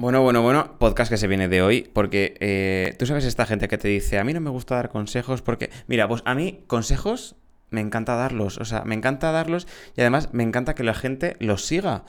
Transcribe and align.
Bueno, 0.00 0.22
bueno, 0.22 0.42
bueno, 0.42 0.78
podcast 0.78 1.10
que 1.10 1.16
se 1.16 1.26
viene 1.26 1.48
de 1.48 1.60
hoy, 1.60 1.90
porque 1.92 2.36
eh, 2.38 2.94
tú 3.00 3.06
sabes 3.06 3.24
esta 3.24 3.46
gente 3.46 3.66
que 3.66 3.78
te 3.78 3.88
dice, 3.88 4.20
a 4.20 4.22
mí 4.22 4.32
no 4.32 4.40
me 4.40 4.48
gusta 4.48 4.76
dar 4.76 4.90
consejos 4.90 5.42
porque, 5.42 5.70
mira, 5.88 6.06
pues 6.06 6.22
a 6.24 6.36
mí 6.36 6.62
consejos 6.68 7.34
me 7.70 7.80
encanta 7.80 8.14
darlos, 8.14 8.58
o 8.58 8.64
sea, 8.64 8.84
me 8.84 8.94
encanta 8.94 9.32
darlos 9.32 9.66
y 9.96 10.02
además 10.02 10.28
me 10.32 10.44
encanta 10.44 10.76
que 10.76 10.84
la 10.84 10.94
gente 10.94 11.34
los 11.40 11.64
siga. 11.66 12.04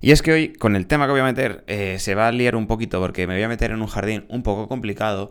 Y 0.00 0.10
es 0.10 0.22
que 0.22 0.32
hoy, 0.32 0.52
con 0.54 0.74
el 0.74 0.88
tema 0.88 1.06
que 1.06 1.12
voy 1.12 1.20
a 1.20 1.24
meter, 1.24 1.62
eh, 1.68 2.00
se 2.00 2.16
va 2.16 2.26
a 2.26 2.32
liar 2.32 2.56
un 2.56 2.66
poquito 2.66 2.98
porque 2.98 3.28
me 3.28 3.34
voy 3.34 3.44
a 3.44 3.48
meter 3.48 3.70
en 3.70 3.80
un 3.80 3.86
jardín 3.86 4.24
un 4.28 4.42
poco 4.42 4.66
complicado, 4.66 5.30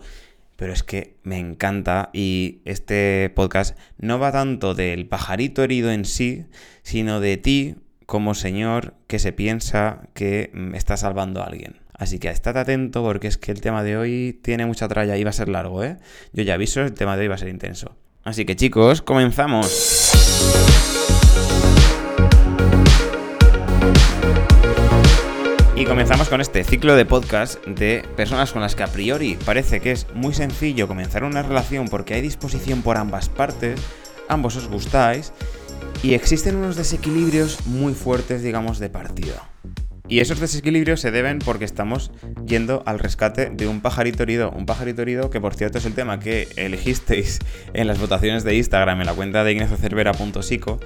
pero 0.56 0.72
es 0.72 0.84
que 0.84 1.18
me 1.24 1.38
encanta 1.38 2.12
y 2.14 2.62
este 2.64 3.30
podcast 3.36 3.78
no 3.98 4.20
va 4.20 4.32
tanto 4.32 4.74
del 4.74 5.06
pajarito 5.06 5.66
herido 5.66 5.92
en 5.92 6.06
sí, 6.06 6.46
sino 6.82 7.20
de 7.20 7.36
ti 7.36 7.76
como 8.06 8.36
señor 8.36 8.94
que 9.08 9.20
se 9.20 9.34
piensa 9.34 10.08
que 10.14 10.50
mm, 10.54 10.76
está 10.76 10.96
salvando 10.96 11.42
a 11.42 11.48
alguien. 11.48 11.89
Así 12.00 12.18
que 12.18 12.30
estad 12.30 12.56
atento 12.56 13.04
porque 13.04 13.28
es 13.28 13.38
que 13.38 13.52
el 13.52 13.60
tema 13.60 13.84
de 13.84 13.98
hoy 13.98 14.40
tiene 14.42 14.66
mucha 14.66 14.88
tralla 14.88 15.18
y 15.18 15.24
va 15.26 15.32
a 15.32 15.34
ser 15.34 15.50
largo, 15.50 15.84
¿eh? 15.84 15.98
Yo 16.32 16.44
ya 16.44 16.54
aviso, 16.54 16.82
el 16.82 16.94
tema 16.94 17.18
de 17.18 17.24
hoy 17.24 17.28
va 17.28 17.36
a 17.36 17.38
ser 17.38 17.50
intenso. 17.50 17.94
Así 18.24 18.46
que 18.46 18.56
chicos, 18.56 19.02
comenzamos. 19.02 20.14
Y 25.76 25.84
comenzamos 25.84 26.30
con 26.30 26.40
este 26.40 26.64
ciclo 26.64 26.96
de 26.96 27.06
podcast 27.06 27.66
de 27.66 28.06
personas 28.16 28.54
con 28.54 28.62
las 28.62 28.76
que 28.76 28.84
a 28.84 28.88
priori 28.88 29.38
parece 29.46 29.82
que 29.82 29.92
es 29.92 30.08
muy 30.14 30.34
sencillo 30.34 30.88
comenzar 30.88 31.26
una 31.26 31.42
relación 31.42 31.90
porque 31.90 32.14
hay 32.14 32.22
disposición 32.22 32.82
por 32.82 32.96
ambas 32.96 33.28
partes, 33.28 33.82
ambos 34.30 34.56
os 34.56 34.70
gustáis 34.70 35.34
y 36.02 36.14
existen 36.14 36.56
unos 36.56 36.78
desequilibrios 36.78 37.66
muy 37.66 37.94
fuertes, 37.94 38.42
digamos, 38.42 38.80
de 38.80 38.90
partida. 38.90 39.50
Y 40.10 40.22
esos 40.22 40.40
desequilibrios 40.40 41.00
se 41.02 41.12
deben 41.12 41.38
porque 41.38 41.66
estamos 41.66 42.12
yendo 42.48 42.82
al 42.88 42.98
rescate 42.98 43.52
de 43.52 43.68
un 43.68 43.80
pajarito 43.80 44.24
herido. 44.24 44.50
Un 44.50 44.66
pajarito 44.66 45.04
herido 45.04 45.30
que, 45.30 45.40
por 45.40 45.54
cierto, 45.54 45.78
es 45.78 45.86
el 45.86 45.94
tema 45.94 46.20
que 46.20 46.48
elegisteis 46.56 47.38
en 47.74 47.86
las 47.86 48.00
votaciones 48.00 48.44
de 48.44 48.56
Instagram 48.56 49.02
en 49.02 49.06
la 49.06 49.14
cuenta 49.14 49.44
de 49.44 49.52
ignaciocervera.sico 49.52 50.80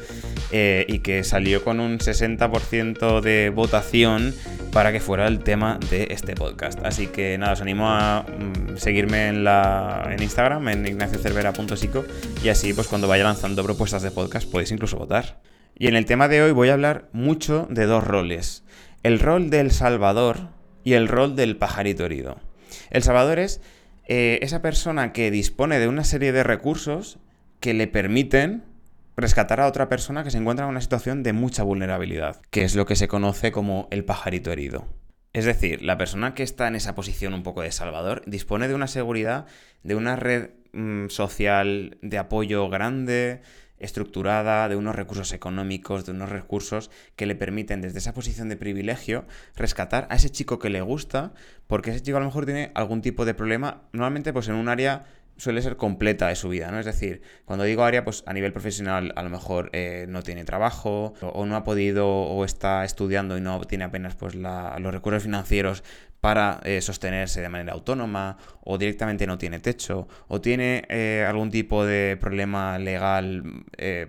eh, 0.51 0.85
y 0.89 0.99
que 0.99 1.23
salió 1.23 1.63
con 1.63 1.79
un 1.79 1.99
60% 1.99 3.21
de 3.21 3.49
votación 3.49 4.35
para 4.73 4.91
que 4.91 4.99
fuera 4.99 5.25
el 5.27 5.39
tema 5.39 5.79
de 5.89 6.09
este 6.11 6.35
podcast. 6.35 6.83
Así 6.83 7.07
que 7.07 7.37
nada, 7.37 7.53
os 7.53 7.61
animo 7.61 7.89
a 7.89 8.23
mm, 8.23 8.75
seguirme 8.75 9.29
en, 9.29 9.45
la, 9.45 10.09
en 10.11 10.21
Instagram, 10.21 10.67
en 10.67 10.85
ignaciocervera.sico 10.85 12.03
y 12.43 12.49
así, 12.49 12.73
pues 12.73 12.87
cuando 12.87 13.07
vaya 13.07 13.23
lanzando 13.23 13.63
propuestas 13.63 14.01
de 14.01 14.11
podcast, 14.11 14.51
podéis 14.51 14.71
incluso 14.71 14.97
votar. 14.97 15.39
Y 15.75 15.87
en 15.87 15.95
el 15.95 16.05
tema 16.05 16.27
de 16.27 16.41
hoy 16.41 16.51
voy 16.51 16.69
a 16.69 16.73
hablar 16.73 17.07
mucho 17.13 17.67
de 17.69 17.85
dos 17.85 18.03
roles 18.03 18.63
el 19.03 19.19
rol 19.19 19.49
del 19.49 19.71
salvador 19.71 20.49
y 20.83 20.93
el 20.93 21.07
rol 21.07 21.35
del 21.35 21.57
pajarito 21.57 22.05
herido. 22.05 22.39
El 22.89 23.03
salvador 23.03 23.39
es 23.39 23.61
eh, 24.05 24.39
esa 24.41 24.61
persona 24.61 25.13
que 25.13 25.29
dispone 25.29 25.79
de 25.79 25.87
una 25.87 26.03
serie 26.03 26.31
de 26.31 26.43
recursos 26.43 27.19
que 27.59 27.73
le 27.73 27.87
permiten 27.87 28.63
rescatar 29.15 29.61
a 29.61 29.67
otra 29.67 29.89
persona 29.89 30.23
que 30.23 30.31
se 30.31 30.37
encuentra 30.37 30.65
en 30.65 30.71
una 30.71 30.81
situación 30.81 31.21
de 31.21 31.33
mucha 31.33 31.63
vulnerabilidad, 31.63 32.41
que 32.49 32.63
es 32.63 32.75
lo 32.75 32.85
que 32.85 32.95
se 32.95 33.07
conoce 33.07 33.51
como 33.51 33.87
el 33.91 34.05
pajarito 34.05 34.51
herido. 34.51 34.87
Es 35.33 35.45
decir, 35.45 35.81
la 35.81 35.97
persona 35.97 36.33
que 36.33 36.43
está 36.43 36.67
en 36.67 36.75
esa 36.75 36.95
posición 36.95 37.33
un 37.33 37.43
poco 37.43 37.61
de 37.61 37.71
salvador 37.71 38.21
dispone 38.25 38.67
de 38.67 38.75
una 38.75 38.87
seguridad, 38.87 39.45
de 39.83 39.95
una 39.95 40.15
red 40.15 40.51
mm, 40.73 41.07
social 41.09 41.97
de 42.01 42.17
apoyo 42.17 42.69
grande, 42.69 43.41
estructurada, 43.83 44.67
de 44.69 44.75
unos 44.75 44.95
recursos 44.95 45.33
económicos, 45.33 46.05
de 46.05 46.11
unos 46.11 46.29
recursos 46.29 46.89
que 47.15 47.25
le 47.25 47.35
permiten 47.35 47.81
desde 47.81 47.99
esa 47.99 48.13
posición 48.13 48.49
de 48.49 48.57
privilegio 48.57 49.25
rescatar 49.55 50.07
a 50.09 50.15
ese 50.15 50.29
chico 50.29 50.59
que 50.59 50.69
le 50.69 50.81
gusta, 50.81 51.33
porque 51.67 51.91
ese 51.91 52.01
chico 52.01 52.17
a 52.17 52.21
lo 52.21 52.25
mejor 52.25 52.45
tiene 52.45 52.71
algún 52.73 53.01
tipo 53.01 53.25
de 53.25 53.33
problema, 53.33 53.83
normalmente 53.91 54.33
pues 54.33 54.47
en 54.47 54.55
un 54.55 54.69
área 54.69 55.05
suele 55.37 55.61
ser 55.61 55.77
completa 55.77 56.27
de 56.27 56.35
su 56.35 56.49
vida, 56.49 56.71
¿no? 56.71 56.79
Es 56.79 56.85
decir, 56.85 57.21
cuando 57.45 57.65
digo 57.65 57.83
área, 57.83 58.03
pues 58.03 58.23
a 58.27 58.33
nivel 58.33 58.53
profesional 58.53 59.13
a 59.15 59.23
lo 59.23 59.29
mejor 59.29 59.69
eh, 59.73 60.05
no 60.07 60.21
tiene 60.21 60.45
trabajo 60.45 61.13
o, 61.21 61.45
no 61.45 61.55
ha 61.55 61.63
podido 61.63 62.07
o 62.07 62.45
está 62.45 62.85
estudiando 62.85 63.37
y 63.37 63.41
no 63.41 63.59
tiene 63.61 63.83
apenas 63.83 64.15
pues 64.15 64.35
los 64.35 64.93
recursos 64.93 65.23
financieros 65.23 65.83
para 66.21 66.61
eh, 66.63 66.81
sostenerse 66.81 67.41
de 67.41 67.49
manera 67.49 67.73
autónoma 67.73 68.37
o 68.61 68.77
directamente 68.77 69.27
no 69.27 69.37
tiene 69.37 69.59
techo 69.59 70.07
o 70.27 70.39
tiene 70.39 70.85
eh, 70.87 71.25
algún 71.27 71.51
tipo 71.51 71.85
de 71.85 72.17
problema 72.19 72.77
legal, 72.79 73.43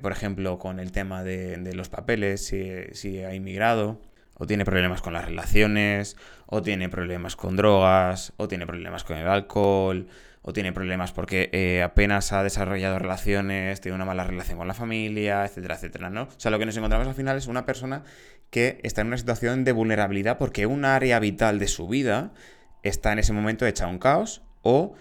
por 0.00 0.12
ejemplo, 0.12 0.58
con 0.58 0.78
el 0.78 0.92
tema 0.92 1.24
de, 1.24 1.56
de 1.56 1.74
los 1.74 1.88
papeles, 1.88 2.46
si, 2.46 2.70
si 2.92 3.22
ha 3.22 3.34
inmigrado 3.34 4.00
o 4.36 4.46
tiene 4.46 4.64
problemas 4.64 5.00
con 5.00 5.12
las 5.12 5.24
relaciones, 5.24 6.16
o 6.46 6.62
tiene 6.62 6.88
problemas 6.88 7.36
con 7.36 7.56
drogas, 7.56 8.32
o 8.36 8.48
tiene 8.48 8.66
problemas 8.66 9.04
con 9.04 9.16
el 9.16 9.28
alcohol, 9.28 10.08
o 10.46 10.52
tiene 10.52 10.72
problemas 10.72 11.10
porque 11.12 11.48
eh, 11.52 11.82
apenas 11.82 12.32
ha 12.32 12.42
desarrollado 12.42 12.98
relaciones, 12.98 13.80
tiene 13.80 13.94
una 13.96 14.04
mala 14.04 14.24
relación 14.24 14.58
con 14.58 14.68
la 14.68 14.74
familia, 14.74 15.42
etcétera, 15.46 15.76
etcétera, 15.76 16.10
¿no? 16.10 16.24
O 16.24 16.28
sea, 16.36 16.50
lo 16.50 16.58
que 16.58 16.66
nos 16.66 16.76
encontramos 16.76 17.08
al 17.08 17.14
final 17.14 17.38
es 17.38 17.46
una 17.46 17.64
persona 17.64 18.04
que 18.50 18.78
está 18.82 19.00
en 19.00 19.06
una 19.06 19.16
situación 19.16 19.64
de 19.64 19.72
vulnerabilidad 19.72 20.36
porque 20.36 20.66
un 20.66 20.84
área 20.84 21.18
vital 21.18 21.58
de 21.58 21.66
su 21.66 21.88
vida 21.88 22.32
está 22.82 23.10
en 23.12 23.20
ese 23.20 23.32
momento 23.32 23.64
hecha 23.64 23.86
un 23.86 23.98
caos 23.98 24.42
o 24.60 24.94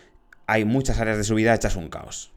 hay 0.47 0.63
muchas 0.63 1.01
áreas 1.01 1.17
de 1.17 1.25
su 1.25 1.35
vida 1.35 1.53
hechas 1.53 1.75
un 1.75 1.89
caos. 1.89 2.31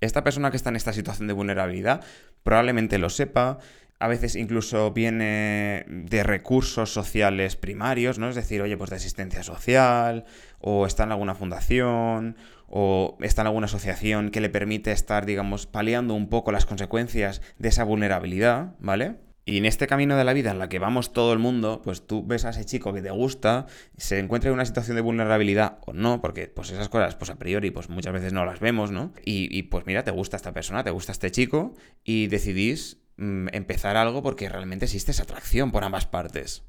Esta 0.00 0.22
persona 0.22 0.52
que 0.52 0.56
está 0.56 0.70
en 0.70 0.76
esta 0.76 0.92
situación 0.92 1.26
de 1.26 1.34
vulnerabilidad 1.34 2.04
probablemente 2.44 2.98
lo 2.98 3.10
sepa, 3.10 3.58
a 4.00 4.08
veces 4.08 4.36
incluso 4.36 4.92
viene 4.92 5.84
de 5.88 6.22
recursos 6.22 6.92
sociales 6.92 7.56
primarios, 7.56 8.18
¿no? 8.18 8.28
Es 8.28 8.36
decir, 8.36 8.62
oye, 8.62 8.76
pues 8.76 8.90
de 8.90 8.96
asistencia 8.96 9.42
social, 9.42 10.24
o 10.60 10.86
está 10.86 11.04
en 11.04 11.12
alguna 11.12 11.34
fundación, 11.34 12.36
o 12.68 13.16
está 13.20 13.42
en 13.42 13.48
alguna 13.48 13.66
asociación 13.66 14.30
que 14.30 14.40
le 14.40 14.50
permite 14.50 14.92
estar, 14.92 15.26
digamos, 15.26 15.66
paliando 15.66 16.14
un 16.14 16.28
poco 16.28 16.52
las 16.52 16.66
consecuencias 16.66 17.42
de 17.58 17.68
esa 17.70 17.84
vulnerabilidad, 17.84 18.74
¿vale? 18.78 19.16
Y 19.44 19.56
en 19.56 19.64
este 19.64 19.86
camino 19.86 20.14
de 20.18 20.24
la 20.24 20.34
vida 20.34 20.50
en 20.50 20.58
la 20.58 20.68
que 20.68 20.78
vamos 20.78 21.14
todo 21.14 21.32
el 21.32 21.38
mundo, 21.38 21.80
pues 21.82 22.06
tú 22.06 22.22
ves 22.24 22.44
a 22.44 22.50
ese 22.50 22.66
chico 22.66 22.92
que 22.92 23.00
te 23.00 23.10
gusta, 23.10 23.64
se 23.96 24.18
encuentra 24.18 24.50
en 24.50 24.54
una 24.54 24.66
situación 24.66 24.94
de 24.94 25.00
vulnerabilidad 25.00 25.78
o 25.86 25.94
no, 25.94 26.20
porque 26.20 26.48
pues 26.48 26.70
esas 26.70 26.90
cosas, 26.90 27.16
pues 27.16 27.30
a 27.30 27.36
priori, 27.36 27.70
pues 27.70 27.88
muchas 27.88 28.12
veces 28.12 28.34
no 28.34 28.44
las 28.44 28.60
vemos, 28.60 28.90
¿no? 28.90 29.14
Y, 29.24 29.48
y 29.50 29.62
pues 29.62 29.86
mira, 29.86 30.04
te 30.04 30.10
gusta 30.10 30.36
esta 30.36 30.52
persona, 30.52 30.84
te 30.84 30.90
gusta 30.90 31.12
este 31.12 31.30
chico, 31.30 31.72
y 32.04 32.26
decidís 32.26 32.98
Mm, 33.18 33.48
empezar 33.52 33.96
algo 33.96 34.22
porque 34.22 34.48
realmente 34.48 34.84
existe 34.84 35.10
esa 35.10 35.24
atracción 35.24 35.72
por 35.72 35.82
ambas 35.82 36.06
partes. 36.06 36.62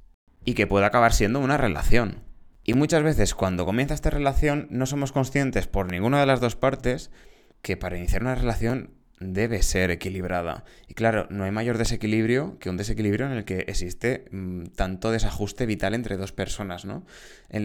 Y 0.43 0.55
que 0.55 0.65
puede 0.65 0.85
acabar 0.85 1.13
siendo 1.13 1.39
una 1.39 1.57
relación. 1.57 2.23
Y 2.63 2.73
muchas 2.73 3.03
veces 3.03 3.35
cuando 3.35 3.65
comienza 3.65 3.93
esta 3.93 4.09
relación 4.09 4.67
no 4.71 4.87
somos 4.87 5.11
conscientes 5.11 5.67
por 5.67 5.91
ninguna 5.91 6.19
de 6.19 6.25
las 6.25 6.39
dos 6.39 6.55
partes 6.55 7.11
que 7.61 7.77
para 7.77 7.97
iniciar 7.97 8.23
una 8.23 8.33
relación 8.33 8.95
debe 9.19 9.61
ser 9.61 9.91
equilibrada. 9.91 10.63
Y 10.87 10.95
claro, 10.95 11.27
no 11.29 11.43
hay 11.43 11.51
mayor 11.51 11.77
desequilibrio 11.77 12.57
que 12.57 12.69
un 12.69 12.77
desequilibrio 12.77 13.27
en 13.27 13.33
el 13.33 13.45
que 13.45 13.65
existe 13.67 14.25
mm, 14.31 14.67
tanto 14.75 15.11
desajuste 15.11 15.67
vital 15.67 15.93
entre 15.93 16.17
dos 16.17 16.31
personas, 16.31 16.85
¿no? 16.85 17.05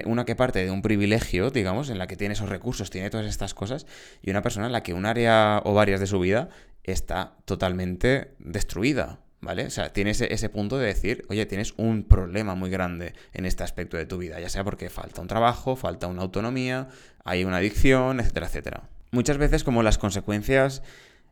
una 0.05 0.25
que 0.25 0.37
parte 0.37 0.65
de 0.65 0.71
un 0.71 0.83
privilegio, 0.83 1.51
digamos, 1.51 1.91
en 1.91 1.99
la 1.99 2.07
que 2.07 2.17
tiene 2.17 2.35
esos 2.35 2.49
recursos, 2.49 2.91
tiene 2.91 3.09
todas 3.09 3.27
estas 3.27 3.55
cosas, 3.55 3.87
y 4.21 4.31
una 4.31 4.43
persona 4.43 4.67
en 4.67 4.73
la 4.73 4.83
que 4.83 4.95
un 4.95 5.07
área 5.07 5.63
o 5.65 5.75
varias 5.75 6.01
de 6.01 6.07
su 6.07 6.19
vida 6.19 6.49
está 6.85 7.37
totalmente 7.45 8.35
destruida, 8.39 9.21
¿vale? 9.41 9.67
O 9.67 9.71
sea, 9.71 9.93
tienes 9.93 10.21
ese, 10.21 10.49
punto 10.49 10.79
de 10.79 10.87
decir, 10.87 11.25
oye, 11.29 11.47
tienes 11.47 11.75
un 11.77 12.05
problema 12.05 12.55
muy 12.55 12.71
grande 12.71 13.15
en 13.33 13.47
este 13.47 13.63
aspecto 13.63 13.97
de 13.97 14.07
tu 14.07 14.19
vida, 14.19 14.39
ya 14.41 14.49
sea 14.49 14.65
porque 14.65 14.91
falta 14.91 15.21
un 15.21 15.29
trabajo, 15.29 15.77
falta 15.77 16.07
una 16.07 16.23
autonomía, 16.23 16.89
hay 17.25 17.45
una 17.45 17.59
adicción, 17.59 18.21
etcétera, 18.21 18.47
etcétera. 18.47 18.83
Muchas 19.11 19.39
veces 19.39 19.65
como 19.65 19.83
las 19.83 19.99
consecuencias 19.99 20.83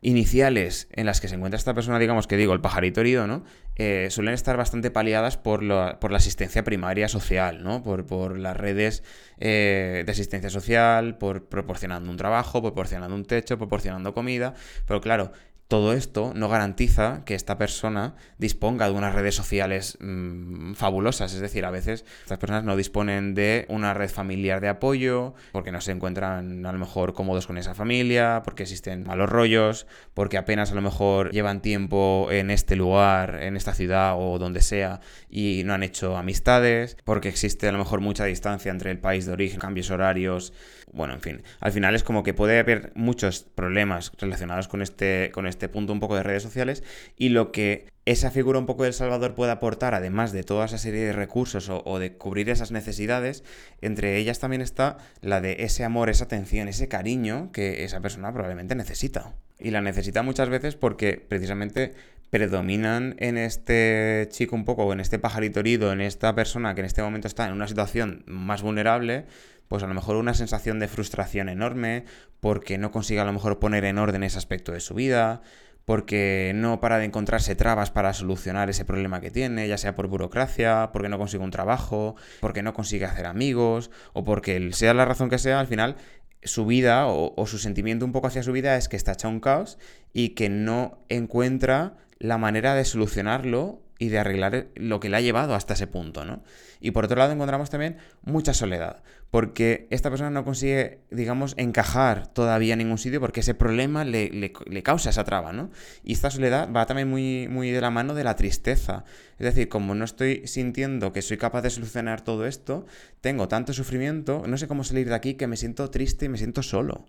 iniciales 0.03 0.87
en 0.91 1.05
las 1.05 1.21
que 1.21 1.27
se 1.27 1.35
encuentra 1.35 1.57
esta 1.57 1.73
persona, 1.73 1.97
digamos 1.97 2.27
que 2.27 2.37
digo, 2.37 2.53
el 2.53 2.61
pajarito 2.61 3.01
herido, 3.01 3.25
¿no? 3.25 3.43
Eh, 3.75 4.09
suelen 4.11 4.33
estar 4.33 4.55
bastante 4.55 4.91
paliadas 4.91 5.37
por, 5.37 5.63
la 5.63 5.97
asistencia 6.11 6.63
primaria 6.63 7.07
social, 7.07 7.63
¿no? 7.63 7.81
Por, 7.81 8.37
las 8.37 8.55
redes 8.55 9.03
eh, 9.39 10.03
de 10.05 10.11
asistencia 10.11 10.49
social, 10.49 11.17
por 11.17 11.45
proporcionando 11.45 12.11
un 12.11 12.17
trabajo, 12.17 12.61
proporcionando 12.61 13.15
un 13.15 13.25
techo, 13.25 13.57
proporcionando 13.57 14.13
comida. 14.13 14.53
Pero 14.85 15.01
claro, 15.01 15.31
todo 15.73 15.93
esto 15.93 16.33
no 16.35 16.49
garantiza 16.49 17.23
que 17.25 17.33
esta 17.33 17.57
persona 17.57 18.13
disponga 18.37 18.85
de 18.85 18.91
unas 18.91 19.15
redes 19.15 19.33
sociales 19.33 19.97
mm, 19.99 20.73
fabulosas. 20.73 21.33
Es 21.33 21.39
decir, 21.39 21.65
a 21.65 21.71
veces 21.71 22.05
estas 22.21 22.37
personas 22.37 22.63
no 22.63 22.75
disponen 22.75 23.33
de 23.33 23.65
una 23.69 23.95
red 23.95 24.11
familiar 24.11 24.61
de 24.61 24.69
apoyo, 24.69 25.33
porque 25.51 25.71
no 25.71 25.81
se 25.81 25.91
encuentran 25.91 26.63
a 26.63 26.71
lo 26.71 26.77
mejor 26.77 27.13
cómodos 27.13 27.47
con 27.47 27.57
esa 27.57 27.73
familia, 27.73 28.43
porque 28.45 28.61
existen 28.61 29.03
malos 29.07 29.31
rollos, 29.31 29.87
porque 30.13 30.37
apenas 30.37 30.71
a 30.71 30.75
lo 30.75 30.83
mejor 30.83 31.31
llevan 31.31 31.63
tiempo 31.63 32.27
en 32.29 32.51
este 32.51 32.75
lugar, 32.75 33.39
en 33.41 33.57
esta 33.57 33.73
ciudad 33.73 34.13
o 34.15 34.37
donde 34.37 34.61
sea, 34.61 34.99
y 35.27 35.63
no 35.65 35.73
han 35.73 35.81
hecho 35.81 36.17
amistades, 36.17 36.97
porque 37.03 37.29
existe 37.29 37.67
a 37.67 37.71
lo 37.71 37.79
mejor 37.79 37.99
mucha 37.99 38.25
distancia 38.25 38.71
entre 38.71 38.91
el 38.91 38.99
país 38.99 39.25
de 39.25 39.33
origen, 39.33 39.59
cambios 39.59 39.89
horarios. 39.89 40.53
Bueno, 40.91 41.15
en 41.15 41.21
fin, 41.21 41.41
al 41.59 41.71
final 41.71 41.95
es 41.95 42.03
como 42.03 42.21
que 42.21 42.35
puede 42.35 42.59
haber 42.59 42.91
muchos 42.93 43.41
problemas 43.55 44.11
relacionados 44.19 44.67
con 44.67 44.83
este, 44.83 45.31
con 45.33 45.47
este 45.47 45.62
este 45.63 45.69
punto 45.69 45.93
un 45.93 46.01
poco 46.01 46.17
de 46.17 46.23
redes 46.23 46.43
sociales 46.43 46.83
y 47.15 47.29
lo 47.29 47.53
que 47.53 47.85
esa 48.03 48.31
figura 48.31 48.59
un 48.59 48.65
poco 48.65 48.83
del 48.83 48.91
Salvador 48.91 49.33
puede 49.33 49.53
aportar, 49.53 49.95
además 49.95 50.33
de 50.33 50.43
toda 50.43 50.65
esa 50.65 50.77
serie 50.77 51.05
de 51.05 51.13
recursos 51.13 51.69
o, 51.69 51.99
de 51.99 52.17
cubrir 52.17 52.49
esas 52.49 52.71
necesidades, 52.71 53.45
entre 53.79 54.17
ellas 54.17 54.39
también 54.39 54.61
está 54.61 54.97
la 55.21 55.39
de 55.39 55.57
ese 55.59 55.85
amor, 55.85 56.09
esa 56.09 56.25
atención, 56.25 56.67
ese 56.67 56.89
cariño 56.89 57.49
que 57.53 57.85
esa 57.85 58.01
persona 58.01 58.33
probablemente 58.33 58.75
necesita. 58.75 59.35
Y 59.57 59.71
la 59.71 59.79
necesita 59.79 60.21
muchas 60.21 60.49
veces 60.49 60.75
porque 60.75 61.23
precisamente 61.25 61.93
predominan 62.29 63.15
en 63.19 63.37
este 63.37 64.27
chico 64.31 64.57
un 64.57 64.65
poco, 64.65 64.91
en 64.91 64.99
este 64.99 65.17
pajarito 65.17 65.61
herido, 65.61 65.93
en 65.93 66.01
esta 66.01 66.35
persona 66.35 66.75
que 66.75 66.81
en 66.81 66.87
este 66.87 67.01
momento 67.01 67.29
está 67.29 67.47
en 67.47 67.53
una 67.53 67.69
situación 67.69 68.23
más 68.25 68.63
vulnerable, 68.63 69.27
pues 69.67 69.83
a 69.83 69.87
lo 69.87 69.93
mejor 69.93 70.15
una 70.15 70.33
sensación 70.33 70.79
de 70.79 70.87
frustración 70.87 71.49
enorme, 71.49 72.05
porque 72.39 72.77
no 72.77 72.91
consigue 72.91 73.19
a 73.19 73.25
lo 73.25 73.33
mejor 73.33 73.59
poner 73.59 73.85
en 73.85 73.97
orden 73.97 74.23
ese 74.23 74.37
aspecto 74.37 74.71
de 74.71 74.79
su 74.79 74.93
vida, 74.93 75.41
porque 75.85 76.53
no 76.55 76.79
para 76.79 76.97
de 76.97 77.05
encontrarse 77.05 77.55
trabas 77.55 77.91
para 77.91 78.13
solucionar 78.13 78.69
ese 78.69 78.85
problema 78.85 79.19
que 79.19 79.31
tiene, 79.31 79.67
ya 79.67 79.77
sea 79.77 79.95
por 79.95 80.07
burocracia, 80.07 80.91
porque 80.93 81.09
no 81.09 81.17
consigue 81.17 81.43
un 81.43 81.51
trabajo, 81.51 82.15
porque 82.39 82.63
no 82.63 82.73
consigue 82.73 83.05
hacer 83.05 83.25
amigos, 83.25 83.91
o 84.13 84.23
porque 84.23 84.71
sea 84.73 84.93
la 84.93 85.05
razón 85.05 85.29
que 85.29 85.37
sea, 85.37 85.59
al 85.59 85.67
final 85.67 85.97
su 86.43 86.65
vida 86.65 87.07
o, 87.07 87.45
su 87.47 87.57
sentimiento 87.57 88.05
un 88.05 88.11
poco 88.11 88.27
hacia 88.27 88.43
su 88.43 88.51
vida 88.51 88.75
es 88.75 88.89
que 88.89 88.97
está 88.97 89.13
hecha 89.13 89.27
un 89.27 89.39
caos 89.39 89.77
y 90.11 90.29
que 90.29 90.49
no 90.49 90.99
encuentra 91.09 91.95
la 92.19 92.37
manera 92.37 92.75
de 92.75 92.85
solucionarlo 92.85 93.81
y 93.99 94.09
de 94.09 94.19
arreglar 94.19 94.67
lo 94.75 94.99
que 94.99 95.09
le 95.09 95.17
ha 95.17 95.21
llevado 95.21 95.55
hasta 95.55 95.73
ese 95.73 95.87
punto, 95.87 96.25
¿no? 96.25 96.43
Y 96.81 96.91
por 96.91 97.05
otro 97.05 97.17
lado 97.17 97.31
encontramos 97.31 97.69
también 97.69 97.97
mucha 98.23 98.53
soledad, 98.53 99.03
porque 99.33 99.87
esta 99.89 100.11
persona 100.11 100.29
no 100.29 100.45
consigue, 100.45 100.99
digamos, 101.09 101.55
encajar 101.57 102.27
todavía 102.27 102.73
en 102.73 102.77
ningún 102.77 102.99
sitio 102.99 103.19
porque 103.19 103.39
ese 103.39 103.55
problema 103.55 104.05
le, 104.05 104.51
causa 104.83 105.09
esa 105.09 105.23
traba, 105.23 105.51
¿no? 105.51 105.71
Y 106.03 106.13
esta 106.13 106.29
soledad 106.29 106.71
va 106.71 106.85
también 106.85 107.09
muy, 107.09 107.47
muy 107.47 107.71
de 107.71 107.81
la 107.81 107.89
mano 107.89 108.13
de 108.13 108.23
la 108.23 108.35
tristeza. 108.35 109.05
Es 109.39 109.45
decir, 109.45 109.69
como 109.69 109.95
no 109.95 110.05
estoy 110.05 110.45
sintiendo 110.45 111.13
que 111.13 111.23
soy 111.23 111.37
capaz 111.37 111.63
de 111.63 111.71
solucionar 111.71 112.21
todo 112.21 112.45
esto, 112.45 112.85
tengo 113.21 113.47
tanto 113.47 113.73
sufrimiento, 113.73 114.43
no 114.45 114.55
sé 114.55 114.67
cómo 114.67 114.83
salir 114.83 115.09
de 115.09 115.15
aquí, 115.15 115.33
que 115.33 115.47
me 115.47 115.57
siento 115.57 115.89
triste 115.89 116.25
y 116.25 116.29
me 116.29 116.37
siento 116.37 116.61
solo. 116.61 117.07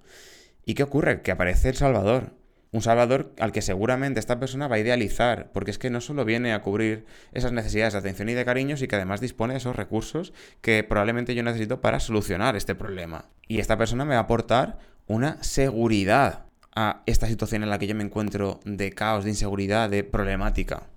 ¿Y 0.65 0.73
qué 0.73 0.83
ocurre? 0.83 1.21
Que 1.21 1.31
aparece 1.31 1.69
el 1.69 1.77
Salvador, 1.77 2.33
un 2.75 2.83
Salvador 2.83 3.33
al 3.39 3.53
que 3.53 3.63
seguramente 3.63 4.19
esta 4.19 4.41
persona 4.41 4.67
va 4.67 4.75
a 4.75 4.81
idealizar, 4.81 5.53
porque 5.53 5.71
es 5.71 5.79
que 5.79 5.91
no 5.91 6.01
solo 6.01 6.25
viene 6.25 6.53
a 6.53 6.61
cubrir 6.61 7.07
esas 7.33 7.53
necesidades 7.53 7.93
de 7.93 8.01
atención 8.01 8.29
y 8.29 8.35
de 8.35 8.45
cariño, 8.45 8.77
sino 8.77 8.89
que 8.89 8.97
además 8.97 9.21
dispone 9.21 9.55
de 9.55 9.59
esos 9.59 9.77
recursos 9.77 10.33
que 10.61 10.83
probablemente 10.83 11.37
yo 11.37 11.45
necesito 11.45 11.81
para 11.81 12.01
solucionar 12.01 12.57
este 12.57 12.75
problema. 12.75 13.27
Y 13.47 13.61
esta 13.61 13.79
persona 13.79 14.05
me 14.05 14.15
va 14.15 14.23
a 14.23 14.25
aportar 14.25 14.79
una 15.07 15.41
seguridad 15.45 16.47
a 16.75 17.05
esta 17.07 17.29
situación 17.29 17.63
en 17.63 17.71
la 17.71 17.79
que 17.79 17.87
yo 17.87 17.95
me 17.95 18.03
encuentro 18.03 18.59
de 18.65 18.91
caos, 18.91 19.23
de 19.23 19.31
inseguridad, 19.31 19.89
de 19.89 20.03
problemática. 20.03 20.89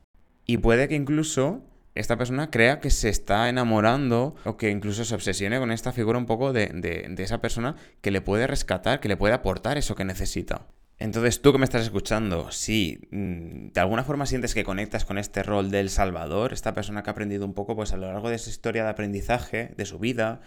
Y 0.47 0.57
puede 0.57 0.87
que 0.87 0.95
incluso 0.95 1.61
esta 1.93 2.17
persona 2.17 2.49
crea 2.49 2.79
que 2.79 2.89
se 2.89 3.09
está 3.09 3.49
enamorando 3.49 4.33
o 4.45 4.57
que 4.57 4.71
incluso 4.71 5.05
se 5.05 5.13
obsesione 5.13 5.59
con 5.59 5.71
esta 5.71 5.91
figura 5.91 6.17
un 6.17 6.25
poco 6.25 6.53
de, 6.53 6.69
de, 6.73 7.23
esa 7.23 7.39
persona 7.39 7.75
que 8.01 8.09
le 8.09 8.21
puede 8.21 8.47
rescatar, 8.47 8.99
que 8.99 9.09
le 9.09 9.17
puede 9.17 9.35
aportar 9.35 9.77
eso 9.77 9.93
que 9.93 10.05
necesita. 10.05 10.65
Entonces, 10.99 11.41
tú 11.41 11.51
que 11.51 11.59
me 11.59 11.65
estás 11.65 11.83
escuchando, 11.83 12.51
si 12.51 13.07
mm, 13.11 13.67
de 13.73 13.79
alguna 13.79 14.03
forma 14.03 14.25
sientes 14.25 14.55
que 14.55 14.63
conectas 14.63 15.05
con 15.05 15.19
este 15.19 15.43
rol 15.43 15.69
del 15.69 15.89
Salvador, 15.91 16.53
esta 16.53 16.73
persona 16.73 17.03
que 17.03 17.09
ha 17.09 17.11
aprendido 17.11 17.45
un 17.45 17.53
poco 17.53 17.75
pues 17.75 17.93
a 17.93 17.97
lo 17.97 18.07
largo 18.07 18.29
de 18.29 18.35
esa 18.35 18.49
historia 18.49 18.83
de 18.83 18.89
aprendizaje, 18.89 19.73
de 19.77 19.85
su 19.85 19.99
vida, 19.99 20.41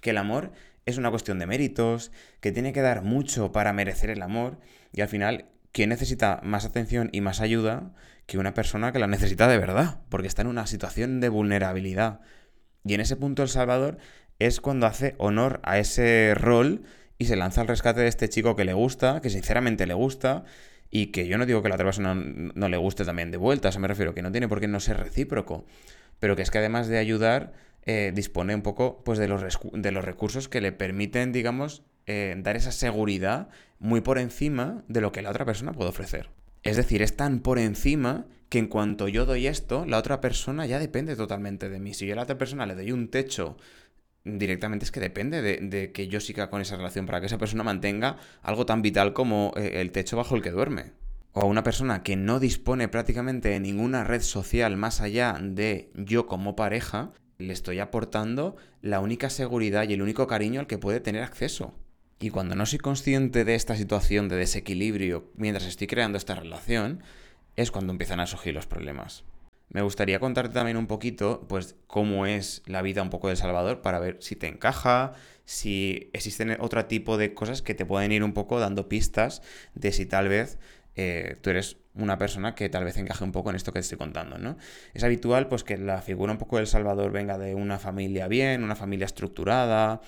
que 0.00 0.10
el 0.10 0.18
amor 0.18 0.52
es 0.84 0.98
una 0.98 1.10
cuestión 1.10 1.40
de 1.40 1.46
méritos, 1.46 2.12
que 2.40 2.52
tiene 2.52 2.72
que 2.72 2.82
dar 2.82 3.02
mucho 3.02 3.50
para 3.50 3.72
merecer 3.72 4.10
el 4.10 4.22
amor, 4.22 4.60
y 4.92 5.00
al 5.00 5.08
final, 5.08 5.46
¿quién 5.72 5.88
necesita 5.88 6.40
más 6.44 6.64
atención 6.64 7.10
y 7.12 7.20
más 7.20 7.40
ayuda 7.40 7.92
que 8.26 8.38
una 8.38 8.54
persona 8.54 8.92
que 8.92 9.00
la 9.00 9.08
necesita 9.08 9.48
de 9.48 9.58
verdad? 9.58 10.00
Porque 10.08 10.28
está 10.28 10.42
en 10.42 10.48
una 10.48 10.68
situación 10.68 11.20
de 11.20 11.28
vulnerabilidad. 11.28 12.20
Y 12.84 12.94
en 12.94 13.00
ese 13.00 13.16
punto 13.16 13.42
el 13.42 13.48
Salvador 13.48 13.98
es 14.38 14.60
cuando 14.60 14.86
hace 14.86 15.16
honor 15.18 15.60
a 15.64 15.78
ese 15.78 16.34
rol 16.36 16.84
y 17.18 17.26
se 17.26 17.36
lanza 17.36 17.60
al 17.60 17.68
rescate 17.68 18.00
de 18.00 18.08
este 18.08 18.28
chico 18.28 18.56
que 18.56 18.64
le 18.64 18.72
gusta, 18.72 19.20
que 19.20 19.30
sinceramente 19.30 19.86
le 19.86 19.94
gusta, 19.94 20.44
y 20.90 21.06
que 21.06 21.26
yo 21.26 21.38
no 21.38 21.46
digo 21.46 21.62
que 21.62 21.68
la 21.68 21.74
otra 21.74 21.86
persona 21.86 22.14
no, 22.14 22.68
le 22.68 22.76
guste 22.76 23.04
también 23.04 23.30
de 23.30 23.36
vuelta, 23.36 23.68
o 23.68 23.72
sea, 23.72 23.80
me 23.80 23.88
refiero 23.88 24.14
que 24.14 24.22
no 24.22 24.32
tiene 24.32 24.48
por 24.48 24.60
qué 24.60 24.68
no 24.68 24.80
ser 24.80 24.98
recíproco, 24.98 25.66
pero 26.20 26.36
que 26.36 26.42
es 26.42 26.50
que 26.50 26.58
además 26.58 26.88
de 26.88 26.98
ayudar, 26.98 27.52
eh, 27.82 28.12
dispone 28.14 28.54
un 28.54 28.62
poco 28.62 29.02
pues, 29.04 29.18
de, 29.18 29.28
los 29.28 29.42
de 29.72 29.92
los 29.92 30.04
recursos 30.04 30.48
que 30.48 30.60
le 30.60 30.72
permiten, 30.72 31.32
digamos, 31.32 31.82
eh, 32.06 32.34
dar 32.38 32.56
esa 32.56 32.72
seguridad 32.72 33.48
muy 33.78 34.00
por 34.00 34.18
encima 34.18 34.84
de 34.88 35.00
lo 35.00 35.12
que 35.12 35.22
la 35.22 35.30
otra 35.30 35.44
persona 35.44 35.72
puede 35.72 35.90
ofrecer. 35.90 36.30
Es 36.62 36.76
decir, 36.76 37.02
es 37.02 37.16
tan 37.16 37.40
por 37.40 37.58
encima 37.58 38.26
que 38.48 38.58
en 38.58 38.68
cuanto 38.68 39.08
yo 39.08 39.26
doy 39.26 39.46
esto, 39.46 39.84
la 39.86 39.98
otra 39.98 40.20
persona 40.20 40.66
ya 40.66 40.78
depende 40.78 41.16
totalmente 41.16 41.68
de 41.68 41.80
mí. 41.80 41.94
Si 41.94 42.06
yo 42.06 42.14
a 42.14 42.16
la 42.16 42.22
otra 42.22 42.38
persona 42.38 42.66
le 42.66 42.74
doy 42.74 42.92
un 42.92 43.08
techo 43.08 43.56
directamente 44.26 44.84
es 44.84 44.90
que 44.90 45.00
depende 45.00 45.40
de, 45.40 45.92
que 45.92 46.08
yo 46.08 46.20
siga 46.20 46.50
con 46.50 46.60
esa 46.60 46.76
relación 46.76 47.06
para 47.06 47.20
que 47.20 47.26
esa 47.26 47.38
persona 47.38 47.62
mantenga 47.62 48.16
algo 48.42 48.66
tan 48.66 48.82
vital 48.82 49.12
como 49.12 49.52
eh, 49.56 49.80
el 49.80 49.92
techo 49.92 50.16
bajo 50.16 50.34
el 50.34 50.42
que 50.42 50.50
duerme. 50.50 50.92
O 51.32 51.42
a 51.42 51.44
una 51.44 51.62
persona 51.62 52.02
que 52.02 52.16
no 52.16 52.40
dispone 52.40 52.88
prácticamente 52.88 53.50
de 53.50 53.60
ninguna 53.60 54.04
red 54.04 54.22
social 54.22 54.76
más 54.76 55.00
allá 55.00 55.38
de 55.40 55.90
yo 55.94 56.26
como 56.26 56.56
pareja, 56.56 57.12
le 57.38 57.52
estoy 57.52 57.78
aportando 57.78 58.56
la 58.80 59.00
única 59.00 59.30
seguridad 59.30 59.88
y 59.88 59.92
el 59.92 60.02
único 60.02 60.26
cariño 60.26 60.60
al 60.60 60.66
que 60.66 60.78
puede 60.78 61.00
tener 61.00 61.22
acceso. 61.22 61.74
Y 62.18 62.30
cuando 62.30 62.54
no 62.54 62.64
soy 62.66 62.78
consciente 62.78 63.44
de 63.44 63.54
esta 63.54 63.76
situación 63.76 64.28
de 64.28 64.36
desequilibrio 64.36 65.30
mientras 65.36 65.66
estoy 65.66 65.86
creando 65.86 66.16
esta 66.16 66.34
relación, 66.34 67.02
es 67.54 67.70
cuando 67.70 67.92
empiezan 67.92 68.20
a 68.20 68.26
surgir 68.26 68.54
los 68.54 68.66
problemas. 68.66 69.24
Me 69.68 69.82
gustaría 69.82 70.20
contarte 70.20 70.54
también 70.54 70.76
un 70.76 70.86
poquito, 70.86 71.44
pues, 71.48 71.76
cómo 71.86 72.26
es 72.26 72.62
la 72.66 72.82
vida 72.82 73.02
un 73.02 73.10
poco 73.10 73.28
de 73.28 73.36
Salvador 73.36 73.82
para 73.82 73.98
ver 73.98 74.18
si 74.20 74.36
te 74.36 74.46
encaja, 74.46 75.12
si 75.44 76.10
existen 76.12 76.56
otro 76.60 76.84
tipo 76.86 77.16
de 77.16 77.34
cosas 77.34 77.62
que 77.62 77.74
te 77.74 77.84
pueden 77.84 78.12
ir 78.12 78.22
un 78.22 78.32
poco 78.32 78.60
dando 78.60 78.88
pistas 78.88 79.42
de 79.74 79.92
si 79.92 80.06
tal 80.06 80.28
vez 80.28 80.58
eh, 80.94 81.36
tú 81.40 81.50
eres 81.50 81.76
una 81.94 82.16
persona 82.18 82.54
que 82.54 82.68
tal 82.68 82.84
vez 82.84 82.96
encaje 82.96 83.24
un 83.24 83.32
poco 83.32 83.50
en 83.50 83.56
esto 83.56 83.72
que 83.72 83.78
te 83.78 83.84
estoy 83.84 83.98
contando, 83.98 84.38
¿no? 84.38 84.56
Es 84.94 85.04
habitual, 85.04 85.48
pues, 85.48 85.64
que 85.64 85.76
la 85.76 86.00
figura 86.00 86.32
un 86.32 86.38
poco 86.38 86.58
del 86.58 86.66
Salvador 86.66 87.10
venga 87.10 87.36
de 87.38 87.54
una 87.54 87.78
familia 87.78 88.28
bien, 88.28 88.62
una 88.62 88.76
familia 88.76 89.06
estructurada, 89.06 90.00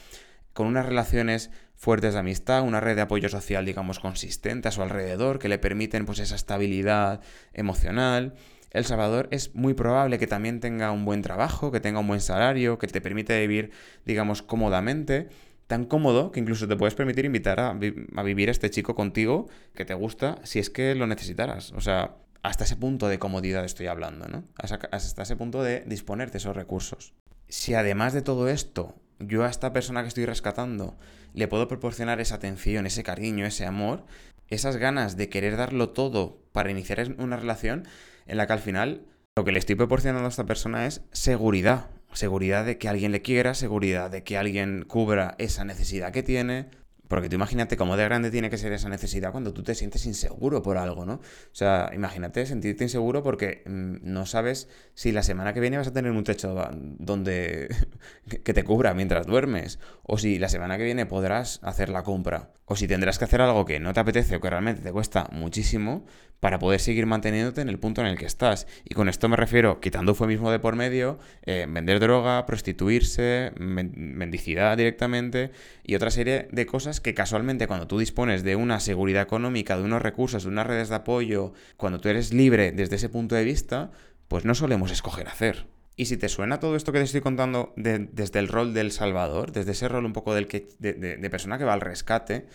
con 0.53 0.67
unas 0.67 0.87
relaciones 0.87 1.51
fuertes 1.75 2.15
de 2.15 2.21
amistad, 2.21 2.63
una 2.63 2.81
red 2.81 2.97
de 2.97 3.03
apoyo 3.03 3.29
social, 3.29 3.65
digamos, 3.65 4.01
consistente 4.01 4.69
a 4.69 4.71
su 4.71 4.83
alrededor, 4.83 5.39
que 5.39 5.49
le 5.49 5.59
permiten, 5.59 6.07
pues, 6.07 6.21
esa 6.21 6.37
estabilidad 6.37 7.21
emocional 7.53 8.35
el 8.70 8.85
Salvador 8.85 9.29
es 9.31 9.55
muy 9.55 9.75
probable 9.75 10.19
que 10.19 10.26
también 10.26 10.61
tenga 10.61 10.93
un 10.93 11.05
buen 11.05 11.23
trabajo, 11.23 11.70
que 11.73 11.81
tenga 11.81 12.00
un 12.00 12.06
buen 12.06 12.20
salario, 12.20 12.79
que 12.79 12.87
te 12.87 13.00
permite 13.00 13.38
vivir, 13.41 13.70
digamos, 14.05 14.43
cómodamente. 14.43 15.29
Tan 15.67 15.85
cómodo 15.85 16.31
que 16.31 16.40
incluso 16.40 16.66
te 16.66 16.76
puedes 16.76 16.95
permitir 16.95 17.25
invitar 17.25 17.61
a, 17.61 17.75
vivir 17.75 18.49
a 18.49 18.52
este 18.52 18.71
chico 18.71 18.95
contigo 18.95 19.49
que 19.75 19.85
te 19.85 19.95
gusta 19.95 20.38
si 20.43 20.59
es 20.59 20.71
que 20.71 20.95
lo 20.95 21.07
necesitaras. 21.07 21.73
O 21.73 21.81
sea, 21.81 22.16
hasta 22.43 22.64
ese 22.64 22.76
punto 22.76 23.09
de 23.09 23.19
comodidad 23.19 23.64
estoy 23.64 23.87
hablando, 23.87 24.28
¿no? 24.28 24.45
Hasta 24.57 25.23
ese 25.23 25.37
punto 25.37 25.62
de 25.62 25.83
disponer 25.87 26.31
de 26.31 26.38
esos 26.38 26.57
recursos. 26.57 27.12
Si 27.49 27.75
además 27.75 28.12
de 28.12 28.23
todo 28.23 28.49
esto, 28.49 28.95
yo 29.19 29.45
a 29.45 29.49
esta 29.49 29.73
persona 29.73 30.02
que 30.02 30.09
estoy 30.09 30.26
rescatando 30.26 30.97
le 31.35 31.49
puedo 31.49 31.69
proporcionar 31.69 32.21
esa 32.21 32.37
atención, 32.37 32.87
ese 32.87 33.02
cariño, 33.02 33.45
ese 33.45 33.66
amor, 33.66 34.04
esas 34.49 34.76
ganas 34.76 35.16
de 35.16 35.28
querer 35.28 35.57
darlo 35.57 35.90
todo 35.90 36.40
para 36.52 36.71
iniciar 36.71 37.14
una 37.19 37.37
relación, 37.37 37.87
en 38.28 38.37
la 38.37 38.47
que 38.47 38.52
al 38.52 38.58
final 38.61 39.06
lo 39.37 39.44
que 39.44 39.52
le 39.52 39.58
estoy 39.58 39.75
proporcionando 39.76 40.26
a 40.26 40.30
esta 40.30 40.47
persona 40.47 40.87
es 40.87 41.02
seguridad. 41.12 41.90
Seguridad 42.12 42.64
de 42.64 42.78
que 42.78 42.88
alguien 42.88 43.12
le 43.12 43.23
quiera, 43.23 43.54
seguridad 43.54 44.11
de 44.11 44.25
que 44.25 44.38
alguien 44.38 44.85
cubra 44.87 45.35
esa 45.38 45.64
necesidad 45.64 46.11
que 46.11 46.23
tiene, 46.23 46.70
porque 47.08 47.28
tú 47.28 47.37
imagínate 47.37 47.76
cómo 47.76 47.97
de 47.97 48.04
grande 48.04 48.30
tiene 48.30 48.50
que 48.50 48.58
ser 48.58 48.73
esa 48.73 48.88
necesidad 48.88 49.32
cuando 49.32 49.52
tú 49.52 49.62
te 49.62 49.75
sientes 49.75 50.04
inseguro 50.06 50.62
por 50.62 50.76
algo, 50.76 51.06
¿no? 51.06 51.14
O 51.14 51.20
sea, 51.52 51.90
imagínate 51.94 52.44
sentirte 52.47 52.85
inseguro 52.85 53.23
porque 53.23 53.62
mm, 53.66 53.97
no 54.02 54.26
sabes 54.26 54.68
si 54.94 55.12
la 55.12 55.23
semana 55.23 55.54
que 55.54 55.61
viene 55.61 55.78
vas 55.78 55.88
a 55.88 55.92
tener 55.92 56.12
un 56.12 56.25
techo 56.25 56.54
donde 56.99 57.68
que 58.44 58.54
te 58.54 58.64
cubra 58.64 58.94
mientras 58.94 59.26
duermes, 59.26 59.78
o 60.02 60.18
si 60.18 60.38
la 60.38 60.49
semana 60.49 60.76
que 60.76 60.85
viene 60.85 61.06
podrás 61.06 61.61
hacer 61.62 61.88
la 61.88 62.02
compra, 62.02 62.52
o 62.69 62.77
si 62.77 62.87
tendrás 62.87 63.19
que 63.19 63.25
hacer 63.25 63.41
algo 63.41 63.65
que 63.65 63.81
no 63.81 63.93
te 63.95 64.01
apetece 64.01 64.37
o 64.37 64.41
que 64.41 64.51
realmente 64.51 64.83
te 64.83 64.93
cuesta 64.93 65.29
muchísimo 65.33 66.05
para 66.39 66.59
poder 66.59 66.81
seguir 66.81 67.07
manteniéndote 67.07 67.63
en 67.63 67.69
el 67.69 67.79
punto 67.79 68.03
en 68.03 68.07
el 68.07 68.19
que 68.19 68.27
estás. 68.27 68.67
Y 68.85 68.95
con 68.95 69.09
esto 69.09 69.29
me 69.29 69.37
refiero, 69.37 69.81
quitando 69.81 70.15
mismo 70.27 70.51
de 70.51 70.59
por 70.59 70.77
medio, 70.77 71.19
eh, 71.47 71.67
vender 71.69 71.99
droga, 71.99 72.45
prostituirse, 72.47 73.53
mendicidad 73.59 74.77
directamente 74.77 75.51
y 75.83 75.95
otra 75.95 76.11
serie 76.11 76.49
de 76.53 76.67
cosas 76.67 77.01
que 77.01 77.15
casualmente 77.15 77.67
cuando 77.67 77.89
tú 77.89 77.99
dispones 77.99 78.45
de 78.45 78.57
una 78.57 78.81
seguridad 78.81 79.23
económica, 79.23 79.77
de 79.77 79.85
unos 79.85 80.03
recursos, 80.03 80.45
de 80.45 80.51
unas 80.51 80.67
redes 80.67 80.91
de 80.91 80.97
apoyo, 80.97 81.55
cuando 81.77 82.01
tú 82.01 82.09
eres 82.09 82.35
libre 82.35 82.73
desde 82.73 82.97
ese 82.97 83.09
punto 83.09 83.35
de 83.35 83.45
vista, 83.45 83.91
pues 84.29 84.45
no 84.45 84.55
solemos 84.55 84.91
escoger 84.91 85.29
hacer. 85.29 85.77
Y 85.99 86.07
si 86.07 86.17
te 86.17 86.28
suena 86.28 86.61
todo 86.61 86.76
esto 86.76 86.93
que 86.93 87.00
te 87.00 87.05
estoy 87.07 87.23
contando 87.23 87.75
desde 87.75 88.38
el 88.38 88.47
rol 88.47 88.73
del 88.73 88.93
Salvador, 88.93 89.50
desde 89.50 89.73
ese 89.73 89.88
rol 89.88 90.05
un 90.05 90.12
poco 90.12 90.33
del 90.33 90.47
de, 90.47 91.28
persona 91.28 91.59
que 91.59 91.64
va 91.64 91.73
al 91.73 91.81
rescate, 91.81 92.47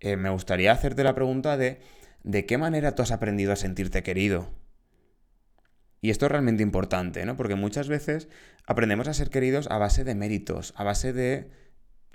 eh, 0.00 0.16
me 0.16 0.28
gustaría 0.28 0.70
hacerte 0.70 1.02
la 1.02 1.14
pregunta 1.14 1.56
de 1.56 1.80
¿de 2.24 2.44
qué 2.44 2.58
manera 2.58 2.94
tú 2.94 3.00
has 3.00 3.10
aprendido 3.10 3.54
a 3.54 3.56
sentirte 3.56 4.02
querido? 4.02 4.50
Y 6.02 6.10
esto 6.10 6.26
es 6.26 6.32
realmente 6.32 6.62
importante, 6.62 7.24
¿no? 7.24 7.38
Porque 7.38 7.54
muchas 7.54 7.88
veces 7.88 8.28
aprendemos 8.66 9.08
a 9.08 9.14
ser 9.14 9.30
queridos 9.30 9.66
a 9.70 9.78
base 9.78 10.04
de 10.04 10.14
méritos, 10.14 10.74
a 10.76 10.84
base 10.84 11.14
de 11.14 11.48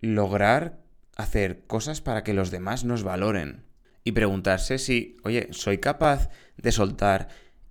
lograr 0.01 0.83
hacer 1.15 1.65
cosas 1.65 1.99
para 1.99 2.23
que 2.23 2.35
los 2.35 2.51
demás 2.51 2.83
nos 2.83 3.01
valoren. 3.01 3.63
Y 4.03 4.11
preguntarse 4.11 4.77
si, 4.77 5.17
oye, 5.23 5.47
¿soy 5.49 5.79
capaz 5.79 6.29
de 6.57 6.71
soltar 6.71 7.29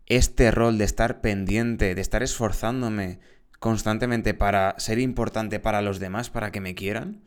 este 0.09 0.51
rol 0.51 0.79
de 0.79 0.85
estar 0.85 1.21
pendiente, 1.21 1.95
de 1.95 2.01
estar 2.01 2.23
esforzándome 2.23 3.21
constantemente 3.59 4.35
para 4.35 4.75
ser 4.79 4.99
importante 4.99 5.61
para 5.61 5.83
los 5.83 6.01
demás, 6.01 6.31
para 6.31 6.51
que 6.51 6.61
me 6.61 6.75
quieran? 6.75 7.23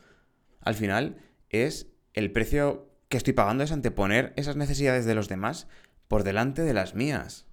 Al 0.60 0.76
final 0.76 1.18
es 1.50 1.88
el 2.14 2.32
precio 2.32 2.90
que 3.10 3.18
estoy 3.18 3.34
pagando 3.34 3.64
es 3.64 3.72
anteponer 3.72 4.34
esas 4.36 4.56
necesidades 4.56 5.06
de 5.06 5.16
los 5.16 5.30
demás 5.30 5.68
por 6.08 6.24
delante 6.24 6.64
de 6.64 6.74
las 6.74 6.96
mías. 6.96 7.46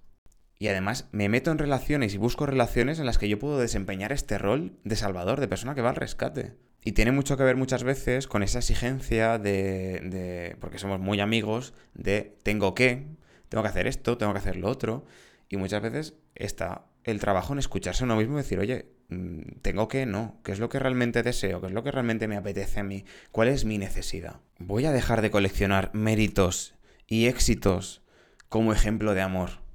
Y 0.57 0.67
además 0.67 1.07
me 1.11 1.29
meto 1.29 1.51
en 1.51 1.57
relaciones 1.57 2.13
y 2.13 2.17
busco 2.17 2.45
relaciones 2.45 2.99
en 2.99 3.05
las 3.05 3.17
que 3.17 3.29
yo 3.29 3.39
puedo 3.39 3.59
desempeñar 3.59 4.11
este 4.11 4.37
rol 4.37 4.77
de 4.83 4.95
salvador, 4.95 5.39
de 5.39 5.47
persona 5.47 5.75
que 5.75 5.81
va 5.81 5.91
al 5.91 5.95
rescate. 5.95 6.55
Y 6.83 6.93
tiene 6.93 7.11
mucho 7.11 7.37
que 7.37 7.43
ver 7.43 7.55
muchas 7.55 7.83
veces 7.83 8.27
con 8.27 8.41
esa 8.43 8.59
exigencia 8.59 9.37
de, 9.37 10.01
de, 10.03 10.57
porque 10.59 10.79
somos 10.79 10.99
muy 10.99 11.19
amigos, 11.19 11.73
de 11.93 12.37
tengo 12.43 12.73
que, 12.73 13.05
tengo 13.49 13.63
que 13.63 13.69
hacer 13.69 13.87
esto, 13.87 14.17
tengo 14.17 14.33
que 14.33 14.39
hacer 14.39 14.55
lo 14.55 14.69
otro. 14.69 15.05
Y 15.49 15.57
muchas 15.57 15.81
veces 15.81 16.13
está 16.35 16.85
el 17.03 17.19
trabajo 17.19 17.53
en 17.53 17.59
escucharse 17.59 18.03
a 18.03 18.05
uno 18.05 18.15
mismo 18.15 18.35
y 18.35 18.43
decir, 18.43 18.59
oye, 18.59 18.85
mm, 19.09 19.59
tengo 19.61 19.87
que, 19.87 20.05
no, 20.05 20.39
¿qué 20.43 20.51
es 20.51 20.59
lo 20.59 20.69
que 20.69 20.79
realmente 20.79 21.23
deseo? 21.23 21.59
¿Qué 21.59 21.67
es 21.67 21.73
lo 21.73 21.83
que 21.83 21.91
realmente 21.91 22.27
me 22.27 22.37
apetece 22.37 22.79
a 22.79 22.83
mí? 22.83 23.05
¿Cuál 23.31 23.49
es 23.49 23.65
mi 23.65 23.77
necesidad? 23.77 24.41
Voy 24.59 24.85
a 24.85 24.91
dejar 24.91 25.21
de 25.21 25.31
coleccionar 25.31 25.91
méritos 25.93 26.75
y 27.07 27.25
éxitos 27.25 28.03
como 28.47 28.71
ejemplo 28.73 29.13
de 29.13 29.21
amor 29.21 29.69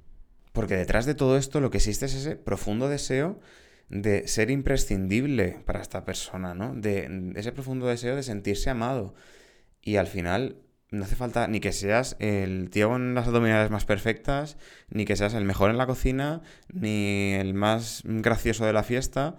porque 0.55 0.77
detrás 0.77 1.05
de 1.05 1.13
todo 1.13 1.37
esto 1.37 1.59
lo 1.59 1.69
que 1.69 1.77
existe 1.77 2.05
es 2.05 2.15
ese 2.15 2.37
profundo 2.37 2.89
deseo 2.89 3.39
de 3.89 4.27
ser 4.27 4.49
imprescindible 4.49 5.59
para 5.65 5.81
esta 5.81 6.05
persona, 6.05 6.55
¿no? 6.55 6.73
De, 6.73 7.33
ese 7.35 7.51
profundo 7.51 7.85
deseo 7.85 8.15
de 8.15 8.23
sentirse 8.23 8.69
amado. 8.71 9.13
Y 9.81 9.97
al 9.97 10.07
final 10.07 10.55
no 10.97 11.05
hace 11.05 11.15
falta 11.15 11.47
ni 11.47 11.59
que 11.59 11.71
seas 11.71 12.15
el 12.19 12.69
tío 12.69 12.89
con 12.89 13.15
las 13.15 13.27
abdominales 13.27 13.71
más 13.71 13.85
perfectas, 13.85 14.57
ni 14.89 15.05
que 15.05 15.15
seas 15.15 15.33
el 15.33 15.45
mejor 15.45 15.69
en 15.69 15.77
la 15.77 15.85
cocina, 15.85 16.41
ni 16.73 17.33
el 17.33 17.53
más 17.53 18.01
gracioso 18.05 18.65
de 18.65 18.73
la 18.73 18.83
fiesta. 18.83 19.35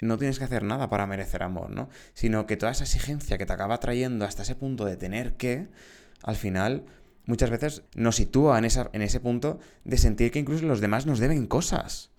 No 0.00 0.18
tienes 0.18 0.38
que 0.38 0.44
hacer 0.44 0.62
nada 0.62 0.88
para 0.88 1.06
merecer 1.06 1.42
amor, 1.42 1.70
¿no? 1.70 1.88
Sino 2.14 2.46
que 2.46 2.56
toda 2.56 2.72
esa 2.72 2.84
exigencia 2.84 3.38
que 3.38 3.46
te 3.46 3.52
acaba 3.52 3.80
trayendo 3.80 4.24
hasta 4.24 4.42
ese 4.42 4.54
punto 4.54 4.84
de 4.84 4.96
tener 4.96 5.36
que, 5.36 5.68
al 6.22 6.36
final 6.36 6.84
muchas 7.26 7.50
veces 7.50 7.82
nos 7.94 8.16
sitúa 8.16 8.58
en, 8.58 8.64
esa, 8.64 8.90
en 8.92 9.02
ese 9.02 9.20
punto 9.20 9.60
de 9.84 9.98
sentir 9.98 10.30
que 10.30 10.38
incluso 10.38 10.66
los 10.66 10.80
demás 10.80 11.06
nos 11.06 11.18
deben 11.18 11.46
cosas. 11.46 12.10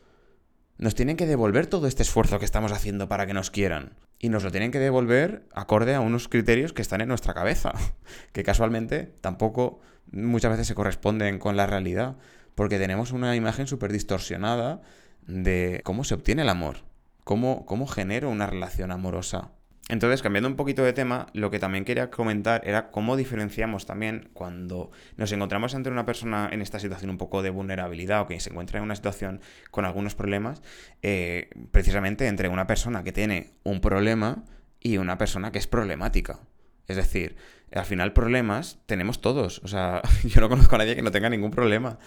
Nos 0.77 0.95
tienen 0.95 1.17
que 1.17 1.27
devolver 1.27 1.67
todo 1.67 1.87
este 1.87 2.03
esfuerzo 2.03 2.39
que 2.39 2.45
estamos 2.45 2.71
haciendo 2.71 3.07
para 3.09 3.25
que 3.25 3.33
nos 3.33 3.51
quieran. 3.51 3.93
Y 4.21 4.29
nos 4.29 4.43
lo 4.43 4.51
tienen 4.51 4.71
que 4.71 4.79
devolver 4.79 5.47
acorde 5.51 5.95
a 5.95 5.99
unos 5.99 6.27
criterios 6.27 6.73
que 6.73 6.83
están 6.83 7.01
en 7.01 7.07
nuestra 7.07 7.33
cabeza, 7.33 7.73
que 8.33 8.43
casualmente 8.43 9.11
tampoco 9.19 9.81
muchas 10.11 10.51
veces 10.51 10.67
se 10.67 10.75
corresponden 10.75 11.39
con 11.39 11.57
la 11.57 11.65
realidad, 11.65 12.17
porque 12.53 12.77
tenemos 12.77 13.11
una 13.11 13.35
imagen 13.35 13.65
súper 13.65 13.91
distorsionada 13.91 14.81
de 15.25 15.81
cómo 15.83 16.03
se 16.03 16.13
obtiene 16.13 16.43
el 16.43 16.49
amor, 16.49 16.77
cómo, 17.23 17.65
cómo 17.65 17.87
genero 17.87 18.29
una 18.29 18.45
relación 18.45 18.91
amorosa. 18.91 19.51
Entonces, 19.89 20.21
cambiando 20.21 20.47
un 20.47 20.55
poquito 20.55 20.83
de 20.83 20.93
tema, 20.93 21.27
lo 21.33 21.51
que 21.51 21.59
también 21.59 21.83
quería 21.83 22.09
comentar 22.09 22.61
era 22.65 22.91
cómo 22.91 23.17
diferenciamos 23.17 23.85
también 23.85 24.29
cuando 24.33 24.91
nos 25.17 25.31
encontramos 25.31 25.75
ante 25.75 25.89
una 25.89 26.05
persona 26.05 26.49
en 26.51 26.61
esta 26.61 26.79
situación 26.79 27.09
un 27.09 27.17
poco 27.17 27.41
de 27.41 27.49
vulnerabilidad 27.49 28.21
o 28.21 28.27
que 28.27 28.39
se 28.39 28.51
encuentra 28.51 28.77
en 28.77 28.85
una 28.85 28.95
situación 28.95 29.41
con 29.69 29.83
algunos 29.83 30.15
problemas, 30.15 30.61
eh, 31.01 31.49
precisamente 31.71 32.27
entre 32.27 32.47
una 32.47 32.67
persona 32.67 33.03
que 33.03 33.11
tiene 33.11 33.51
un 33.63 33.81
problema 33.81 34.45
y 34.79 34.97
una 34.97 35.17
persona 35.17 35.51
que 35.51 35.59
es 35.59 35.67
problemática. 35.67 36.39
Es 36.87 36.95
decir, 36.95 37.35
al 37.73 37.85
final 37.85 38.13
problemas 38.13 38.79
tenemos 38.85 39.21
todos. 39.21 39.61
O 39.63 39.67
sea, 39.67 40.01
yo 40.23 40.41
no 40.41 40.49
conozco 40.49 40.75
a 40.75 40.79
nadie 40.79 40.95
que 40.95 41.01
no 41.01 41.11
tenga 41.11 41.29
ningún 41.29 41.51
problema. 41.51 41.99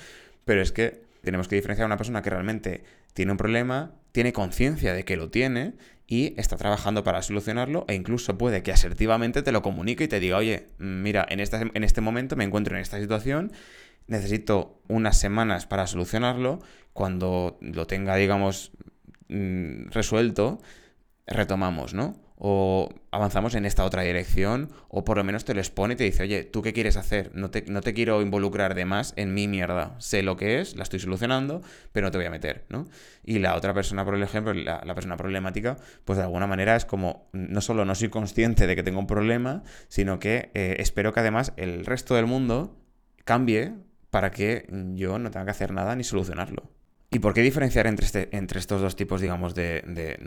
Pero 0.45 0.61
es 0.61 0.73
que 0.73 1.03
tenemos 1.23 1.49
que 1.49 1.57
diferenciar 1.57 1.85
a 1.85 1.87
una 1.87 1.97
persona 1.97 2.23
que 2.23 2.31
realmente 2.31 2.85
tiene 3.15 3.33
un 3.33 3.39
problema, 3.39 3.93
tiene 4.13 4.33
conciencia 4.33 4.93
de 4.93 5.05
que 5.05 5.17
lo 5.17 5.31
tiene 5.31 5.75
y 6.07 6.39
está 6.39 6.57
trabajando 6.57 7.03
para 7.05 7.23
solucionarlo 7.23 7.85
e 7.89 7.95
incluso 7.95 8.37
puede 8.37 8.63
que 8.63 8.73
asertivamente 8.73 9.43
te 9.43 9.53
lo 9.53 9.63
comunique 9.63 10.05
y 10.05 10.09
te 10.09 10.21
diga, 10.21 10.37
oye, 10.37 10.69
mira, 10.79 11.27
en, 11.29 11.41
esta, 11.41 11.63
en 11.63 11.85
este 11.85 12.01
momento 12.01 12.37
me 12.37 12.45
encuentro 12.45 12.77
en 12.77 12.83
esta 12.83 13.01
situación, 13.01 13.53
necesito 14.07 14.83
unas 14.89 15.19
semanas 15.19 15.67
para 15.67 15.87
solucionarlo, 15.87 16.61
cuando 16.93 17.59
lo 17.61 17.87
tenga, 17.87 18.17
digamos, 18.17 18.73
mm, 19.29 19.91
resuelto, 19.91 20.61
retomamos, 21.27 21.95
¿no? 21.95 22.24
O 22.37 22.89
avanzamos 23.11 23.55
en 23.55 23.65
esta 23.65 23.85
otra 23.85 24.03
dirección, 24.03 24.71
o 24.89 25.05
por 25.05 25.17
lo 25.17 25.25
menos 25.25 25.45
te 25.45 25.55
lo 25.55 25.61
expone 25.61 25.95
y 25.95 25.97
te 25.97 26.05
dice, 26.05 26.25
oye, 26.25 26.45
¿tú 26.45 26.63
qué 26.63 26.73
quieres 26.73 26.97
hacer? 26.97 27.31
No 27.35 27.51
te, 27.51 27.63
no 27.69 27.81
te 27.81 27.95
quiero 27.95 28.21
involucrar 28.23 28.75
de 28.75 28.85
más 28.85 29.13
en 29.17 29.35
mi 29.35 29.47
mierda. 29.47 29.95
Sé 29.99 30.23
lo 30.23 30.37
que 30.37 30.61
es, 30.61 30.77
la 30.77 30.83
estoy 30.83 30.99
solucionando, 30.99 31.63
pero 31.93 32.07
no 32.07 32.11
te 32.11 32.19
voy 32.19 32.27
a 32.27 32.31
meter, 32.31 32.65
¿no? 32.69 32.89
Y 33.25 33.39
la 33.39 33.55
otra 33.55 33.73
persona, 33.73 34.05
por 34.05 34.21
ejemplo, 34.21 34.53
la, 34.53 34.95
persona 34.95 35.17
problemática, 35.17 35.77
pues 36.05 36.17
de 36.19 36.25
alguna 36.25 36.47
manera 36.47 36.75
es 36.77 36.85
como, 36.85 37.29
no 37.33 37.61
solo 37.61 37.85
no 37.85 37.95
soy 37.95 38.09
consciente 38.09 38.67
de 38.67 38.75
que 38.77 38.83
tengo 38.83 38.99
un 38.99 39.07
problema, 39.07 39.63
sino 39.89 40.19
que 40.19 40.51
eh, 40.55 40.77
espero 40.81 41.13
que 41.13 41.21
además 41.21 41.53
el 41.57 41.87
resto 41.87 42.15
del 42.15 42.27
mundo 42.27 42.77
cambie 43.25 43.75
para 44.11 44.31
que 44.31 44.67
yo 44.95 45.19
no 45.19 45.31
tenga 45.31 45.47
que 45.47 45.51
hacer 45.53 45.73
nada 45.73 45.97
ni 45.97 46.05
solucionarlo. 46.05 46.74
¿Y 47.15 47.21
por 47.21 47.33
qué 47.33 47.43
diferenciar 47.43 47.87
entre, 47.87 48.07
este, 48.07 48.37
entre 48.37 48.59
estos 48.59 48.81
dos 48.81 48.97
tipos, 48.97 49.21
digamos, 49.21 49.55
de... 49.55 50.19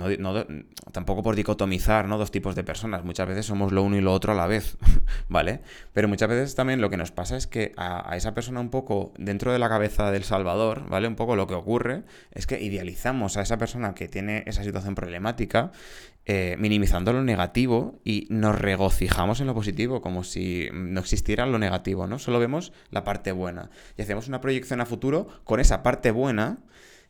tampoco 0.93 1.21
por 1.21 1.35
dicotomizar, 1.35 2.07
¿no? 2.07 2.17
Dos 2.17 2.31
tipos 2.31 2.55
de 2.55 2.63
personas. 2.63 3.03
Muchas 3.03 3.27
veces 3.27 3.45
somos 3.45 3.73
lo 3.73 3.83
uno 3.83 3.97
y 3.97 4.01
lo 4.01 4.13
otro 4.13 4.31
a 4.31 4.35
la 4.35 4.47
vez, 4.47 4.77
¿vale? 5.27 5.59
Pero 5.91 6.07
muchas 6.07 6.29
veces 6.29 6.55
también 6.55 6.79
lo 6.79 6.89
que 6.89 6.95
nos 6.95 7.11
pasa 7.11 7.35
es 7.35 7.45
que 7.45 7.73
a, 7.75 8.15
esa 8.15 8.33
persona 8.33 8.61
un 8.61 8.69
poco 8.69 9.11
dentro 9.17 9.51
de 9.51 9.59
la 9.59 9.67
cabeza 9.67 10.11
del 10.11 10.23
Salvador, 10.23 10.87
¿vale? 10.87 11.09
Un 11.09 11.17
poco 11.17 11.35
lo 11.35 11.45
que 11.45 11.55
ocurre 11.55 12.03
es 12.31 12.47
que 12.47 12.61
idealizamos 12.61 13.35
a 13.35 13.41
esa 13.41 13.57
persona 13.57 13.93
que 13.93 14.07
tiene 14.07 14.43
esa 14.45 14.63
situación 14.63 14.95
problemática 14.95 15.73
eh, 16.25 16.55
minimizando 16.57 17.11
lo 17.11 17.21
negativo 17.21 17.99
y 18.05 18.27
nos 18.29 18.57
regocijamos 18.57 19.41
en 19.41 19.47
lo 19.47 19.53
positivo, 19.53 20.01
como 20.01 20.23
si 20.23 20.69
no 20.71 21.01
existiera 21.01 21.45
lo 21.45 21.59
negativo, 21.59 22.07
¿no? 22.07 22.17
Solo 22.17 22.39
vemos 22.39 22.71
la 22.91 23.03
parte 23.03 23.33
buena. 23.33 23.71
Y 23.97 24.03
hacemos 24.03 24.29
una 24.29 24.39
proyección 24.39 24.79
a 24.79 24.85
futuro 24.85 25.27
con 25.43 25.59
esa 25.59 25.83
parte 25.83 26.11
buena 26.11 26.59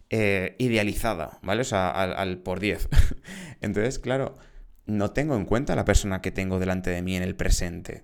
eh, 0.10 0.56
idealizada, 0.60 1.40
¿vale? 1.42 1.62
O 1.62 1.66
sea, 1.66 1.90
al, 1.90 2.40
por 2.40 2.60
10. 2.60 2.90
Entonces, 3.62 4.00
claro, 4.00 4.38
no 4.86 5.12
tengo 5.12 5.36
en 5.36 5.46
cuenta 5.46 5.76
la 5.76 5.86
persona 5.86 6.22
que 6.22 6.32
tengo 6.32 6.60
delante 6.60 6.90
de 6.90 7.02
mí 7.02 7.16
en 7.16 7.24
el 7.24 7.36
presente. 7.36 8.04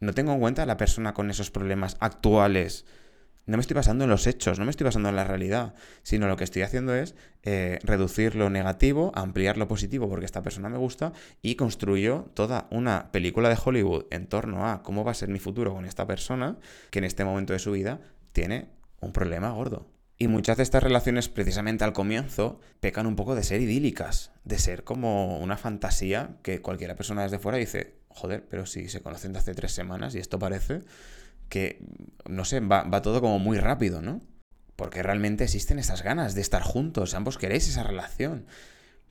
No 0.00 0.12
tengo 0.12 0.32
en 0.32 0.40
cuenta 0.40 0.66
la 0.66 0.76
persona 0.76 1.14
con 1.14 1.30
esos 1.30 1.50
problemas 1.50 1.96
actuales 2.00 2.84
no 3.46 3.58
me 3.58 3.60
estoy 3.60 3.74
basando 3.74 4.04
en 4.04 4.10
los 4.10 4.26
hechos, 4.26 4.58
no 4.58 4.64
me 4.64 4.70
estoy 4.70 4.84
basando 4.86 5.10
en 5.10 5.16
la 5.16 5.24
realidad, 5.24 5.74
sino 6.02 6.26
lo 6.28 6.36
que 6.36 6.44
estoy 6.44 6.62
haciendo 6.62 6.94
es 6.94 7.14
eh, 7.42 7.78
reducir 7.82 8.36
lo 8.36 8.48
negativo, 8.48 9.12
ampliar 9.14 9.58
lo 9.58 9.68
positivo 9.68 10.08
porque 10.08 10.24
esta 10.24 10.42
persona 10.42 10.70
me 10.70 10.78
gusta 10.78 11.12
y 11.42 11.54
construyo 11.56 12.30
toda 12.34 12.68
una 12.70 13.12
película 13.12 13.50
de 13.50 13.58
Hollywood 13.62 14.06
en 14.10 14.28
torno 14.28 14.66
a 14.66 14.82
cómo 14.82 15.04
va 15.04 15.10
a 15.10 15.14
ser 15.14 15.28
mi 15.28 15.38
futuro 15.38 15.74
con 15.74 15.84
esta 15.84 16.06
persona 16.06 16.58
que 16.90 17.00
en 17.00 17.04
este 17.04 17.24
momento 17.24 17.52
de 17.52 17.58
su 17.58 17.72
vida 17.72 18.00
tiene 18.32 18.70
un 19.00 19.12
problema 19.12 19.50
gordo. 19.50 19.93
Y 20.16 20.28
muchas 20.28 20.56
de 20.56 20.62
estas 20.62 20.82
relaciones, 20.82 21.28
precisamente 21.28 21.82
al 21.82 21.92
comienzo, 21.92 22.60
pecan 22.80 23.06
un 23.06 23.16
poco 23.16 23.34
de 23.34 23.42
ser 23.42 23.60
idílicas, 23.60 24.30
de 24.44 24.58
ser 24.58 24.84
como 24.84 25.38
una 25.38 25.56
fantasía 25.56 26.36
que 26.42 26.62
cualquiera 26.62 26.94
persona 26.94 27.22
desde 27.24 27.40
fuera 27.40 27.58
dice, 27.58 27.96
joder, 28.08 28.46
pero 28.48 28.64
si 28.64 28.88
se 28.88 29.00
conocen 29.00 29.32
de 29.32 29.40
hace 29.40 29.54
tres 29.54 29.72
semanas 29.72 30.14
y 30.14 30.18
esto 30.18 30.38
parece 30.38 30.82
que, 31.48 31.84
no 32.28 32.44
sé, 32.44 32.60
va, 32.60 33.02
todo 33.02 33.20
como 33.20 33.40
muy 33.40 33.58
rápido, 33.58 34.02
¿no? 34.02 34.20
Porque 34.76 35.02
realmente 35.02 35.44
existen 35.44 35.78
esas 35.78 36.02
ganas 36.02 36.34
de 36.34 36.40
estar 36.40 36.62
juntos, 36.62 37.14
ambos 37.14 37.36
queréis 37.36 37.68
esa 37.68 37.82
relación. 37.82 38.46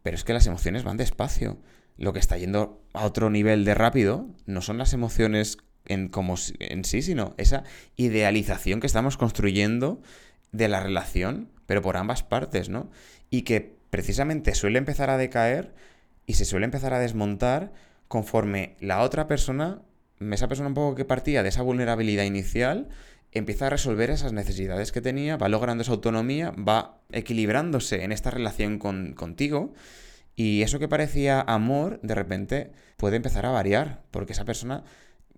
Pero 0.04 0.16
es 0.16 0.24
que 0.24 0.34
las 0.34 0.48
emociones 0.48 0.84
van 0.84 0.98
despacio. 0.98 1.60
Lo 1.98 2.12
que 2.12 2.20
está 2.20 2.38
yendo 2.38 2.82
a 2.94 3.06
otro 3.06 3.30
nivel 3.30 3.66
de 3.66 3.76
rápido 3.76 4.28
no 4.46 4.62
son 4.62 4.78
las 4.78 4.94
emociones 4.94 5.58
en, 5.86 6.08
como 6.08 6.36
en 6.60 6.86
sí, 6.86 7.02
sino 7.02 7.34
esa 7.38 7.64
idealización 7.96 8.80
que 8.80 8.88
estamos 8.88 9.16
construyendo 9.18 10.02
de 10.54 10.70
la 10.70 10.80
relación, 10.80 11.50
pero 11.66 11.82
por 11.82 11.98
ambas 11.98 12.24
partes, 12.24 12.70
¿no? 12.70 12.90
Y 13.30 13.42
que 13.42 13.76
precisamente 13.90 14.56
suele 14.56 14.80
empezar 14.80 15.10
a 15.10 15.18
decaer 15.18 15.74
y 16.26 16.36
se 16.36 16.46
suele 16.46 16.66
empezar 16.66 16.94
a 16.94 17.00
desmontar 17.00 17.74
conforme 18.08 18.78
la 18.80 19.02
otra 19.02 19.28
persona 19.28 19.82
esa 20.32 20.48
persona 20.48 20.70
un 20.70 20.76
poco 20.76 20.96
que 20.96 21.06
partía 21.06 21.44
de 21.44 21.50
esa 21.50 21.64
vulnerabilidad 21.64 22.24
inicial 22.24 22.88
empieza 23.32 23.68
a 23.68 23.70
resolver 23.70 24.12
esas 24.12 24.32
necesidades 24.32 24.92
que 24.92 25.02
tenía, 25.02 25.38
va 25.38 25.50
logrando 25.50 25.82
esa 25.82 25.92
autonomía, 25.92 26.52
va 26.52 27.00
equilibrándose 27.12 28.04
en 28.04 28.12
esta 28.12 28.30
relación 28.30 28.78
con, 28.78 29.14
contigo 29.14 29.74
y 30.36 30.62
eso 30.62 30.80
que 30.80 30.88
parecía 30.88 31.42
amor, 31.42 32.00
de 32.04 32.16
repente 32.16 32.72
puede 32.98 33.18
empezar 33.18 33.46
a 33.46 33.52
variar, 33.52 34.04
porque 34.12 34.34
esa 34.34 34.46
persona 34.46 34.84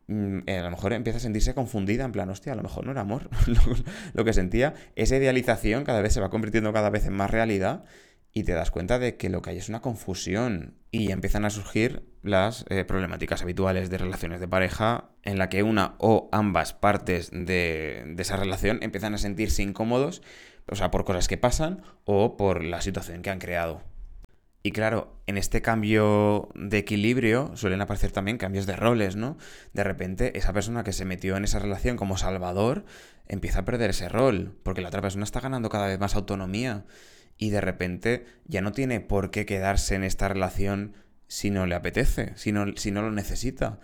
a 0.07 0.61
lo 0.61 0.71
mejor 0.71 0.93
empieza 0.93 1.17
a 1.17 1.21
sentirse 1.21 1.53
confundida, 1.53 2.05
en 2.05 2.11
plan, 2.11 2.29
hostia, 2.29 2.53
a 2.53 2.55
lo 2.55 2.63
mejor 2.63 2.85
no 2.85 2.91
era 2.91 3.01
amor 3.01 3.29
lo, 4.13 4.25
que 4.25 4.33
sentía. 4.33 4.73
Esa 4.95 5.17
idealización 5.17 5.83
cada 5.83 6.01
vez 6.01 6.13
se 6.13 6.21
va 6.21 6.29
convirtiendo 6.29 6.71
cada 6.73 6.89
vez 6.89 7.05
en 7.05 7.13
más 7.13 7.31
realidad 7.31 7.85
y 8.31 8.43
te 8.43 8.51
das 8.51 8.69
cuenta 8.69 8.99
de 8.99 9.15
que 9.15 9.29
lo 9.29 9.41
que 9.41 9.51
hay 9.51 9.57
es 9.57 9.69
una 9.69 9.81
confusión 9.81 10.75
y 10.91 11.11
empiezan 11.11 11.45
a 11.45 11.49
surgir 11.49 12.03
las 12.21 12.65
eh, 12.69 12.83
problemáticas 12.83 13.41
habituales 13.41 13.89
de 13.89 13.97
relaciones 13.97 14.39
de 14.39 14.47
pareja 14.47 15.09
en 15.23 15.37
la 15.37 15.49
que 15.49 15.63
una 15.63 15.95
o 15.99 16.29
ambas 16.31 16.73
partes 16.73 17.31
de, 17.31 18.03
de 18.05 18.21
esa 18.21 18.35
relación 18.35 18.79
empiezan 18.81 19.13
a 19.13 19.17
sentirse 19.17 19.63
incómodos, 19.63 20.21
o 20.67 20.75
sea, 20.75 20.91
por 20.91 21.05
cosas 21.05 21.27
que 21.27 21.37
pasan 21.37 21.81
o 22.03 22.35
por 22.37 22.63
la 22.63 22.81
situación 22.81 23.21
que 23.21 23.29
han 23.29 23.39
creado. 23.39 23.94
Y 24.65 24.71
claro, 24.71 25.21
en 25.27 25.37
este 25.37 25.61
cambio 25.61 26.49
de 26.55 26.79
equilibrio 26.79 27.51
suelen 27.55 27.81
aparecer 27.81 28.11
también 28.11 28.39
cambios 28.39 28.65
de 28.65 28.75
roles, 28.75 29.15
¿no? 29.15 29.37
De 29.73 29.83
repente, 29.83 30.39
esa 30.39 30.53
persona 30.53 30.83
que 30.83 30.91
se 30.91 31.05
metió 31.05 31.37
en 31.37 31.43
esa 31.43 31.59
relación 31.59 31.97
como 31.97 32.17
salvador 32.17 32.83
empieza 33.27 33.59
a 33.59 33.65
perder 33.65 33.91
ese 33.91 34.09
rol, 34.09 34.57
porque 34.63 34.81
la 34.81 34.87
otra 34.87 35.03
persona 35.03 35.23
está 35.23 35.39
ganando 35.39 35.69
cada 35.69 35.85
vez 35.85 35.99
más 35.99 36.15
autonomía 36.15 36.83
y 37.37 37.51
de 37.51 37.61
repente 37.61 38.25
ya 38.45 38.61
no 38.61 38.71
tiene 38.71 39.01
por 39.01 39.29
qué 39.29 39.45
quedarse 39.45 39.93
en 39.93 40.03
esta 40.03 40.29
relación 40.29 40.95
si 41.27 41.51
no 41.51 41.67
le 41.67 41.75
apetece, 41.75 42.33
si 42.35 42.51
no, 42.51 42.75
si 42.75 42.89
no 42.89 43.03
lo 43.03 43.11
necesita. 43.11 43.79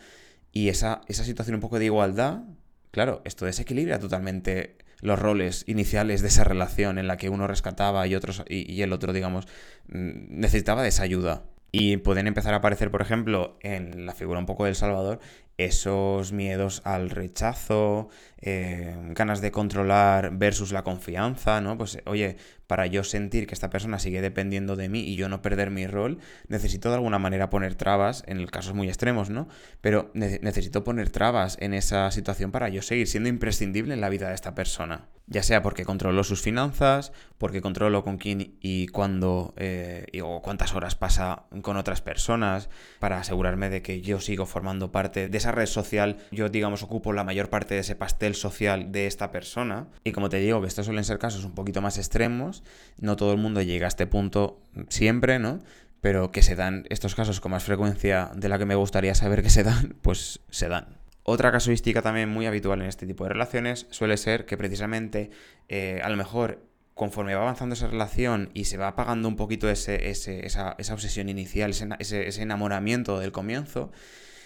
Y 0.51 0.69
esa, 0.69 1.01
esa 1.07 1.23
situación 1.23 1.53
un 1.53 1.61
poco 1.61 1.77
de 1.77 1.85
igualdad, 1.85 2.41
claro, 2.89 3.21
esto 3.23 3.45
desequilibra 3.45 3.99
totalmente 3.99 4.79
los 5.01 5.19
roles 5.19 5.63
iniciales 5.67 6.21
de 6.21 6.29
esa 6.29 6.43
relación 6.43 6.97
en 6.97 7.07
la 7.07 7.17
que 7.17 7.29
uno 7.29 7.47
rescataba 7.47 8.05
y, 8.07 8.15
otros, 8.15 8.43
y, 8.47 8.81
el 8.81 8.93
otro, 8.93 9.13
digamos, 9.13 9.47
mm, 9.87 10.39
necesitaba 10.39 10.83
de 10.83 10.89
esa 10.89 11.03
ayuda. 11.03 11.43
Y 11.71 11.97
pueden 11.97 12.27
empezar 12.27 12.53
a 12.53 12.57
aparecer, 12.57 12.91
por 12.91 13.01
ejemplo, 13.01 13.57
en 13.61 14.05
la 14.05 14.13
figura 14.13 14.39
un 14.39 14.45
poco 14.45 14.65
del 14.65 14.75
Salvador, 14.75 15.19
esos 15.57 16.31
miedos 16.33 16.81
al 16.85 17.09
rechazo, 17.09 18.09
eh, 18.41 18.95
ganas 19.11 19.41
de 19.41 19.51
controlar 19.51 20.37
versus 20.37 20.71
la 20.71 20.83
confianza, 20.83 21.61
¿no? 21.61 21.77
Pues, 21.77 21.99
oye, 22.05 22.37
para 22.67 22.87
yo 22.87 23.03
sentir 23.03 23.47
que 23.47 23.53
esta 23.53 23.69
persona 23.69 23.99
sigue 23.99 24.21
dependiendo 24.21 24.75
de 24.75 24.89
mí 24.89 25.01
y 25.01 25.15
yo 25.15 25.29
no 25.29 25.41
perder 25.41 25.71
mi 25.71 25.87
rol, 25.87 26.19
necesito 26.47 26.89
de 26.89 26.95
alguna 26.95 27.19
manera 27.19 27.49
poner 27.49 27.75
trabas, 27.75 28.23
en 28.27 28.45
casos 28.47 28.73
muy 28.73 28.87
extremos, 28.87 29.29
¿no? 29.29 29.47
Pero 29.81 30.11
necesito 30.13 30.83
poner 30.83 31.09
trabas 31.09 31.57
en 31.61 31.73
esa 31.73 32.09
situación 32.11 32.51
para 32.51 32.69
yo 32.69 32.81
seguir 32.81 33.07
siendo 33.07 33.29
imprescindible 33.29 33.93
en 33.93 34.01
la 34.01 34.09
vida 34.09 34.29
de 34.29 34.35
esta 34.35 34.55
persona. 34.55 35.07
Ya 35.31 35.43
sea 35.43 35.61
porque 35.61 35.85
controlo 35.85 36.25
sus 36.25 36.41
finanzas, 36.41 37.13
porque 37.37 37.61
controlo 37.61 38.03
con 38.03 38.17
quién 38.17 38.57
y 38.59 38.87
cuándo 38.87 39.53
eh, 39.55 40.21
o 40.21 40.41
cuántas 40.41 40.75
horas 40.75 40.95
pasa 40.95 41.43
con 41.61 41.77
otras 41.77 42.01
personas, 42.01 42.67
para 42.99 43.17
asegurarme 43.17 43.69
de 43.69 43.81
que 43.81 44.01
yo 44.01 44.19
sigo 44.19 44.45
formando 44.45 44.91
parte 44.91 45.29
de 45.29 45.37
esa 45.37 45.53
red 45.53 45.67
social, 45.67 46.17
yo 46.31 46.49
digamos 46.49 46.83
ocupo 46.83 47.13
la 47.13 47.23
mayor 47.23 47.49
parte 47.49 47.75
de 47.75 47.79
ese 47.79 47.95
pastel 47.95 48.35
social 48.35 48.91
de 48.91 49.07
esta 49.07 49.31
persona. 49.31 49.87
Y 50.03 50.11
como 50.11 50.27
te 50.27 50.35
digo, 50.35 50.59
que 50.59 50.67
estos 50.67 50.85
suelen 50.85 51.05
ser 51.05 51.17
casos 51.17 51.45
un 51.45 51.55
poquito 51.55 51.81
más 51.81 51.97
extremos, 51.97 52.61
no 52.99 53.15
todo 53.15 53.31
el 53.31 53.37
mundo 53.37 53.61
llega 53.61 53.87
a 53.87 53.87
este 53.87 54.07
punto 54.07 54.59
siempre, 54.89 55.39
¿no? 55.39 55.59
Pero 56.01 56.31
que 56.31 56.41
se 56.41 56.57
dan 56.57 56.85
estos 56.89 57.15
casos 57.15 57.39
con 57.39 57.51
más 57.51 57.63
frecuencia 57.63 58.31
de 58.35 58.49
la 58.49 58.59
que 58.59 58.65
me 58.65 58.75
gustaría 58.75 59.15
saber 59.15 59.43
que 59.43 59.49
se 59.49 59.63
dan, 59.63 59.95
pues 60.01 60.41
se 60.49 60.67
dan. 60.67 61.00
Otra 61.23 61.51
casuística 61.51 62.01
también 62.01 62.29
muy 62.29 62.45
habitual 62.45 62.81
en 62.81 62.87
este 62.87 63.05
tipo 63.05 63.23
de 63.23 63.31
relaciones 63.31 63.87
suele 63.89 64.17
ser 64.17 64.45
que 64.45 64.57
precisamente 64.57 65.29
eh, 65.69 66.01
a 66.03 66.09
lo 66.09 66.17
mejor 66.17 66.65
conforme 66.93 67.35
va 67.35 67.43
avanzando 67.43 67.73
esa 67.73 67.87
relación 67.87 68.49
y 68.53 68.65
se 68.65 68.77
va 68.77 68.89
apagando 68.89 69.27
un 69.27 69.35
poquito 69.35 69.69
ese, 69.69 70.09
esa, 70.09 70.75
obsesión 70.91 71.29
inicial, 71.29 71.71
ese 71.99 72.41
enamoramiento 72.41 73.19
del 73.19 73.31
comienzo, 73.31 73.91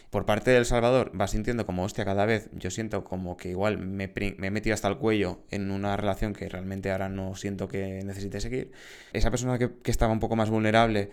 por 0.10 0.26
parte 0.26 0.52
del 0.52 0.66
Salvador 0.66 1.12
va 1.20 1.28
sintiendo 1.28 1.66
como, 1.66 1.84
hostia, 1.84 2.06
cada 2.06 2.26
vez 2.26 2.50
yo 2.54 2.72
siento 2.72 3.04
como 3.04 3.36
que 3.36 3.50
igual 3.50 3.78
me, 3.78 4.14
he 4.16 4.52
metido 4.52 4.74
hasta 4.74 4.88
el 4.88 4.98
cuello 4.98 5.40
en 5.52 5.72
una 5.72 5.98
relación 5.98 6.34
que 6.34 6.48
realmente 6.48 6.92
ahora 6.92 7.10
no 7.10 7.36
siento 7.36 7.68
que 7.68 8.02
necesite 8.06 8.40
seguir. 8.40 8.72
Esa 9.12 9.32
persona 9.32 9.58
que, 9.58 9.72
estaba 9.86 10.14
un 10.14 10.22
poco 10.22 10.36
más 10.36 10.50
vulnerable 10.50 11.12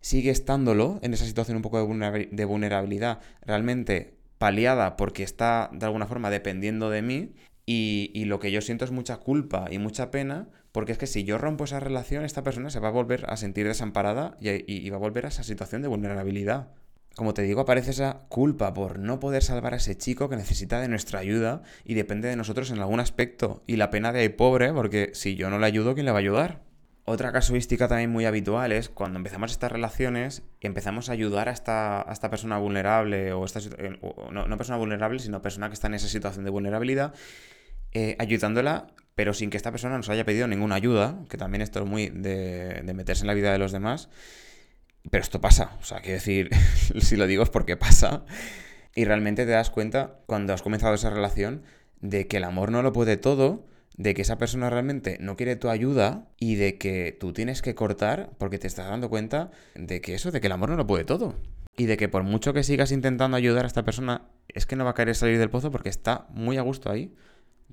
sigue 0.00 0.30
estándolo 0.30 0.98
en 1.02 1.14
esa 1.14 1.24
situación 1.24 1.56
un 1.56 1.62
poco 1.62 1.78
de 1.78 2.44
vulnerabilidad, 2.44 3.20
realmente 3.46 4.12
paliada 4.44 4.98
porque 4.98 5.22
está 5.22 5.70
de 5.72 5.86
alguna 5.86 6.06
forma 6.06 6.28
dependiendo 6.28 6.90
de 6.90 7.00
mí 7.00 7.32
y, 7.64 8.26
lo 8.26 8.40
que 8.40 8.52
yo 8.52 8.60
siento 8.60 8.84
es 8.84 8.90
mucha 8.90 9.16
culpa 9.16 9.68
y 9.70 9.78
mucha 9.78 10.10
pena, 10.10 10.48
porque 10.70 10.92
es 10.92 10.98
que 10.98 11.06
si 11.06 11.24
yo 11.24 11.38
rompo 11.38 11.64
esa 11.64 11.80
relación, 11.80 12.26
esta 12.26 12.42
persona 12.42 12.68
se 12.68 12.78
va 12.78 12.88
a 12.88 12.90
volver 12.90 13.24
a 13.30 13.38
sentir 13.38 13.66
desamparada 13.66 14.36
y 14.42 14.90
va 14.90 14.96
a 14.96 15.00
volver 15.00 15.24
a 15.24 15.28
esa 15.28 15.44
situación 15.44 15.80
de 15.80 15.88
vulnerabilidad 15.88 16.68
como 17.16 17.32
te 17.32 17.42
digo, 17.42 17.60
aparece 17.60 17.92
esa 17.92 18.26
culpa 18.28 18.74
por 18.74 18.98
no 18.98 19.18
poder 19.18 19.42
salvar 19.42 19.72
a 19.72 19.76
ese 19.76 19.96
chico 19.96 20.28
que 20.28 20.36
necesita 20.36 20.80
de 20.80 20.88
nuestra 20.88 21.20
ayuda 21.20 21.62
y 21.84 21.94
depende 21.94 22.28
de 22.28 22.36
nosotros 22.36 22.72
en 22.72 22.80
algún 22.80 22.98
aspecto. 22.98 23.62
Y 23.68 23.76
la 23.76 23.90
pena 23.90 24.12
de 24.12 24.28
pobre, 24.30 24.72
porque 24.72 25.10
si 25.14 25.36
yo 25.36 25.48
no 25.48 25.60
le 25.60 25.66
ayudo, 25.66 25.94
¿quién 25.94 26.06
le 26.06 26.12
va 26.12 26.18
a 26.18 26.20
ayudar? 26.20 26.62
Otra 27.06 27.32
casuística 27.32 27.86
también 27.86 28.10
muy 28.10 28.24
habitual 28.24 28.72
es 28.72 28.88
cuando 28.88 29.18
empezamos 29.18 29.52
estas 29.52 29.70
relaciones 29.70 30.42
y 30.60 30.66
empezamos 30.66 31.10
a 31.10 31.12
ayudar 31.12 31.50
a 31.50 31.52
esta, 31.52 32.06
esta 32.10 32.30
persona 32.30 32.56
vulnerable, 32.56 33.34
o, 33.34 33.44
esta, 33.44 33.60
eh, 33.60 33.98
no, 34.30 34.56
persona 34.56 34.78
vulnerable, 34.78 35.18
sino 35.18 35.42
persona 35.42 35.68
que 35.68 35.74
está 35.74 35.88
en 35.88 35.94
esa 35.94 36.08
situación 36.08 36.46
de 36.46 36.50
vulnerabilidad, 36.50 37.12
eh, 37.92 38.16
ayudándola, 38.18 38.86
pero 39.14 39.34
sin 39.34 39.50
que 39.50 39.58
esta 39.58 39.70
persona 39.70 39.98
nos 39.98 40.08
haya 40.08 40.24
pedido 40.24 40.48
ninguna 40.48 40.76
ayuda, 40.76 41.18
que 41.28 41.36
también 41.36 41.60
esto 41.60 41.80
es 41.80 41.86
muy 41.86 42.08
de, 42.08 42.80
de 42.82 42.94
meterse 42.94 43.24
en 43.24 43.26
la 43.26 43.34
vida 43.34 43.52
de 43.52 43.58
los 43.58 43.70
demás. 43.70 44.08
Pero 45.10 45.22
esto 45.22 45.42
pasa, 45.42 45.76
o 45.82 45.84
sea, 45.84 46.00
quiero 46.00 46.14
decir, 46.14 46.48
si 47.00 47.16
lo 47.16 47.26
digo 47.26 47.42
es 47.42 47.50
porque 47.50 47.76
pasa. 47.76 48.24
Y 48.94 49.04
realmente 49.04 49.44
te 49.44 49.52
das 49.52 49.68
cuenta, 49.68 50.20
cuando 50.24 50.54
has 50.54 50.62
comenzado 50.62 50.94
esa 50.94 51.10
relación, 51.10 51.64
de 52.00 52.28
que 52.28 52.38
el 52.38 52.44
amor 52.44 52.70
no 52.70 52.82
lo 52.82 52.94
puede 52.94 53.18
todo, 53.18 53.66
de 53.96 54.14
que 54.14 54.22
esa 54.22 54.38
persona 54.38 54.70
realmente 54.70 55.18
no 55.20 55.36
quiere 55.36 55.56
tu 55.56 55.68
ayuda 55.68 56.28
y 56.38 56.56
de 56.56 56.78
que 56.78 57.16
tú 57.18 57.32
tienes 57.32 57.62
que 57.62 57.74
cortar 57.74 58.30
porque 58.38 58.58
te 58.58 58.66
estás 58.66 58.88
dando 58.88 59.08
cuenta 59.08 59.50
de 59.74 60.00
que 60.00 60.14
eso, 60.14 60.30
de 60.30 60.40
que 60.40 60.48
el 60.48 60.52
amor 60.52 60.70
no 60.70 60.76
lo 60.76 60.86
puede 60.86 61.04
todo. 61.04 61.34
Y 61.76 61.86
de 61.86 61.96
que 61.96 62.08
por 62.08 62.22
mucho 62.22 62.52
que 62.52 62.62
sigas 62.62 62.92
intentando 62.92 63.36
ayudar 63.36 63.64
a 63.64 63.66
esta 63.66 63.84
persona, 63.84 64.28
es 64.48 64.66
que 64.66 64.76
no 64.76 64.84
va 64.84 64.90
a 64.90 64.94
querer 64.94 65.16
salir 65.16 65.38
del 65.38 65.50
pozo 65.50 65.70
porque 65.70 65.88
está 65.88 66.26
muy 66.30 66.56
a 66.56 66.62
gusto 66.62 66.90
ahí 66.90 67.12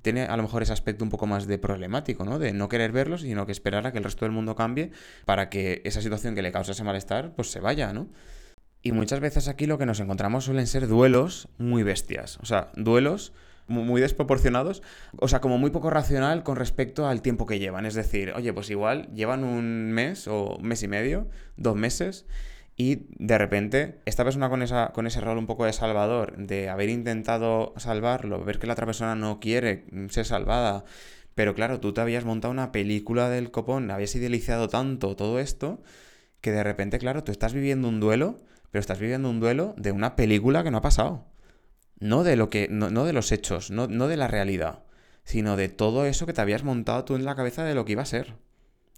tiene 0.02 0.22
a 0.24 0.36
lo 0.36 0.42
mejor 0.42 0.62
ese 0.62 0.72
aspecto 0.72 1.04
un 1.04 1.10
poco 1.10 1.26
más 1.26 1.46
de 1.46 1.58
problemático, 1.58 2.24
¿no? 2.24 2.38
De 2.38 2.52
no 2.52 2.68
querer 2.68 2.92
verlos, 2.92 3.22
sino 3.22 3.46
que 3.46 3.52
esperar 3.52 3.86
a 3.86 3.92
que 3.92 3.98
el 3.98 4.04
resto 4.04 4.24
del 4.24 4.32
mundo 4.32 4.56
cambie 4.56 4.90
para 5.24 5.48
que 5.48 5.80
esa 5.84 6.02
situación 6.02 6.34
que 6.34 6.42
le 6.42 6.52
causa 6.52 6.72
ese 6.72 6.84
malestar, 6.84 7.32
pues 7.34 7.50
se 7.50 7.60
vaya, 7.60 7.92
¿no? 7.92 8.08
Y 8.82 8.90
muchas 8.90 9.20
veces 9.20 9.46
aquí 9.46 9.66
lo 9.66 9.78
que 9.78 9.86
nos 9.86 10.00
encontramos 10.00 10.44
suelen 10.44 10.66
ser 10.66 10.88
duelos 10.88 11.48
muy 11.56 11.84
bestias. 11.84 12.38
O 12.42 12.46
sea, 12.46 12.72
duelos 12.74 13.32
muy 13.72 14.00
desproporcionados, 14.00 14.82
o 15.18 15.28
sea, 15.28 15.40
como 15.40 15.58
muy 15.58 15.70
poco 15.70 15.90
racional 15.90 16.42
con 16.42 16.56
respecto 16.56 17.06
al 17.06 17.22
tiempo 17.22 17.46
que 17.46 17.58
llevan. 17.58 17.86
Es 17.86 17.94
decir, 17.94 18.32
oye, 18.36 18.52
pues 18.52 18.70
igual 18.70 19.08
llevan 19.14 19.44
un 19.44 19.92
mes 19.92 20.28
o 20.28 20.58
mes 20.60 20.82
y 20.82 20.88
medio, 20.88 21.28
dos 21.56 21.76
meses, 21.76 22.26
y 22.76 23.06
de 23.18 23.38
repente, 23.38 24.00
esta 24.06 24.24
persona 24.24 24.48
con, 24.48 24.62
esa, 24.62 24.92
con 24.92 25.06
ese 25.06 25.20
rol 25.20 25.38
un 25.38 25.46
poco 25.46 25.66
de 25.66 25.72
salvador, 25.72 26.36
de 26.38 26.68
haber 26.68 26.88
intentado 26.88 27.74
salvarlo, 27.76 28.44
ver 28.44 28.58
que 28.58 28.66
la 28.66 28.72
otra 28.72 28.86
persona 28.86 29.14
no 29.14 29.40
quiere 29.40 29.84
ser 30.08 30.24
salvada, 30.24 30.84
pero 31.34 31.54
claro, 31.54 31.80
tú 31.80 31.92
te 31.92 32.00
habías 32.00 32.24
montado 32.24 32.52
una 32.52 32.72
película 32.72 33.28
del 33.28 33.50
copón, 33.50 33.90
habías 33.90 34.14
idealizado 34.14 34.68
tanto 34.68 35.16
todo 35.16 35.38
esto, 35.38 35.82
que 36.40 36.50
de 36.50 36.64
repente, 36.64 36.98
claro, 36.98 37.24
tú 37.24 37.32
estás 37.32 37.52
viviendo 37.52 37.88
un 37.88 38.00
duelo, 38.00 38.36
pero 38.70 38.80
estás 38.80 38.98
viviendo 38.98 39.30
un 39.30 39.40
duelo 39.40 39.74
de 39.76 39.92
una 39.92 40.16
película 40.16 40.64
que 40.64 40.70
no 40.70 40.78
ha 40.78 40.82
pasado. 40.82 41.26
No 42.02 42.24
de 42.24 42.34
lo 42.34 42.50
que. 42.50 42.66
No, 42.68 43.04
de 43.04 43.12
los 43.12 43.30
hechos, 43.30 43.70
no, 43.70 43.86
no 43.86 44.08
de 44.08 44.16
la 44.16 44.26
realidad. 44.26 44.82
Sino 45.22 45.56
de 45.56 45.68
todo 45.68 46.04
eso 46.04 46.26
que 46.26 46.32
te 46.32 46.40
habías 46.40 46.64
montado 46.64 47.04
tú 47.04 47.14
en 47.14 47.24
la 47.24 47.36
cabeza 47.36 47.62
de 47.62 47.76
lo 47.76 47.84
que 47.84 47.92
iba 47.92 48.02
a 48.02 48.06
ser. 48.06 48.34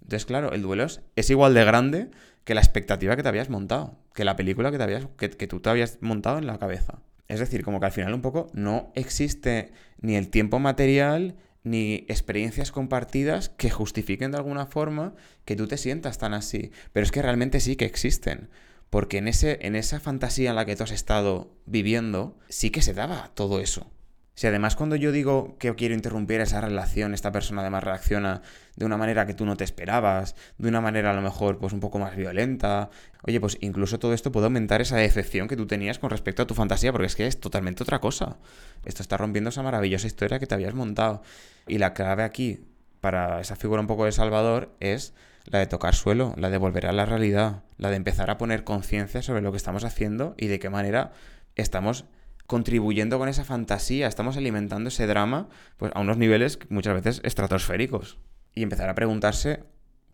Entonces, 0.01 0.25
claro, 0.25 0.53
el 0.53 0.63
duelo 0.63 0.87
es, 1.15 1.29
igual 1.29 1.53
de 1.53 1.63
grande 1.65 2.09
que 2.45 2.55
la 2.55 2.61
expectativa 2.61 3.15
que 3.15 3.21
te 3.21 3.29
habías 3.29 3.51
montado, 3.51 3.99
que 4.15 4.25
la 4.25 4.35
película 4.35 4.71
que, 4.71 4.77
te 4.77 4.83
habías, 4.83 5.07
que, 5.17 5.29
tú 5.29 5.59
te 5.59 5.69
habías 5.69 5.99
montado 6.01 6.39
en 6.39 6.47
la 6.47 6.57
cabeza. 6.57 6.99
Es 7.27 7.39
decir, 7.39 7.63
como 7.63 7.79
que 7.79 7.85
al 7.85 7.91
final 7.91 8.13
un 8.13 8.23
poco 8.23 8.49
no 8.53 8.91
existe 8.95 9.71
ni 10.01 10.15
el 10.15 10.29
tiempo 10.29 10.57
material 10.57 11.35
ni 11.63 12.05
experiencias 12.07 12.71
compartidas 12.71 13.49
que 13.49 13.69
justifiquen 13.69 14.31
de 14.31 14.37
alguna 14.37 14.65
forma 14.65 15.13
que 15.45 15.55
tú 15.55 15.67
te 15.67 15.77
sientas 15.77 16.17
tan 16.17 16.33
así. 16.33 16.71
Pero 16.91 17.03
es 17.03 17.11
que 17.11 17.21
realmente 17.21 17.59
sí 17.59 17.75
que 17.75 17.85
existen. 17.85 18.49
Porque 18.89 19.17
en, 19.17 19.27
ese, 19.27 19.59
en 19.61 19.75
esa 19.75 19.99
fantasía 19.99 20.51
en 20.51 20.55
la 20.55 20.65
que 20.65 20.75
tú 20.75 20.83
has 20.83 20.91
estado 20.91 21.51
viviendo, 21.65 22.37
sí 22.49 22.69
que 22.69 22.81
se 22.81 22.93
daba 22.93 23.31
todo 23.33 23.59
eso. 23.59 23.91
Si 24.35 24.47
además 24.47 24.75
cuando 24.75 24.97
yo 24.97 25.13
digo 25.13 25.55
que 25.59 25.73
quiero 25.75 25.95
interrumpir 25.95 26.41
esa 26.41 26.59
relación, 26.59 27.13
esta 27.13 27.31
persona 27.31 27.61
además 27.61 27.85
reacciona 27.85 28.41
de 28.75 28.85
una 28.85 28.97
manera 28.97 29.25
que 29.25 29.33
tú 29.33 29.45
no 29.45 29.55
te 29.55 29.63
esperabas, 29.63 30.35
de 30.57 30.67
una 30.67 30.81
manera 30.81 31.11
a 31.11 31.13
lo 31.13 31.21
mejor 31.21 31.57
pues 31.57 31.71
un 31.71 31.79
poco 31.79 31.99
más 31.99 32.17
violenta, 32.17 32.89
oye, 33.21 33.39
pues 33.39 33.57
incluso 33.61 33.97
todo 33.97 34.13
esto 34.13 34.33
puede 34.33 34.47
aumentar 34.47 34.81
esa 34.81 34.97
decepción 34.97 35.47
que 35.47 35.55
tú 35.55 35.67
tenías 35.67 35.99
con 35.99 36.09
respecto 36.09 36.43
a 36.43 36.47
tu 36.47 36.53
fantasía, 36.53 36.91
porque 36.91 37.07
es 37.07 37.15
que 37.15 37.27
es 37.27 37.39
totalmente 37.39 37.83
otra 37.83 37.99
cosa. 37.99 38.37
Esto 38.83 39.01
está 39.01 39.15
rompiendo 39.15 39.51
esa 39.51 39.63
maravillosa 39.63 40.05
historia 40.05 40.37
que 40.37 40.47
te 40.47 40.53
habías 40.53 40.75
montado. 40.75 41.23
Y 41.65 41.77
la 41.77 41.93
clave 41.93 42.23
aquí, 42.23 42.59
para 42.99 43.39
esa 43.39 43.55
figura 43.55 43.79
un 43.79 43.87
poco 43.87 44.03
de 44.03 44.11
Salvador, 44.11 44.75
es 44.81 45.13
la 45.45 45.59
de 45.59 45.67
tocar 45.67 45.95
suelo, 45.95 46.33
la 46.37 46.49
de 46.49 46.57
volver 46.57 46.87
a 46.87 46.91
la 46.91 47.05
realidad, 47.05 47.63
la 47.77 47.89
de 47.89 47.95
empezar 47.95 48.29
a 48.29 48.37
poner 48.37 48.63
conciencia 48.63 49.21
sobre 49.21 49.41
lo 49.41 49.51
que 49.51 49.57
estamos 49.57 49.83
haciendo 49.83 50.35
y 50.37 50.47
de 50.47 50.59
qué 50.59 50.69
manera 50.69 51.11
estamos 51.55 52.05
contribuyendo 52.47 53.17
con 53.17 53.29
esa 53.29 53.43
fantasía, 53.43 54.07
estamos 54.07 54.37
alimentando 54.37 54.89
ese 54.89 55.07
drama 55.07 55.49
pues, 55.77 55.91
a 55.95 56.01
unos 56.01 56.17
niveles 56.17 56.59
muchas 56.69 56.93
veces 56.93 57.21
estratosféricos. 57.23 58.19
Y 58.53 58.63
empezar 58.63 58.89
a 58.89 58.95
preguntarse 58.95 59.63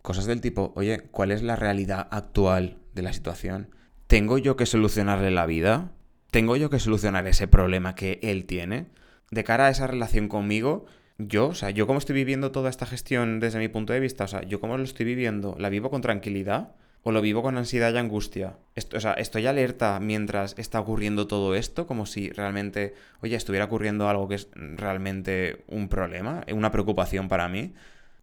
cosas 0.00 0.26
del 0.26 0.40
tipo, 0.40 0.72
oye, 0.76 1.00
¿cuál 1.10 1.30
es 1.30 1.42
la 1.42 1.56
realidad 1.56 2.08
actual 2.10 2.78
de 2.94 3.02
la 3.02 3.12
situación? 3.12 3.74
¿Tengo 4.06 4.38
yo 4.38 4.56
que 4.56 4.66
solucionarle 4.66 5.30
la 5.30 5.46
vida? 5.46 5.92
¿Tengo 6.30 6.56
yo 6.56 6.70
que 6.70 6.78
solucionar 6.78 7.26
ese 7.26 7.46
problema 7.46 7.94
que 7.94 8.18
él 8.22 8.46
tiene? 8.46 8.88
De 9.30 9.44
cara 9.44 9.66
a 9.66 9.70
esa 9.70 9.86
relación 9.86 10.28
conmigo, 10.28 10.86
yo, 11.18 11.48
o 11.48 11.54
sea, 11.54 11.70
yo 11.70 11.86
como 11.86 11.98
estoy 11.98 12.14
viviendo 12.14 12.52
toda 12.52 12.70
esta 12.70 12.86
gestión 12.86 13.40
desde 13.40 13.58
mi 13.58 13.68
punto 13.68 13.92
de 13.92 14.00
vista, 14.00 14.24
o 14.24 14.28
sea, 14.28 14.42
yo 14.42 14.60
como 14.60 14.76
lo 14.76 14.84
estoy 14.84 15.06
viviendo, 15.06 15.56
¿la 15.58 15.68
vivo 15.68 15.90
con 15.90 16.00
tranquilidad? 16.00 16.74
o 17.04 17.10
lo 17.10 17.20
vivo 17.20 17.42
con 17.42 17.58
ansiedad 17.58 17.92
y 17.92 17.98
angustia. 17.98 18.56
o 18.94 19.00
sea, 19.00 19.14
estoy 19.14 19.46
alerta 19.46 19.98
mientras 20.00 20.54
está 20.56 20.80
ocurriendo 20.80 21.26
todo 21.26 21.54
esto, 21.54 21.86
como 21.86 22.06
si 22.06 22.30
realmente, 22.30 22.94
oye, 23.20 23.34
estuviera 23.34 23.64
ocurriendo 23.64 24.08
algo 24.08 24.28
que 24.28 24.36
es 24.36 24.48
realmente 24.54 25.64
un 25.68 25.88
problema, 25.88 26.44
una 26.52 26.70
preocupación 26.70 27.28
para 27.28 27.48
mí. 27.48 27.74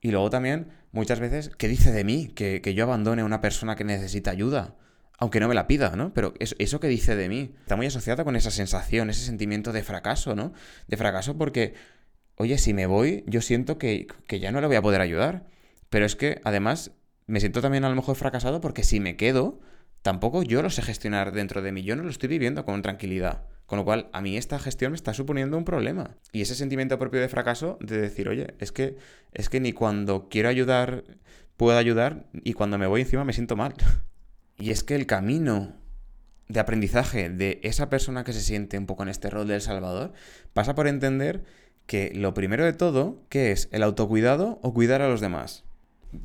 Y 0.02 0.12
luego 0.12 0.30
también, 0.30 0.68
muchas 0.94 1.20
veces, 1.20 1.52
¿qué 1.58 1.68
dice 1.68 1.92
de 1.92 2.06
mí? 2.06 2.30
Que, 2.30 2.62
yo 2.74 2.86
abandone 2.86 3.22
a 3.22 3.26
una 3.26 3.42
persona 3.42 3.76
que 3.76 3.84
necesita 3.84 4.32
ayuda. 4.32 4.76
Aunque 5.18 5.42
no 5.42 5.50
me 5.50 5.56
la 5.56 5.68
pida, 5.68 5.98
¿no? 5.98 6.14
Pero 6.14 6.34
eso, 6.40 6.56
eso 6.60 6.80
que 6.80 6.88
dice 6.88 7.18
de 7.18 7.28
mí 7.28 7.52
está 7.60 7.76
muy 7.76 7.86
asociado 7.86 8.24
con 8.24 8.38
esa 8.38 8.52
sensación, 8.52 9.10
ese 9.10 9.26
sentimiento 9.26 9.74
de 9.74 9.84
fracaso, 9.84 10.34
¿no? 10.34 10.54
De 10.88 10.96
fracaso 10.96 11.38
porque, 11.38 11.74
oye, 12.40 12.58
si 12.58 12.74
me 12.74 12.86
voy, 12.86 13.24
yo 13.28 13.42
siento 13.42 13.78
que, 13.78 14.08
que 14.28 14.40
ya 14.40 14.52
no 14.52 14.62
le 14.62 14.68
voy 14.68 14.78
a 14.78 14.82
poder 14.82 15.02
ayudar. 15.02 15.46
Pero 15.90 16.06
es 16.06 16.16
que, 16.16 16.42
además, 16.44 16.92
me 17.28 17.40
siento 17.40 17.62
también 17.62 17.84
a 17.84 17.90
lo 17.90 17.96
mejor 17.96 18.16
fracasado 18.16 18.62
porque 18.62 18.84
si 18.84 19.00
me 19.00 19.18
quedo, 19.18 19.60
tampoco 20.02 20.42
yo 20.44 20.62
lo 20.62 20.70
sé 20.70 20.82
gestionar 20.82 21.34
dentro 21.34 21.62
de 21.62 21.72
mí, 21.72 21.84
yo 21.84 21.96
no 21.96 22.04
lo 22.04 22.10
estoy 22.10 22.30
viviendo 22.30 22.66
con 22.66 22.82
tranquilidad. 22.82 23.44
Con 23.66 23.78
lo 23.78 23.86
cual, 23.86 24.10
a 24.14 24.22
mí 24.22 24.38
esta 24.38 24.58
gestión 24.58 24.94
me 24.94 24.96
está 24.96 25.14
suponiendo 25.14 25.58
un 25.58 25.66
problema. 25.66 26.16
Y 26.32 26.42
ese 26.42 26.56
sentimiento 26.56 26.98
propio 26.98 27.20
de 27.20 27.30
fracaso 27.30 27.78
de 27.82 28.00
decir, 28.00 28.30
oye, 28.30 28.56
es 28.60 28.72
que, 28.72 28.98
es 29.34 29.50
que 29.50 29.60
ni 29.60 29.74
cuando 29.74 30.28
quiero 30.30 30.50
ayudar 30.50 31.04
puedo 31.58 31.78
ayudar 31.78 32.26
y 32.32 32.54
cuando 32.54 32.78
me 32.78 32.88
voy 32.88 33.02
encima 33.02 33.26
me 33.26 33.34
siento 33.34 33.58
mal. 33.58 33.74
Y 34.58 34.72
es 34.72 34.84
que 34.84 34.96
el 34.96 35.06
camino 35.06 35.76
de 36.48 36.60
aprendizaje 36.60 37.30
de 37.30 37.60
esa 37.64 37.90
persona 37.90 38.24
que 38.24 38.34
se 38.34 38.42
siente 38.42 38.78
un 38.78 38.86
poco 38.86 39.04
en 39.04 39.10
este 39.10 39.30
rol 39.30 39.48
del 39.48 39.62
Salvador 39.62 40.14
pasa 40.54 40.74
por 40.74 40.88
entender 40.88 41.44
que 41.90 42.14
lo 42.16 42.34
primero 42.34 42.64
de 42.64 42.72
todo, 42.72 43.26
¿qué 43.28 43.52
es? 43.52 43.68
¿El 43.74 43.84
autocuidado 43.84 44.60
o 44.62 44.74
cuidar 44.74 45.02
a 45.02 45.10
los 45.10 45.20
demás? 45.20 45.66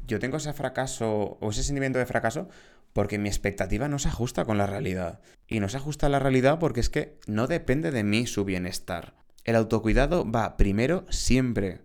yo 0.07 0.19
tengo 0.19 0.37
ese 0.37 0.53
fracaso 0.53 1.39
o 1.41 1.51
ese 1.51 1.63
sentimiento 1.63 1.99
de 1.99 2.07
fracaso 2.07 2.49
porque 2.93 3.19
mi 3.19 3.29
expectativa 3.29 3.89
no 3.89 3.99
se 3.99 4.09
ajusta 4.09 4.45
con 4.45 4.57
la 4.57 4.67
realidad. 4.67 5.21
Y 5.49 5.61
no 5.61 5.69
se 5.69 5.77
ajusta 5.77 6.07
a 6.07 6.11
la 6.11 6.21
realidad 6.21 6.59
porque 6.59 6.81
es 6.81 6.91
que 6.91 7.19
no 7.27 7.47
depende 7.47 7.91
de 7.91 8.05
mí 8.05 8.27
su 8.27 8.45
bienestar. 8.45 9.15
El 9.45 9.57
autocuidado 9.57 10.31
va 10.31 10.57
primero 10.57 11.05
siempre. 11.11 11.81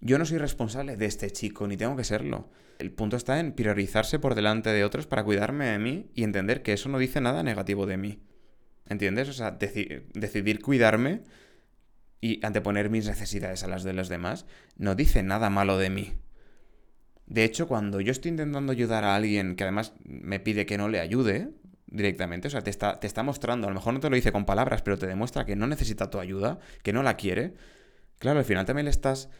Yo 0.00 0.18
no 0.18 0.26
soy 0.26 0.38
responsable 0.38 0.96
de 0.96 1.06
este 1.06 1.30
chico, 1.30 1.66
ni 1.66 1.76
tengo 1.76 1.96
que 1.96 2.04
serlo. 2.04 2.50
El 2.78 2.92
punto 2.92 3.16
está 3.16 3.40
en 3.40 3.52
priorizarse 3.52 4.18
por 4.18 4.34
delante 4.34 4.70
de 4.70 4.84
otros 4.84 5.06
para 5.06 5.24
cuidarme 5.24 5.66
de 5.66 5.78
mí 5.78 6.10
y 6.14 6.24
entender 6.24 6.62
que 6.62 6.74
eso 6.74 6.88
no 6.88 6.98
dice 6.98 7.20
nada 7.20 7.42
negativo 7.42 7.86
de 7.86 7.96
mí. 7.96 8.20
¿Entiendes? 8.86 9.30
O 9.30 9.32
sea, 9.32 9.52
decidir 9.52 10.60
cuidarme 10.60 11.22
y 12.20 12.44
anteponer 12.44 12.90
mis 12.90 13.06
necesidades 13.06 13.64
a 13.64 13.68
las 13.68 13.84
de 13.84 13.92
los 13.92 14.08
demás 14.08 14.46
no 14.76 14.94
dice 14.94 15.22
nada 15.22 15.50
malo 15.50 15.78
de 15.78 15.90
mí. 15.90 16.14
De 17.26 17.44
hecho, 17.44 17.68
cuando 17.68 18.00
yo 18.00 18.12
estoy 18.12 18.30
intentando 18.30 18.72
ayudar 18.72 19.04
a 19.04 19.14
alguien 19.14 19.56
que 19.56 19.64
además 19.64 19.94
me 20.04 20.40
pide 20.40 20.66
que 20.66 20.78
no 20.78 20.88
le 20.88 21.00
ayude 21.00 21.50
directamente, 21.86 22.48
o 22.48 22.50
sea, 22.50 22.62
te 22.62 22.70
está, 22.70 23.00
te 23.00 23.06
está 23.06 23.22
mostrando, 23.22 23.66
a 23.66 23.70
lo 23.70 23.74
mejor 23.74 23.94
no 23.94 24.00
te 24.00 24.10
lo 24.10 24.16
dice 24.16 24.32
con 24.32 24.44
palabras, 24.44 24.82
pero 24.82 24.98
te 24.98 25.06
demuestra 25.06 25.44
que 25.44 25.56
no 25.56 25.66
necesita 25.66 26.10
tu 26.10 26.18
ayuda, 26.18 26.58
que 26.82 26.92
no 26.92 27.02
la 27.02 27.16
quiere, 27.16 27.54
claro, 28.18 28.40
al 28.40 28.44
final 28.44 28.66
también 28.66 28.84
le 28.84 28.90
estás 28.90 29.30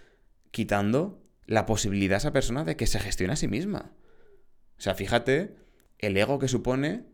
quitando 0.51 1.23
la 1.47 1.67
posibilidad 1.67 2.15
a 2.15 2.19
esa 2.19 2.33
persona 2.33 2.65
de 2.65 2.77
que 2.77 2.87
se 2.87 3.01
gestione 3.01 3.33
a 3.33 3.37
sí 3.37 3.49
misma. 3.49 3.93
O 4.79 4.81
sea, 4.81 4.95
fíjate 4.95 5.57
el 5.99 6.17
ego 6.17 6.39
que 6.39 6.49
supone 6.49 7.05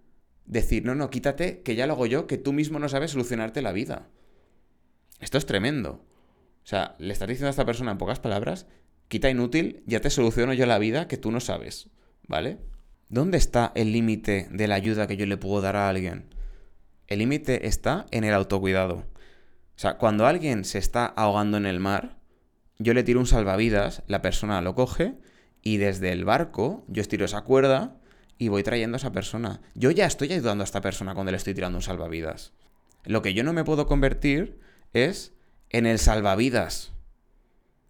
decir, 0.45 0.85
no, 0.85 0.95
no, 0.95 1.11
quítate, 1.11 1.63
que 1.63 1.75
ya 1.75 1.87
lo 1.87 1.95
hago 1.95 2.07
yo, 2.07 2.27
que 2.27 2.39
tú 2.39 2.53
mismo 2.53 2.79
no 2.79 2.89
sabes 2.89 3.13
solucionarte 3.13 3.63
la 3.63 3.73
vida. 3.73 4.09
Esto 5.21 5.39
es 5.39 5.47
tremendo. 5.47 6.05
O 6.65 6.67
sea, 6.67 6.97
le 6.99 7.13
estás 7.13 7.29
diciendo 7.29 7.49
a 7.49 7.51
esta 7.51 7.65
persona 7.65 7.93
en 7.93 7.99
pocas 7.99 8.21
palabras 8.21 8.67
quita 9.09 9.29
inútil, 9.29 9.83
ya 9.87 10.01
te 10.01 10.09
soluciono 10.09 10.55
yo 10.55 10.67
la 10.67 10.79
vida 10.79 11.09
que 11.09 11.17
tú 11.17 11.33
no 11.33 11.41
sabes, 11.41 11.91
¿vale? 12.29 12.59
¿Dónde 13.09 13.39
está 13.39 13.73
el 13.75 13.93
límite 13.93 14.47
de 14.53 14.69
la 14.69 14.77
ayuda 14.77 15.09
que 15.09 15.17
yo 15.17 15.27
le 15.27 15.37
puedo 15.37 15.61
dar 15.61 15.75
a 15.75 15.89
alguien? 15.89 16.33
El 17.09 17.19
límite 17.19 17.67
está 17.67 18.07
en 18.13 18.23
el 18.23 18.35
autocuidado. 18.35 18.95
O 18.95 19.79
sea, 19.81 19.99
cuando 19.99 20.27
alguien 20.27 20.65
se 20.65 20.79
está 20.79 21.07
ahogando 21.07 21.57
en 21.57 21.67
el 21.67 21.81
mar, 21.81 22.19
yo 22.79 22.95
le 22.95 23.03
tiro 23.03 23.19
un 23.19 23.27
salvavidas, 23.27 24.05
la 24.07 24.23
persona 24.23 24.61
lo 24.61 24.77
coge 24.77 25.15
y 25.61 25.79
desde 25.79 26.13
el 26.13 26.25
barco 26.25 26.85
yo 26.87 27.03
estiro 27.03 27.25
esa 27.25 27.43
cuerda 27.43 27.97
y 28.39 28.47
voy 28.47 28.63
trayendo 28.63 28.95
a 28.95 28.99
esa 28.99 29.11
persona. 29.11 29.61
Yo 29.75 29.91
ya 29.91 30.07
estoy 30.07 30.33
ayudando 30.33 30.63
a 30.63 30.67
esta 30.67 30.81
persona 30.81 31.15
cuando 31.15 31.33
le 31.33 31.37
estoy 31.37 31.53
tirando 31.53 31.79
un 31.79 31.83
salvavidas. 31.83 32.53
Lo 33.05 33.23
que 33.23 33.35
yo 33.35 33.43
no 33.43 33.53
me 33.53 33.65
puedo 33.65 33.89
convertir 33.89 34.61
es 34.93 35.33
en 35.69 35.87
el 35.87 35.99
salvavidas. 35.99 36.93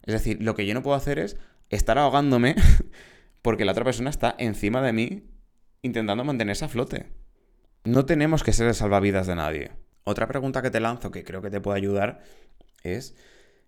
Es 0.03 0.13
decir, 0.13 0.41
lo 0.41 0.55
que 0.55 0.65
yo 0.65 0.73
no 0.73 0.83
puedo 0.83 0.95
hacer 0.95 1.19
es 1.19 1.37
estar 1.69 1.97
ahogándome 1.97 2.55
porque 3.41 3.65
la 3.65 3.71
otra 3.71 3.85
persona 3.85 4.09
está 4.09 4.35
encima 4.37 4.81
de 4.81 4.93
mí 4.93 5.23
intentando 5.81 6.23
mantenerse 6.23 6.65
a 6.65 6.69
flote. 6.69 7.07
No 7.83 8.05
tenemos 8.05 8.43
que 8.43 8.53
ser 8.53 8.67
el 8.67 8.75
salvavidas 8.75 9.27
de 9.27 9.35
nadie. 9.35 9.71
Otra 10.03 10.27
pregunta 10.27 10.61
que 10.61 10.71
te 10.71 10.79
lanzo 10.79 11.11
que 11.11 11.23
creo 11.23 11.41
que 11.41 11.49
te 11.49 11.61
puede 11.61 11.77
ayudar 11.77 12.21
es, 12.83 13.15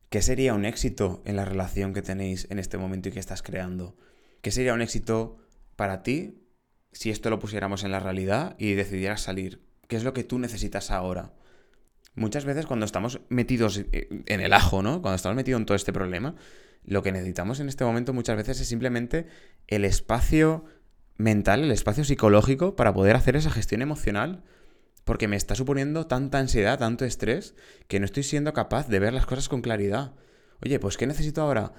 ¿qué 0.09 0.21
sería 0.21 0.53
un 0.53 0.65
éxito 0.65 1.21
en 1.25 1.35
la 1.35 1.45
relación 1.45 1.93
que 1.93 2.01
tenéis 2.01 2.47
en 2.49 2.59
este 2.59 2.77
momento 2.77 3.09
y 3.09 3.11
que 3.11 3.19
estás 3.19 3.41
creando? 3.41 3.95
¿Qué 4.41 4.51
sería 4.51 4.73
un 4.73 4.81
éxito 4.81 5.37
para 5.75 6.03
ti 6.03 6.43
si 6.91 7.09
esto 7.09 7.29
lo 7.29 7.39
pusiéramos 7.39 7.83
en 7.83 7.91
la 7.91 7.99
realidad 7.99 8.55
y 8.59 8.73
decidieras 8.73 9.21
salir? 9.21 9.63
¿Qué 9.87 9.95
es 9.95 10.03
lo 10.03 10.13
que 10.13 10.23
tú 10.23 10.39
necesitas 10.39 10.91
ahora? 10.91 11.33
Muchas 12.15 12.45
veces 12.45 12.65
cuando 12.65 12.85
estamos 12.85 13.21
metidos 13.29 13.83
en 13.91 14.39
el 14.39 14.53
ajo, 14.53 14.83
¿no? 14.83 15.01
Cuando 15.01 15.15
estamos 15.15 15.35
metidos 15.35 15.59
en 15.59 15.65
todo 15.65 15.75
este 15.75 15.93
problema, 15.93 16.35
lo 16.85 17.01
que 17.01 17.11
necesitamos 17.11 17.59
en 17.59 17.69
este 17.69 17.85
momento 17.85 18.13
muchas 18.13 18.37
veces 18.37 18.59
es 18.61 18.67
simplemente 18.67 19.27
el 19.67 19.85
espacio 19.85 20.65
mental, 21.17 21.61
el 21.63 21.71
espacio 21.71 22.03
psicológico 22.03 22.75
para 22.75 22.93
poder 22.93 23.15
hacer 23.15 23.35
esa 23.35 23.49
gestión 23.49 23.81
emocional. 23.81 24.43
Porque 25.05 25.27
me 25.27 25.35
está 25.35 25.53
suponiendo 25.53 26.07
tanta 26.07 26.39
ansiedad, 26.39 26.79
tanto 26.79 27.03
estrés, 27.03 27.55
que 27.89 27.99
no 27.99 28.05
estoy 28.05 28.23
siendo 28.23 28.53
capaz 28.53 28.87
de 28.87 28.99
ver 28.99 29.13
las 29.13 29.25
cosas 29.25 29.49
con 29.49 29.61
claridad. 29.61 30.13
Oye, 30.63 30.79
pues 30.79 30.95
¿qué 30.95 31.07
necesito 31.07 31.41
ahora? 31.41 31.73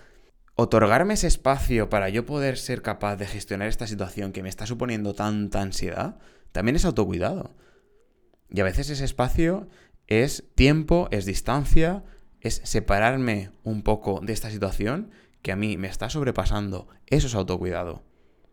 Otorgarme 0.57 1.14
ese 1.14 1.27
espacio 1.27 1.88
para 1.88 2.11
yo 2.11 2.27
poder 2.27 2.59
ser 2.59 2.83
capaz 2.83 3.16
de 3.16 3.27
gestionar 3.27 3.68
esta 3.68 3.87
situación 3.87 4.33
que 4.33 4.42
me 4.42 4.51
está 4.51 4.66
suponiendo 4.66 5.14
tanta 5.14 5.62
ansiedad, 5.62 6.18
también 6.53 6.77
es 6.77 6.85
autocuidado. 6.85 7.57
Y 8.51 8.61
a 8.61 8.64
veces 8.64 8.90
ese 8.90 9.07
espacio 9.07 9.68
es 10.07 10.45
tiempo, 10.55 11.09
es 11.11 11.25
distancia, 11.25 12.05
es 12.40 12.61
separarme 12.64 13.51
un 13.62 13.83
poco 13.83 14.21
de 14.23 14.33
esta 14.33 14.51
situación 14.51 15.11
que 15.43 15.53
a 15.53 15.57
mí 15.57 15.77
me 15.77 15.88
está 15.88 16.11
sobrepasando. 16.11 16.88
Eso 17.07 17.27
es 17.27 17.35
autocuidado. 17.35 18.03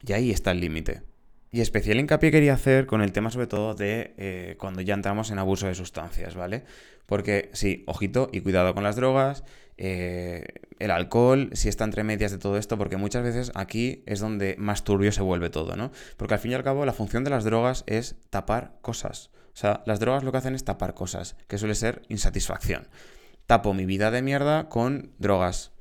Y 0.06 0.14
ahí 0.14 0.32
está 0.32 0.52
el 0.52 0.60
límite. 0.60 1.04
Y 1.52 1.60
especial 1.60 2.00
hincapié 2.00 2.32
quería 2.32 2.54
hacer 2.54 2.86
con 2.86 3.02
el 3.02 3.12
tema 3.12 3.30
sobre 3.30 3.48
todo 3.48 3.76
de 3.76 4.14
eh, 4.18 4.56
cuando 4.58 4.82
ya 4.82 4.94
entramos 4.94 5.32
en 5.32 5.40
abuso 5.40 5.68
de 5.68 5.76
sustancias, 5.76 6.34
¿vale? 6.34 6.64
Porque 7.06 7.50
sí, 7.52 7.84
ojito 7.88 8.30
y 8.32 8.40
cuidado 8.40 8.74
con 8.74 8.84
las 8.84 8.96
drogas, 8.96 9.44
eh, 9.78 10.46
el 10.80 10.92
alcohol, 10.92 11.50
si 11.52 11.68
está 11.68 11.84
entre 11.84 12.06
medias 12.06 12.32
de 12.32 12.38
todo 12.38 12.58
esto, 12.58 12.78
porque 12.78 12.96
muchas 12.96 13.24
veces 13.24 13.52
aquí 13.54 14.04
es 14.06 14.22
donde 14.22 14.56
más 14.58 14.86
turbio 14.86 15.12
se 15.12 15.22
vuelve 15.22 15.50
todo, 15.50 15.76
¿no? 15.76 15.92
Porque 16.16 16.36
al 16.36 16.40
fin 16.40 16.52
y 16.52 16.54
al 16.54 16.64
cabo 16.64 16.86
la 16.86 16.94
función 16.94 17.26
de 17.26 17.32
las 17.32 17.44
drogas 17.44 17.84
es 17.86 18.16
tapar 18.30 18.78
cosas. 18.82 19.30
O 19.54 19.58
sea, 19.58 19.84
las 19.86 20.00
drogas 20.00 20.24
lo 20.24 20.32
que 20.32 20.38
hacen 20.38 20.56
es 20.56 20.64
tapar 20.64 20.94
cosas, 20.94 21.36
que 21.48 21.58
suele 21.58 21.76
ser 21.76 22.04
insatisfacción. 22.10 22.88
Tapo 23.46 23.74
mi 23.74 23.86
vida 23.86 24.12
de 24.12 24.22
mierda 24.22 24.70
con 24.70 25.12
drogas. 25.20 25.72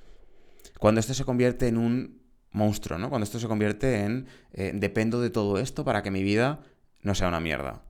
Cuando 0.79 1.01
esto 1.01 1.15
se 1.15 1.25
convierte 1.25 1.69
en 1.69 1.79
un 1.79 2.21
monstruo, 2.51 2.99
¿no? 2.99 3.11
Cuando 3.11 3.25
esto 3.25 3.39
se 3.39 3.49
convierte 3.49 4.01
en 4.01 4.27
eh, 4.53 4.73
dependo 4.75 5.21
de 5.21 5.31
todo 5.31 5.59
esto 5.59 5.85
para 5.85 6.03
que 6.03 6.11
mi 6.11 6.23
vida 6.23 6.61
no 7.03 7.15
sea 7.15 7.29
una 7.29 7.41
mierda. 7.41 7.83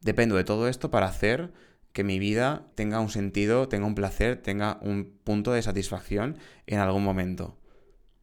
Dependo 0.00 0.36
de 0.36 0.44
todo 0.44 0.68
esto 0.68 0.90
para 0.90 1.06
hacer 1.06 1.52
que 1.92 2.04
mi 2.04 2.18
vida 2.18 2.66
tenga 2.74 3.00
un 3.00 3.10
sentido, 3.10 3.68
tenga 3.68 3.86
un 3.86 3.94
placer, 3.94 4.40
tenga 4.40 4.78
un 4.82 5.18
punto 5.24 5.52
de 5.52 5.62
satisfacción 5.62 6.38
en 6.66 6.78
algún 6.78 7.04
momento. 7.04 7.58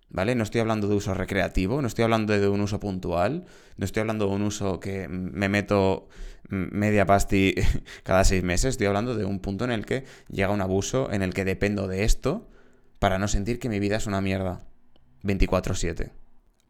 ¿Vale? 0.09 0.35
No 0.35 0.43
estoy 0.43 0.61
hablando 0.61 0.87
de 0.87 0.95
uso 0.95 1.13
recreativo, 1.13 1.81
no 1.81 1.87
estoy 1.87 2.03
hablando 2.03 2.31
de 2.31 2.47
un 2.47 2.61
uso 2.61 2.79
puntual, 2.79 3.45
no 3.75 3.85
estoy 3.85 4.01
hablando 4.01 4.27
de 4.27 4.35
un 4.35 4.43
uso 4.43 4.79
que 4.79 5.07
me 5.09 5.49
meto 5.49 6.07
media 6.49 7.05
pasti 7.05 7.55
cada 8.03 8.23
seis 8.23 8.43
meses, 8.43 8.71
estoy 8.71 8.87
hablando 8.87 9.15
de 9.15 9.25
un 9.25 9.39
punto 9.39 9.65
en 9.65 9.71
el 9.71 9.85
que 9.85 10.05
llega 10.29 10.51
un 10.51 10.61
abuso, 10.61 11.11
en 11.11 11.21
el 11.21 11.33
que 11.33 11.45
dependo 11.45 11.87
de 11.87 12.03
esto 12.03 12.47
para 12.99 13.19
no 13.19 13.27
sentir 13.27 13.59
que 13.59 13.69
mi 13.69 13.79
vida 13.79 13.97
es 13.97 14.07
una 14.07 14.21
mierda 14.21 14.65
24/7. 15.23 16.11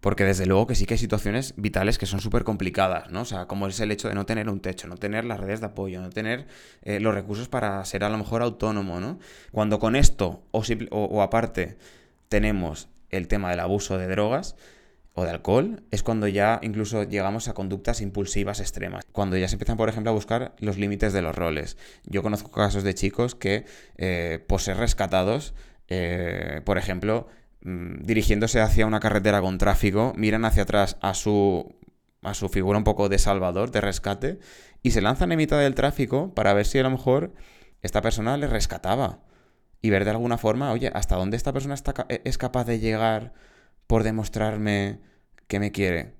Porque 0.01 0.23
desde 0.23 0.45
luego 0.45 0.67
que 0.67 0.75
sí 0.75 0.85
que 0.85 0.93
hay 0.93 0.97
situaciones 0.99 1.55
vitales 1.57 1.97
que 1.97 2.05
son 2.05 2.19
súper 2.19 2.43
complicadas, 2.43 3.09
¿no? 3.09 3.21
O 3.21 3.25
sea, 3.25 3.47
como 3.47 3.65
es 3.67 3.79
el 3.79 3.91
hecho 3.91 4.07
de 4.07 4.13
no 4.13 4.27
tener 4.27 4.49
un 4.49 4.59
techo, 4.59 4.87
no 4.87 4.97
tener 4.97 5.25
las 5.25 5.39
redes 5.39 5.61
de 5.61 5.67
apoyo, 5.67 5.99
no 5.99 6.11
tener 6.11 6.45
eh, 6.83 6.99
los 6.99 7.15
recursos 7.15 7.47
para 7.47 7.83
ser 7.85 8.03
a 8.03 8.09
lo 8.09 8.17
mejor 8.17 8.43
autónomo, 8.43 8.99
¿no? 8.99 9.17
Cuando 9.51 9.79
con 9.79 9.95
esto 9.95 10.43
o, 10.51 10.63
o 10.91 11.21
aparte 11.23 11.77
tenemos 12.29 12.87
el 13.09 13.27
tema 13.27 13.49
del 13.49 13.61
abuso 13.61 13.97
de 13.97 14.07
drogas, 14.07 14.55
o 15.17 15.23
de 15.23 15.31
alcohol, 15.31 15.81
es 15.91 16.03
cuando 16.03 16.27
ya 16.27 16.59
incluso 16.61 17.03
llegamos 17.03 17.47
a 17.47 17.53
conductas 17.53 18.01
impulsivas 18.01 18.59
extremas. 18.59 19.05
Cuando 19.13 19.37
ya 19.37 19.47
se 19.47 19.55
empiezan, 19.55 19.77
por 19.77 19.87
ejemplo, 19.87 20.11
a 20.11 20.13
buscar 20.13 20.53
los 20.59 20.77
límites 20.77 21.13
de 21.13 21.21
los 21.21 21.33
roles. 21.33 21.77
Yo 22.03 22.21
conozco 22.21 22.51
casos 22.51 22.83
de 22.83 22.93
chicos 22.93 23.33
que, 23.33 23.65
eh, 23.97 24.43
por 24.45 24.59
ser 24.59 24.75
rescatados, 24.75 25.53
eh, 25.87 26.61
por 26.65 26.77
ejemplo, 26.77 27.27
mm, 27.61 28.03
dirigiéndose 28.03 28.59
hacia 28.59 28.85
una 28.85 28.99
carretera 28.99 29.39
con 29.39 29.57
tráfico, 29.57 30.13
miran 30.17 30.43
hacia 30.43 30.63
atrás 30.63 30.97
a 31.01 31.13
su, 31.13 31.73
a 32.21 32.33
su 32.33 32.49
figura 32.49 32.77
un 32.77 32.83
poco 32.83 33.07
de 33.07 33.17
salvador, 33.17 33.71
de 33.71 33.79
rescate, 33.79 34.39
y 34.83 34.91
se 34.91 35.01
lanzan 35.01 35.31
en 35.31 35.37
mitad 35.37 35.59
del 35.59 35.75
tráfico 35.75 36.33
para 36.35 36.53
ver 36.53 36.65
si 36.65 36.77
a 36.79 36.83
lo 36.83 36.89
mejor 36.89 37.33
esta 37.81 38.01
persona 38.01 38.35
les 38.35 38.49
rescataba. 38.49 39.19
Y 39.81 39.91
ver 39.91 40.03
de 40.03 40.11
alguna 40.11 40.37
forma, 40.37 40.71
oye, 40.73 40.91
hasta 40.93 41.15
dónde 41.15 41.37
esta 41.37 41.53
persona 41.53 41.73
está, 41.73 41.93
es 42.09 42.37
capaz 42.37 42.65
de 42.65 42.79
llegar 42.79 43.33
por 43.87 44.03
demostrarme 44.03 44.99
que 45.47 45.59
me 45.59 45.71
quiere. 45.71 46.13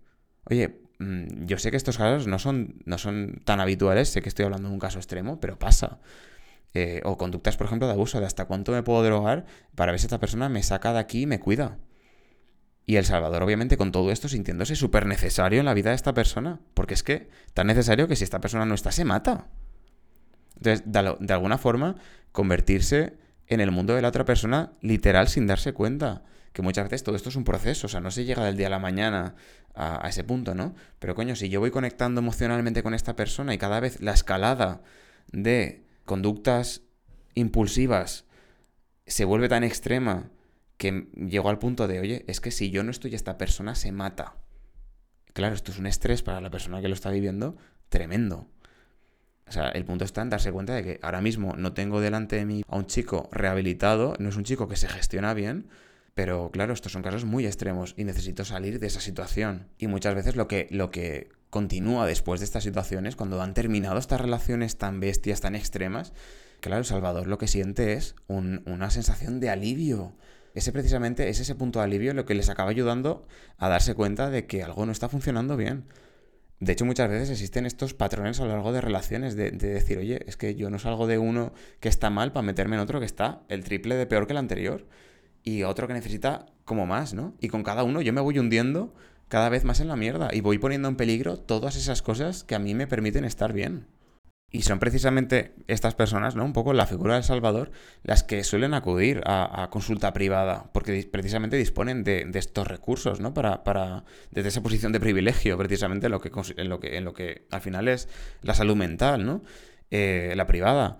Oye, 0.45 0.81
mm, 0.99 1.45
yo 1.45 1.57
sé 1.57 1.71
que 1.71 1.77
estos 1.77 1.97
casos 1.97 2.27
no 2.27 2.39
son, 2.39 2.81
no 2.85 2.97
son 2.97 3.41
tan 3.43 3.59
habituales, 3.59 4.09
sé 4.09 4.21
que 4.21 4.29
estoy 4.29 4.45
hablando 4.45 4.69
de 4.69 4.73
un 4.73 4.79
caso 4.79 4.99
extremo, 4.99 5.39
pero 5.39 5.57
pasa. 5.57 5.99
Eh, 6.73 7.01
o 7.05 7.17
conductas, 7.17 7.55
por 7.57 7.67
ejemplo, 7.67 7.87
de 7.87 7.93
abuso, 7.93 8.19
de 8.19 8.25
hasta 8.25 8.45
cuánto 8.45 8.73
me 8.73 8.83
puedo 8.83 9.01
drogar 9.03 9.45
para 9.75 9.91
ver 9.91 9.99
si 9.99 10.07
esta 10.07 10.19
persona 10.19 10.49
me 10.49 10.61
saca 10.61 10.93
de 10.93 10.99
aquí 10.99 11.21
y 11.21 11.25
me 11.25 11.39
cuida. 11.39 11.77
Y 12.85 12.97
El 12.97 13.05
Salvador, 13.05 13.41
obviamente, 13.41 13.77
con 13.77 13.91
todo 13.91 14.11
esto 14.11 14.27
sintiéndose 14.27 14.75
súper 14.75 15.07
necesario 15.07 15.59
en 15.59 15.65
la 15.65 15.73
vida 15.73 15.89
de 15.89 15.95
esta 15.95 16.13
persona. 16.13 16.59
Porque 16.73 16.93
es 16.93 17.01
que 17.01 17.29
tan 17.53 17.67
necesario 17.67 18.07
que 18.07 18.15
si 18.15 18.23
esta 18.23 18.41
persona 18.41 18.65
no 18.65 18.75
está, 18.75 18.91
se 18.91 19.05
mata. 19.05 19.47
Entonces, 20.57 20.83
de, 20.85 21.15
de 21.19 21.33
alguna 21.33 21.57
forma, 21.57 21.95
convertirse 22.31 23.17
en 23.47 23.61
el 23.61 23.71
mundo 23.71 23.95
de 23.95 24.01
la 24.01 24.09
otra 24.09 24.25
persona 24.25 24.73
literal 24.81 25.27
sin 25.29 25.47
darse 25.47 25.73
cuenta 25.73 26.23
que 26.55 26.61
muchas 26.61 26.85
veces 26.85 27.03
todo 27.03 27.17
esto 27.17 27.27
es 27.27 27.35
un 27.35 27.43
proceso, 27.43 27.87
o 27.87 27.89
sea, 27.89 27.99
no 27.99 28.11
se 28.11 28.23
llega 28.23 28.45
del 28.45 28.55
día 28.55 28.67
a 28.67 28.69
la 28.69 28.79
mañana 28.79 29.35
a, 29.73 30.07
ese 30.07 30.23
punto, 30.23 30.55
¿no? 30.55 30.73
Pero 30.99 31.13
coño, 31.13 31.35
si 31.35 31.49
yo 31.49 31.59
voy 31.59 31.69
conectando 31.69 32.21
emocionalmente 32.21 32.81
con 32.81 32.93
esta 32.93 33.17
persona 33.17 33.53
y 33.53 33.57
cada 33.57 33.81
vez 33.81 33.99
la 33.99 34.13
escalada 34.13 34.81
de 35.33 35.83
conductas 36.05 36.83
impulsivas 37.33 38.23
se 39.05 39.25
vuelve 39.25 39.49
tan 39.49 39.65
extrema 39.65 40.31
que 40.77 41.09
llego 41.15 41.49
al 41.49 41.59
punto 41.59 41.89
de, 41.89 41.99
oye, 41.99 42.23
es 42.29 42.39
que 42.39 42.51
si 42.51 42.69
yo 42.71 42.85
no 42.85 42.91
estoy, 42.91 43.15
esta 43.15 43.37
persona 43.37 43.75
se 43.75 43.91
mata. 43.91 44.37
Claro, 45.33 45.55
esto 45.55 45.73
es 45.73 45.77
un 45.77 45.87
estrés 45.87 46.23
para 46.23 46.39
la 46.39 46.51
persona 46.51 46.79
que 46.79 46.87
lo 46.87 46.93
está 46.93 47.11
viviendo 47.11 47.57
tremendo. 47.89 48.47
O 49.45 49.51
sea, 49.51 49.67
el 49.71 49.83
punto 49.83 50.05
está 50.05 50.21
en 50.21 50.29
darse 50.29 50.53
cuenta 50.53 50.73
de 50.73 50.83
que 50.85 50.99
ahora 51.01 51.19
mismo 51.19 51.53
no 51.57 51.73
tengo 51.73 51.99
delante 51.99 52.37
de 52.37 52.45
mí 52.45 52.63
a 52.65 52.77
un 52.77 52.85
chico 52.85 53.27
rehabilitado, 53.33 54.15
no 54.19 54.29
es 54.29 54.37
un 54.37 54.45
chico 54.45 54.69
que 54.69 54.77
se 54.77 54.87
gestiona 54.87 55.33
bien, 55.33 55.67
pero 56.15 56.49
claro, 56.49 56.73
estos 56.73 56.93
son 56.93 57.03
casos 57.03 57.25
muy 57.25 57.45
extremos 57.45 57.93
y 57.97 58.05
necesito 58.05 58.45
salir 58.45 58.79
de 58.79 58.87
esa 58.87 59.01
situación. 59.01 59.67
Y 59.77 59.87
muchas 59.87 60.15
veces 60.15 60.37
lo 60.37 60.47
que, 60.47 60.67
lo 60.71 60.89
que 60.89 61.29
continúa 61.49 62.07
después 62.07 62.39
de 62.39 62.45
estas 62.45 62.63
situaciones, 62.63 63.17
cuando 63.17 63.41
han 63.41 63.53
terminado 63.53 63.99
estas 63.99 64.21
relaciones 64.21 64.77
tan 64.77 65.01
bestias, 65.01 65.41
tan 65.41 65.55
extremas, 65.55 66.13
claro, 66.61 66.79
el 66.79 66.85
Salvador 66.85 67.27
lo 67.27 67.37
que 67.37 67.47
siente 67.47 67.93
es 67.93 68.15
una 68.27 68.89
sensación 68.91 69.41
de 69.41 69.49
alivio. 69.49 70.15
Ese 70.53 70.71
precisamente 70.71 71.27
es 71.27 71.41
ese 71.41 71.53
punto 71.53 71.79
de 71.79 71.85
alivio 71.85 72.13
lo 72.13 72.25
que 72.25 72.33
les 72.33 72.47
acaba 72.47 72.69
ayudando 72.69 73.27
a 73.57 73.67
darse 73.67 73.93
cuenta 73.93 74.29
de 74.29 74.47
que 74.47 74.63
algo 74.63 74.85
no 74.85 74.93
está 74.93 75.09
funcionando 75.09 75.57
bien. 75.57 75.83
De 76.61 76.71
hecho, 76.71 76.85
muchas 76.85 77.09
veces 77.09 77.29
existen 77.29 77.65
estos 77.65 77.93
patrones 77.93 78.39
a 78.39 78.45
lo 78.45 78.51
largo 78.51 78.71
de 78.71 78.79
relaciones 78.79 79.35
de, 79.35 79.51
decir, 79.51 79.97
oye, 79.97 80.23
es 80.27 80.37
que 80.37 80.55
yo 80.55 80.69
no 80.69 80.79
salgo 80.79 81.07
de 81.07 81.17
uno 81.17 81.53
que 81.81 81.89
está 81.89 82.09
mal 82.09 82.31
para 82.31 82.45
meterme 82.45 82.77
en 82.77 82.81
otro 82.81 83.01
que 83.01 83.05
está 83.05 83.41
el 83.49 83.65
triple 83.65 83.95
de 83.95 84.05
peor 84.05 84.27
que 84.27 84.33
el 84.33 84.37
anterior 84.37 84.87
y 85.45 85.63
otro 85.63 85.87
que 85.87 85.93
necesita 85.93 86.47
como 86.65 86.85
más, 86.85 87.13
¿no? 87.13 87.35
Y 87.39 87.47
con 87.47 87.63
cada 87.63 87.83
uno 87.83 88.01
yo 88.01 88.11
me 88.11 88.19
voy 88.19 88.37
hundiendo 88.39 88.93
cada 89.29 89.47
vez 89.49 89.63
más 89.63 89.79
en 89.79 89.87
la 89.87 89.95
mierda 89.95 90.29
y 90.33 90.41
voy 90.41 90.57
poniendo 90.57 90.89
en 90.89 90.97
peligro 90.97 91.37
todas 91.37 91.77
esas 91.77 92.01
cosas 92.01 92.43
que 92.43 92.55
a 92.55 92.59
mí 92.59 92.73
me 92.73 92.87
permiten 92.87 93.23
estar 93.23 93.53
bien. 93.53 93.87
Y 94.51 94.61
son 94.61 94.79
precisamente 94.79 95.53
estas 95.67 95.95
personas, 95.95 96.35
¿no? 96.35 96.45
Un 96.45 96.53
poco 96.53 96.73
la 96.73 96.85
figura 96.85 97.15
del 97.15 97.23
Salvador, 97.23 97.71
las 98.03 98.23
que 98.23 98.43
suelen 98.43 98.73
acudir 98.73 99.21
a, 99.25 99.67
consulta 99.69 100.13
privada, 100.13 100.69
porque 100.71 101.07
precisamente 101.11 101.57
disponen 101.57 102.03
de, 102.03 102.29
estos 102.35 102.67
recursos, 102.67 103.19
¿no? 103.19 103.33
Para, 103.33 103.63
para, 103.63 104.05
desde 104.31 104.49
esa 104.49 104.63
posición 104.63 104.93
de 104.93 104.99
privilegio, 104.99 105.57
precisamente 105.57 106.05
en 106.05 106.11
lo 106.11 106.21
que, 106.21 106.31
en 106.57 106.69
lo 106.69 106.79
que, 106.79 106.97
en 106.97 107.03
lo 107.03 107.13
que 107.13 107.47
al 107.51 107.61
final 107.61 107.87
es 107.87 108.07
la 108.43 108.53
salud 108.53 108.75
mental, 108.75 109.25
¿no? 109.25 109.43
Eh, 109.91 110.33
la 110.35 110.47
privada. 110.47 110.99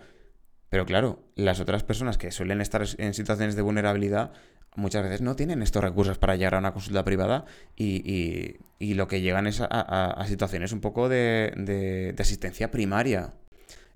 Pero 0.70 0.86
claro, 0.86 1.24
las 1.36 1.60
otras 1.60 1.84
personas 1.84 2.18
que 2.18 2.32
suelen 2.32 2.62
estar 2.62 2.84
en 2.98 3.14
situaciones 3.14 3.56
de 3.56 3.62
vulnerabilidad 3.62 4.32
muchas 4.76 5.04
veces 5.04 5.22
no 5.22 5.36
tienen 5.36 5.62
estos 5.62 5.84
recursos 5.84 6.18
para 6.18 6.36
llegar 6.36 6.56
a 6.56 6.60
una 6.60 6.74
consulta 6.74 7.04
privada 7.04 7.46
y, 7.76 8.58
lo 8.80 9.08
que 9.08 9.22
llegan 9.22 9.48
es 9.48 9.62
a, 9.62 10.26
situaciones 10.28 10.72
un 10.72 10.82
poco 10.82 11.10
de, 11.10 12.16
asistencia 12.18 12.72
primaria. 12.72 13.34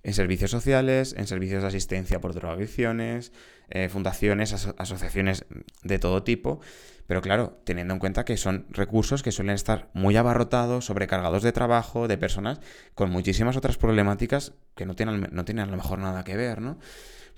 En 0.03 0.13
servicios 0.13 0.51
sociales, 0.51 1.13
en 1.17 1.27
servicios 1.27 1.61
de 1.61 1.67
asistencia 1.67 2.21
por 2.21 2.33
drogadicciones, 2.33 3.33
eh, 3.69 3.89
fundaciones, 3.89 4.53
asociaciones 4.77 5.45
de 5.83 5.99
todo 5.99 6.23
tipo. 6.23 6.61
Pero 7.07 7.21
claro, 7.21 7.59
teniendo 7.63 7.93
en 7.95 7.99
cuenta 7.99 8.23
que 8.23 8.37
son 8.37 8.67
recursos 8.69 9.23
que 9.23 9.31
suelen 9.31 9.55
estar 9.55 9.89
muy 9.93 10.15
abarrotados, 10.15 10.85
sobrecargados 10.85 11.41
de 11.41 11.51
trabajo, 11.51 12.07
de 12.07 12.17
personas 12.17 12.61
con 12.93 13.09
muchísimas 13.09 13.57
otras 13.57 13.77
problemáticas 13.77 14.53
que 14.75 14.85
no 14.85 14.95
tienen, 14.95 15.27
no 15.31 15.43
tienen 15.43 15.63
a 15.63 15.71
lo 15.71 15.77
mejor 15.77 15.99
nada 15.99 16.23
que 16.23 16.37
ver, 16.37 16.61
¿no? 16.61 16.77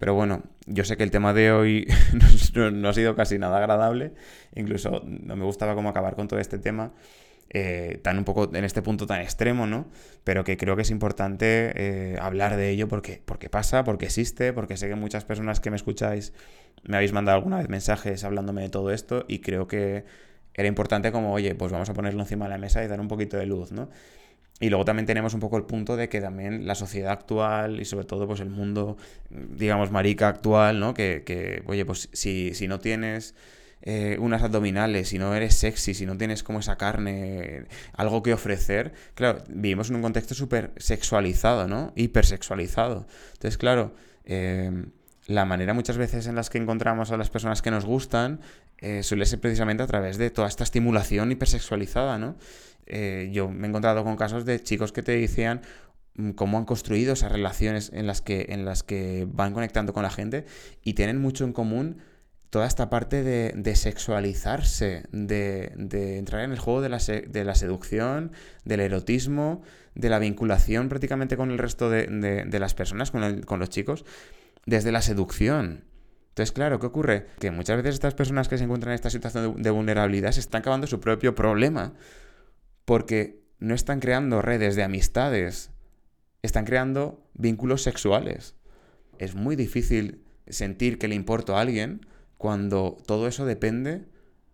Pero 0.02 0.16
bueno, 0.16 0.42
yo 0.66 0.84
sé 0.84 0.98
que 0.98 1.04
el 1.04 1.12
tema 1.12 1.32
de 1.32 1.52
hoy 1.52 1.88
no, 2.74 2.90
ha 2.90 2.94
sido 2.94 3.16
casi 3.16 3.38
nada 3.38 3.60
agradable, 3.60 4.14
incluso 4.56 5.04
no 5.06 5.36
me 5.36 5.46
gustaba 5.46 5.76
cómo 5.76 5.90
acabar 5.90 6.16
con 6.16 6.28
todo 6.28 6.40
este 6.40 6.58
tema. 6.58 6.92
Eh, 7.54 8.00
tan 8.02 8.18
un 8.18 8.24
poco 8.24 8.50
en 8.56 8.64
este 8.64 8.82
punto 8.82 9.06
tan 9.06 9.20
extremo, 9.20 9.68
¿no? 9.68 9.90
Pero 10.24 10.46
que 10.46 10.56
creo 10.56 10.78
que 10.78 10.84
es 10.84 10.90
importante 10.90 11.74
eh, 11.76 12.18
hablar 12.22 12.56
de 12.56 12.70
ello 12.70 12.88
porque, 12.88 13.22
porque 13.26 13.50
pasa, 13.50 13.84
porque 13.84 14.06
existe, 14.06 14.54
porque 14.54 14.78
sé 14.78 14.88
que 14.88 14.96
muchas 14.96 15.26
personas 15.26 15.60
que 15.60 15.70
me 15.70 15.76
escucháis 15.76 16.32
me 16.84 16.96
habéis 16.96 17.12
mandado 17.12 17.36
alguna 17.38 17.58
vez 17.58 17.68
mensajes 17.68 18.24
hablándome 18.24 18.62
de 18.62 18.70
todo 18.70 18.92
esto 18.92 19.26
y 19.28 19.40
creo 19.40 19.68
que 19.68 20.06
era 20.54 20.68
importante 20.70 21.12
como, 21.12 21.34
oye, 21.34 21.54
pues 21.54 21.74
vamos 21.74 21.90
a 21.90 21.94
ponerlo 21.94 22.22
encima 22.22 22.46
de 22.46 22.52
la 22.52 22.58
mesa 22.58 22.84
y 22.86 22.88
dar 22.88 23.02
un 23.02 23.10
poquito 23.10 23.36
de 23.36 23.46
luz, 23.46 23.74
¿no? 23.74 23.90
Y 24.62 24.70
luego 24.70 24.86
también 24.86 25.06
tenemos 25.06 25.34
un 25.34 25.42
poco 25.42 25.58
el 25.58 25.64
punto 25.64 25.98
de 25.98 26.08
que 26.08 26.22
también 26.22 26.68
la 26.68 26.76
sociedad 26.76 27.12
actual 27.12 27.82
y 27.82 27.86
sobre 27.86 28.06
todo 28.06 28.28
pues 28.28 28.40
el 28.40 28.50
mundo, 28.50 28.96
digamos, 29.30 29.92
marica 29.92 30.30
actual, 30.30 30.80
¿no? 30.80 30.94
Que, 30.94 31.24
que 31.26 31.64
oye, 31.66 31.84
pues 31.84 32.10
si, 32.14 32.54
si 32.54 32.68
no 32.70 32.80
tienes 32.80 33.36
eh, 33.82 34.18
unas 34.20 34.44
abdominales, 34.44 35.10
si 35.10 35.18
no 35.18 35.34
eres 35.36 35.56
sexy, 35.56 35.94
si 35.94 36.06
no 36.06 36.18
tienes 36.18 36.44
como 36.44 36.60
esa 36.60 36.78
carne, 36.78 37.66
algo 37.94 38.22
que 38.24 38.34
ofrecer, 38.34 38.94
claro, 39.16 39.44
vivimos 39.50 39.90
en 39.90 39.98
un 39.98 40.02
contexto 40.02 40.36
súper 40.36 40.72
sexualizado, 40.78 41.68
¿no? 41.68 41.94
Hipersexualizado. 41.96 43.08
Entonces, 43.34 43.58
claro, 43.58 43.94
eh, 44.26 44.86
la 45.28 45.46
manera 45.46 45.74
muchas 45.74 45.98
veces 45.98 46.28
en 46.28 46.36
las 46.36 46.50
que 46.50 46.58
encontramos 46.58 47.12
a 47.12 47.18
las 47.18 47.30
personas 47.30 47.62
que 47.62 47.72
nos 47.72 47.86
gustan 47.86 48.42
eh, 48.80 49.04
suele 49.04 49.26
ser 49.26 49.40
precisamente 49.40 49.84
a 49.84 49.88
través 49.88 50.18
de 50.18 50.30
toda 50.32 50.48
esta 50.48 50.64
estimulación 50.64 51.32
hipersexualizada, 51.32 52.18
¿no? 52.18 52.36
Eh, 52.88 53.30
yo 53.32 53.48
me 53.50 53.68
he 53.68 53.70
encontrado 53.70 54.04
con 54.04 54.18
casos 54.18 54.44
de 54.44 54.62
chicos 54.62 54.92
que 54.92 55.04
te 55.04 55.12
decían 55.12 55.62
mm, 56.16 56.32
cómo 56.32 56.58
han 56.58 56.66
construido 56.66 57.14
esas 57.14 57.32
relaciones 57.32 57.92
en 57.94 58.08
las 58.08 58.22
que, 58.22 58.48
en 58.50 58.66
las 58.66 58.82
que 58.82 59.28
van 59.32 59.54
conectando 59.54 59.94
con 59.94 60.02
la 60.04 60.10
gente 60.10 60.46
y 60.84 60.94
tienen 60.94 61.22
mucho 61.22 61.46
en 61.46 61.54
común 61.54 62.02
toda 62.52 62.68
esta 62.68 62.90
parte 62.90 63.24
de, 63.24 63.76
sexualizarse, 63.76 65.06
de, 65.12 65.72
entrar 66.18 66.44
en 66.44 66.52
el 66.52 66.60
juego 66.60 66.82
de 66.82 66.90
la, 66.90 66.98
de 66.98 67.44
la, 67.46 67.56
seducción, 67.56 68.34
del 68.66 68.82
erotismo, 68.82 69.64
de 69.96 70.10
la 70.10 70.20
vinculación 70.20 70.90
prácticamente 70.90 71.38
con 71.38 71.50
el 71.50 71.58
resto 71.58 71.90
de, 71.90 72.60
las 72.60 72.74
personas, 72.76 73.10
con, 73.10 73.42
con 73.42 73.60
los 73.60 73.70
chicos 73.70 74.06
desde 74.66 74.92
la 74.92 75.02
seducción. 75.02 75.86
Entonces, 76.30 76.52
claro, 76.52 76.80
¿qué 76.80 76.86
ocurre? 76.86 77.28
Que 77.40 77.52
muchas 77.52 77.78
veces 77.78 77.96
estas 77.96 78.16
personas 78.16 78.50
que 78.50 78.58
se 78.58 78.66
encuentran 78.66 78.92
en 78.92 78.96
esta 78.96 79.10
situación 79.10 79.62
de, 79.62 79.70
vulnerabilidad 79.70 80.34
se 80.34 80.42
están 80.42 80.60
acabando 80.60 80.88
su 80.88 81.00
propio 81.00 81.36
problema 81.36 81.94
porque 82.84 83.42
no 83.60 83.76
están 83.76 84.02
creando 84.02 84.42
redes 84.42 84.76
de 84.76 84.84
amistades, 84.84 85.72
están 86.42 86.66
creando 86.66 87.26
vínculos 87.34 87.82
sexuales. 87.82 88.56
Es 89.20 89.36
muy 89.36 89.56
difícil 89.56 90.24
sentir 90.48 90.98
que 90.98 91.08
le 91.08 91.16
importo 91.16 91.56
a 91.56 91.62
alguien 91.62 92.06
cuando 92.42 92.98
todo 93.06 93.28
eso 93.28 93.46
depende 93.46 94.02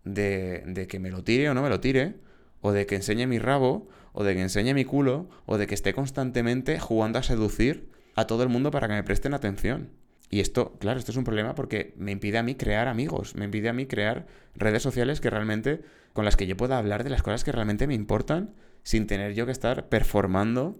de, 0.04 0.86
que 0.90 0.98
me 0.98 1.10
lo 1.10 1.24
tire 1.24 1.48
o 1.48 1.54
no 1.54 1.62
me 1.62 1.70
lo 1.70 1.80
tire, 1.80 2.16
o 2.60 2.72
de 2.72 2.84
que 2.84 2.96
enseñe 2.96 3.26
mi 3.26 3.38
rabo, 3.38 3.88
o 4.12 4.24
de 4.24 4.34
que 4.34 4.42
enseñe 4.42 4.74
mi 4.74 4.84
culo, 4.84 5.30
o 5.46 5.56
de 5.56 5.66
que 5.66 5.74
esté 5.74 5.94
constantemente 5.94 6.78
jugando 6.78 7.18
a 7.18 7.22
seducir 7.22 7.88
a 8.14 8.26
todo 8.26 8.42
el 8.42 8.50
mundo 8.50 8.70
para 8.70 8.88
que 8.88 8.92
me 8.92 9.02
presten 9.04 9.32
atención. 9.32 9.88
Y 10.28 10.40
esto, 10.40 10.76
claro, 10.78 10.98
esto 10.98 11.12
es 11.12 11.16
un 11.16 11.24
problema 11.24 11.54
porque 11.54 11.94
me 11.96 12.12
impide 12.12 12.36
a 12.36 12.42
mí 12.42 12.56
crear 12.56 12.88
amigos, 12.88 13.34
me 13.36 13.46
impide 13.46 13.70
a 13.70 13.72
mí 13.72 13.86
crear 13.86 14.26
redes 14.54 14.82
sociales 14.82 15.22
que 15.22 15.30
realmente, 15.30 15.80
con 16.12 16.26
las 16.26 16.36
que 16.36 16.46
yo 16.46 16.58
pueda 16.58 16.76
hablar 16.76 17.04
de 17.04 17.10
las 17.10 17.22
cosas 17.22 17.42
que 17.42 17.52
realmente 17.52 17.86
me 17.86 17.94
importan, 17.94 18.54
sin 18.82 19.06
tener 19.06 19.32
yo 19.32 19.46
que 19.46 19.52
estar 19.52 19.88
performando 19.88 20.78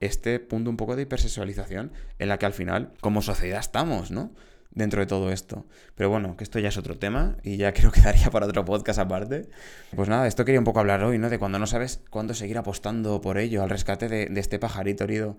este 0.00 0.40
punto 0.40 0.68
un 0.68 0.76
poco 0.76 0.96
de 0.96 1.02
hipersexualización 1.02 1.92
en 2.18 2.28
la 2.28 2.38
que 2.40 2.46
al 2.46 2.54
final, 2.54 2.92
como 3.00 3.22
sociedad, 3.22 3.60
estamos, 3.60 4.10
¿no? 4.10 4.32
Dentro 4.72 5.00
de 5.00 5.06
todo 5.06 5.32
esto. 5.32 5.66
Pero 5.96 6.10
bueno, 6.10 6.36
que 6.36 6.44
esto 6.44 6.60
ya 6.60 6.68
es 6.68 6.76
otro 6.76 6.96
tema 6.96 7.36
y 7.42 7.56
ya 7.56 7.72
creo 7.74 7.90
que 7.90 8.00
daría 8.00 8.30
para 8.30 8.46
otro 8.46 8.64
podcast 8.64 8.98
aparte. 8.98 9.48
Pues 9.94 10.08
nada, 10.08 10.26
esto 10.26 10.44
quería 10.44 10.60
un 10.60 10.64
poco 10.64 10.80
hablar 10.80 11.02
hoy, 11.02 11.18
¿no? 11.18 11.28
De 11.28 11.38
cuando 11.38 11.58
no 11.58 11.66
sabes 11.66 12.00
cuándo 12.10 12.34
seguir 12.34 12.58
apostando 12.58 13.20
por 13.20 13.38
ello, 13.38 13.62
al 13.62 13.70
rescate 13.70 14.08
de, 14.08 14.40
este 14.40 14.58
pajarito 14.58 15.04
herido 15.04 15.36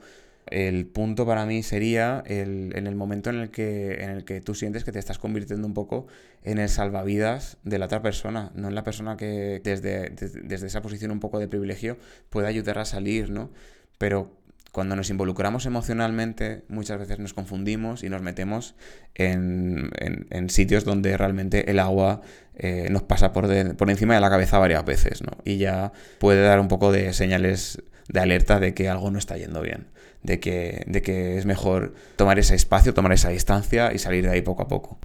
el 0.48 0.88
punto 0.88 1.26
para 1.26 1.46
mí 1.46 1.63
sería 1.63 2.24
el, 2.26 2.74
en 2.76 2.88
el 2.88 2.96
momento 2.96 3.30
en 3.30 3.38
el, 3.38 3.52
que, 3.52 4.04
en 4.04 4.10
el 4.10 4.26
que 4.26 4.41
tú 4.41 4.56
sientes 4.56 4.84
que 4.84 4.91
te 4.91 5.00
estás 5.00 5.20
convirtiendo 5.20 5.67
un 5.67 5.74
poco 5.74 6.08
en 6.44 6.58
el 6.58 6.67
salvavidas 6.67 7.58
de 7.63 7.78
la 7.78 7.86
otra 7.86 8.02
persona, 8.02 8.52
no 8.56 8.67
en 8.67 8.76
la 8.76 8.84
persona 8.84 9.17
que 9.17 9.62
desde, 9.63 10.10
desde, 10.10 10.67
esa 10.67 10.82
posición 10.82 11.12
un 11.12 11.20
poco 11.20 11.39
de 11.39 11.48
privilegio 11.48 11.98
puede 12.30 12.48
ayudar 12.48 12.80
a 12.80 12.86
salir, 12.86 13.30
¿no? 13.30 13.52
Pero 13.98 14.40
cuando 14.71 14.95
nos 14.95 15.10
involucramos 15.10 15.65
emocionalmente, 15.65 16.63
muchas 16.69 16.99
veces 16.99 17.19
nos 17.19 17.34
confundimos 17.34 18.03
y 18.03 18.10
nos 18.10 18.21
metemos 18.21 18.75
en, 19.15 19.91
sitios 20.49 20.86
donde 20.86 21.17
realmente 21.17 21.69
el 21.69 21.79
agua 21.79 22.21
eh, 22.55 22.88
nos 22.89 23.03
pasa 23.03 23.34
por, 23.34 23.75
por 23.75 23.89
encima 23.89 24.15
de 24.15 24.21
la 24.21 24.29
cabeza 24.29 24.60
varias 24.60 24.86
veces, 24.86 25.21
¿no? 25.21 25.31
Y 25.43 25.57
ya 25.57 25.91
puede 26.19 26.41
dar 26.41 26.60
un 26.60 26.67
poco 26.67 26.91
de 26.91 27.13
señales 27.13 27.81
de 28.07 28.19
alerta 28.19 28.60
de 28.60 28.73
que 28.73 28.89
algo 28.89 29.12
no 29.12 29.19
está 29.19 29.38
yendo 29.38 29.62
bien 29.62 29.88
de 30.23 30.84
de 30.86 31.01
que 31.01 31.38
es 31.38 31.45
mejor 31.45 31.93
tomar 32.15 32.39
ese 32.39 32.55
espacio, 32.55 32.93
tomar 32.93 33.12
esa 33.12 33.29
distancia 33.29 33.91
y 33.93 33.97
salir 33.97 34.23
de 34.23 34.31
ahí 34.31 34.41
poco 34.41 34.63
a 34.63 34.67
poco. 34.67 34.99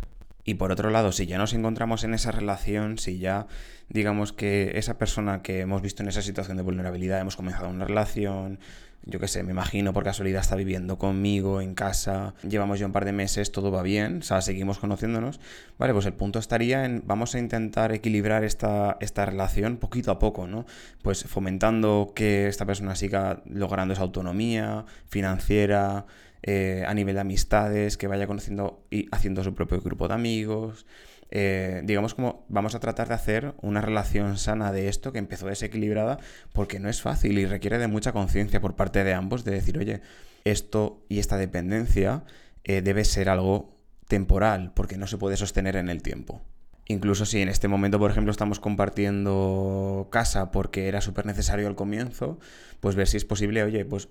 Y 0.46 0.54
por 0.54 0.70
otro 0.70 0.90
lado, 0.90 1.10
si 1.10 1.26
ya 1.26 1.38
nos 1.38 1.52
encontramos 1.54 2.04
en 2.04 2.14
esa 2.14 2.30
relación, 2.30 2.98
si 2.98 3.18
ya 3.18 3.48
digamos 3.88 4.32
que 4.32 4.78
esa 4.78 4.96
persona 4.96 5.42
que 5.42 5.60
hemos 5.60 5.82
visto 5.82 6.04
en 6.04 6.08
esa 6.08 6.22
situación 6.22 6.56
de 6.56 6.62
vulnerabilidad, 6.62 7.20
hemos 7.20 7.34
comenzado 7.34 7.68
una 7.68 7.84
relación, 7.84 8.60
yo 9.04 9.18
qué 9.18 9.26
sé, 9.26 9.42
me 9.42 9.50
imagino 9.50 9.92
por 9.92 10.04
casualidad 10.04 10.42
está 10.42 10.54
viviendo 10.54 10.98
conmigo 10.98 11.60
en 11.60 11.74
casa, 11.74 12.34
llevamos 12.48 12.78
ya 12.78 12.86
un 12.86 12.92
par 12.92 13.04
de 13.04 13.12
meses, 13.12 13.50
todo 13.50 13.72
va 13.72 13.82
bien, 13.82 14.18
o 14.18 14.22
sea, 14.22 14.40
seguimos 14.40 14.78
conociéndonos, 14.78 15.40
vale, 15.78 15.92
pues 15.92 16.06
el 16.06 16.12
punto 16.12 16.38
estaría 16.38 16.84
en, 16.84 17.02
vamos 17.04 17.34
a 17.34 17.40
intentar 17.40 17.92
equilibrar 17.92 18.44
esta, 18.44 18.96
esta 19.00 19.26
relación 19.26 19.78
poquito 19.78 20.12
a 20.12 20.20
poco, 20.20 20.46
¿no? 20.46 20.64
Pues 21.02 21.24
fomentando 21.24 22.12
que 22.14 22.46
esta 22.46 22.66
persona 22.66 22.94
siga 22.94 23.42
logrando 23.46 23.94
esa 23.94 24.02
autonomía 24.02 24.84
financiera, 25.08 26.06
eh, 26.46 26.84
a 26.86 26.94
nivel 26.94 27.16
de 27.16 27.20
amistades, 27.20 27.96
que 27.96 28.06
vaya 28.06 28.26
conociendo 28.26 28.86
y 28.90 29.08
haciendo 29.10 29.42
su 29.44 29.54
propio 29.54 29.80
grupo 29.80 30.08
de 30.08 30.14
amigos, 30.14 30.86
eh, 31.30 31.82
digamos 31.84 32.14
como 32.14 32.46
vamos 32.48 32.76
a 32.76 32.80
tratar 32.80 33.08
de 33.08 33.14
hacer 33.14 33.54
una 33.60 33.80
relación 33.80 34.38
sana 34.38 34.70
de 34.70 34.88
esto 34.88 35.12
que 35.12 35.18
empezó 35.18 35.48
desequilibrada 35.48 36.18
porque 36.52 36.78
no 36.78 36.88
es 36.88 37.02
fácil 37.02 37.38
y 37.38 37.46
requiere 37.46 37.78
de 37.78 37.88
mucha 37.88 38.12
conciencia 38.12 38.60
por 38.60 38.76
parte 38.76 39.02
de 39.02 39.12
ambos 39.12 39.44
de 39.44 39.50
decir, 39.52 39.76
oye, 39.76 40.02
esto 40.44 41.04
y 41.08 41.18
esta 41.18 41.36
dependencia 41.36 42.22
eh, 42.62 42.80
debe 42.80 43.04
ser 43.04 43.28
algo 43.28 43.74
temporal 44.06 44.72
porque 44.74 44.96
no 44.96 45.08
se 45.08 45.18
puede 45.18 45.36
sostener 45.36 45.74
en 45.74 45.88
el 45.88 46.02
tiempo. 46.02 46.42
Incluso 46.88 47.26
si 47.26 47.40
en 47.42 47.48
este 47.48 47.66
momento, 47.66 47.98
por 47.98 48.12
ejemplo, 48.12 48.30
estamos 48.30 48.60
compartiendo 48.60 50.06
casa 50.12 50.52
porque 50.52 50.86
era 50.86 51.00
súper 51.00 51.26
necesario 51.26 51.66
al 51.66 51.74
comienzo, 51.74 52.38
pues 52.78 52.94
ver 52.94 53.08
si 53.08 53.16
es 53.16 53.24
posible, 53.24 53.64
oye, 53.64 53.84
pues 53.84 54.08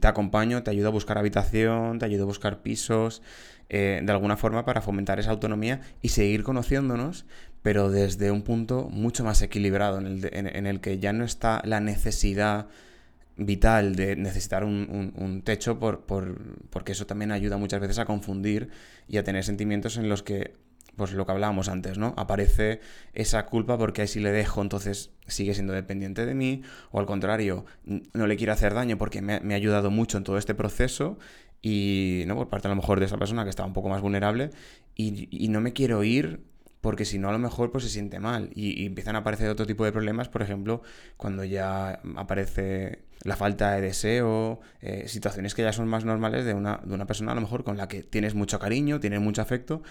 te 0.00 0.06
acompaño, 0.06 0.62
te 0.62 0.70
ayudo 0.70 0.88
a 0.88 0.90
buscar 0.90 1.18
habitación, 1.18 1.98
te 1.98 2.04
ayudo 2.04 2.24
a 2.24 2.26
buscar 2.26 2.62
pisos, 2.62 3.22
eh, 3.68 4.00
de 4.02 4.12
alguna 4.12 4.36
forma 4.36 4.64
para 4.64 4.80
fomentar 4.80 5.18
esa 5.18 5.30
autonomía 5.30 5.80
y 6.02 6.10
seguir 6.10 6.42
conociéndonos, 6.42 7.26
pero 7.62 7.90
desde 7.90 8.30
un 8.30 8.42
punto 8.42 8.88
mucho 8.90 9.24
más 9.24 9.42
equilibrado, 9.42 9.98
en 9.98 10.06
el, 10.06 10.30
en, 10.32 10.66
el 10.66 10.80
que 10.80 10.98
ya 10.98 11.12
no 11.12 11.24
está 11.24 11.62
la 11.64 11.80
necesidad 11.80 12.68
vital 13.36 13.96
de 13.96 14.16
necesitar 14.16 14.64
un, 14.64 15.12
un, 15.14 15.42
techo 15.42 15.78
por, 15.78 16.06
por, 16.06 16.38
porque 16.70 16.92
eso 16.92 17.06
también 17.06 17.32
ayuda 17.32 17.56
muchas 17.58 17.80
veces 17.80 17.98
a 17.98 18.06
confundir 18.06 18.70
y 19.08 19.18
a 19.18 19.24
tener 19.24 19.44
sentimientos 19.44 19.96
en 19.98 20.08
los 20.08 20.22
que 20.22 20.54
pues 20.96 21.12
lo 21.12 21.26
que 21.26 21.32
hablábamos 21.32 21.68
antes, 21.68 21.98
¿no? 21.98 22.14
Aparece 22.16 22.80
esa 23.12 23.46
culpa 23.46 23.78
porque 23.78 24.02
ahí 24.02 24.08
si 24.08 24.20
le 24.20 24.32
dejo, 24.32 24.62
entonces 24.62 25.10
sigue 25.26 25.54
siendo 25.54 25.72
dependiente 25.72 26.26
de 26.26 26.34
mí, 26.34 26.62
o 26.90 26.98
al 26.98 27.06
contrario, 27.06 27.64
no 27.84 28.26
le 28.26 28.36
quiero 28.36 28.52
hacer 28.52 28.74
daño 28.74 28.98
porque 28.98 29.22
me, 29.22 29.34
ha 29.34 29.56
ayudado 29.56 29.90
mucho 29.90 30.18
en 30.18 30.24
todo 30.24 30.38
este 30.38 30.54
proceso 30.54 31.18
y 31.62 32.24
no 32.26 32.34
por 32.34 32.48
parte 32.48 32.68
a 32.68 32.70
lo 32.70 32.76
mejor 32.76 33.00
de 33.00 33.06
esa 33.06 33.18
persona 33.18 33.44
que 33.44 33.50
está 33.50 33.64
un 33.64 33.72
poco 33.72 33.88
más 33.88 34.00
vulnerable 34.00 34.50
y, 34.94 35.48
no 35.48 35.60
me 35.60 35.72
quiero 35.72 36.02
ir 36.04 36.40
porque 36.86 37.04
si 37.04 37.18
no 37.18 37.28
a 37.28 37.32
lo 37.32 37.40
mejor 37.40 37.72
pues 37.72 37.82
se 37.82 37.90
siente 37.90 38.20
mal 38.20 38.50
y, 38.54 38.86
empiezan 38.86 39.16
a 39.16 39.18
aparecer 39.18 39.50
otro 39.50 39.66
tipo 39.66 39.84
de 39.84 39.90
problemas, 39.90 40.28
por 40.28 40.40
ejemplo, 40.40 40.82
cuando 41.16 41.42
ya 41.42 42.00
aparece 42.14 43.00
la 43.24 43.34
falta 43.34 43.72
de 43.72 43.80
deseo, 43.80 44.60
eh, 44.80 45.08
situaciones 45.08 45.56
que 45.56 45.62
ya 45.62 45.72
son 45.72 45.88
más 45.88 46.04
normales 46.04 46.44
de 46.44 46.54
una, 46.54 46.80
de 46.84 46.94
una 46.94 47.04
persona 47.04 47.32
a 47.32 47.34
lo 47.34 47.40
mejor 47.40 47.64
con 47.64 47.76
la 47.76 47.88
que 47.88 48.04
tienes 48.04 48.36
mucho 48.36 48.60
cariño, 48.60 49.00
tienes 49.00 49.20
mucho 49.20 49.42
afecto, 49.42 49.82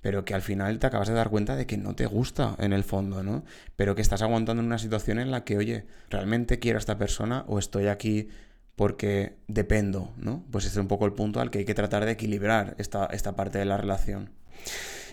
pero 0.00 0.24
que 0.24 0.32
al 0.32 0.42
final 0.42 0.78
te 0.78 0.86
acabas 0.86 1.08
de 1.08 1.14
dar 1.14 1.28
cuenta 1.28 1.56
de 1.56 1.66
que 1.66 1.76
no 1.76 1.96
te 1.96 2.06
gusta 2.06 2.54
en 2.60 2.72
el 2.72 2.84
fondo, 2.84 3.24
¿no? 3.24 3.44
Pero 3.74 3.96
que 3.96 4.02
estás 4.02 4.22
aguantando 4.22 4.62
en 4.62 4.66
una 4.66 4.78
situación 4.78 5.18
en 5.18 5.32
la 5.32 5.42
que, 5.42 5.56
oye, 5.56 5.86
¿realmente 6.08 6.60
quiero 6.60 6.76
a 6.76 6.78
esta 6.78 6.98
persona 6.98 7.42
o 7.48 7.58
estoy 7.58 7.88
aquí 7.88 8.28
porque 8.76 9.38
dependo, 9.48 10.12
¿no? 10.18 10.44
Pues 10.52 10.66
ese 10.66 10.74
es 10.74 10.80
un 10.80 10.86
poco 10.86 11.04
el 11.04 11.14
punto 11.14 11.40
al 11.40 11.50
que 11.50 11.58
hay 11.58 11.64
que 11.64 11.74
tratar 11.74 12.04
de 12.04 12.12
equilibrar 12.12 12.76
esta, 12.78 13.06
esta 13.06 13.34
parte 13.34 13.58
de 13.58 13.64
la 13.64 13.76
relación. 13.76 14.30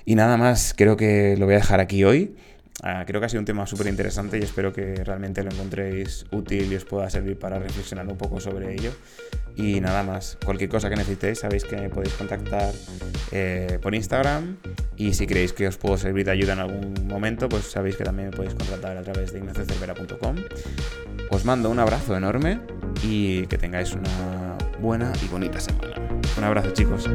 Y 0.06 0.16
nada 0.16 0.38
más, 0.38 0.74
creo 0.76 0.98
que 0.98 1.36
lo 1.38 1.46
voy 1.46 1.56
a 1.56 1.58
dejar 1.58 1.80
aquí 1.80 2.04
hoy. 2.04 2.36
Ah, 2.84 3.04
creo 3.06 3.20
que 3.20 3.28
ha 3.28 3.30
sido 3.30 3.42
un 3.42 3.46
tema 3.46 3.68
súper 3.68 3.88
interesante 3.88 4.40
y 4.40 4.42
espero 4.42 4.74
que 4.74 4.96
realmente 5.04 5.44
lo 5.44 5.52
encontréis 5.52 6.26
útil 6.32 6.72
y 6.72 6.76
os 6.76 6.86
pueda 6.86 7.10
servir 7.12 7.38
para 7.38 7.60
reflexionar 7.60 8.08
un 8.08 8.18
poco 8.18 8.40
sobre 8.40 8.74
ello. 8.74 8.92
Y 9.56 9.80
nada 9.82 10.02
más, 10.02 10.38
cualquier 10.44 10.70
cosa 10.70 10.90
que 10.90 10.96
necesitéis, 10.96 11.40
sabéis 11.40 11.64
que 11.64 11.76
me 11.76 11.90
podéis 11.90 12.14
contactar 12.16 12.74
eh, 13.32 13.78
por 13.82 13.94
Instagram. 13.94 14.58
Y 14.98 15.14
si 15.14 15.28
creéis 15.28 15.54
que 15.54 15.68
os 15.68 15.78
puedo 15.78 15.98
servir 15.98 16.26
de 16.26 16.32
ayuda 16.32 16.54
en 16.54 16.60
algún 16.60 17.08
momento, 17.08 17.50
pues 17.50 17.66
sabéis 17.66 17.98
que 17.98 18.04
también 18.04 18.30
me 18.30 18.36
podéis 18.36 18.56
contactar 18.56 18.98
a 18.98 19.02
través 19.04 19.32
de 19.32 19.40
ignaciocervera.com. 19.40 20.36
Os 21.30 21.46
mando 21.46 21.70
un 21.70 21.80
abrazo 21.80 22.16
enorme 22.18 22.62
y 23.04 23.46
que 23.48 23.58
tengáis 23.58 23.94
una 23.94 24.58
buena 24.80 25.14
y 25.24 25.28
bonita 25.28 25.60
semana. 25.60 25.94
Un 26.38 26.44
abrazo 26.44 26.72
chicos. 26.72 27.08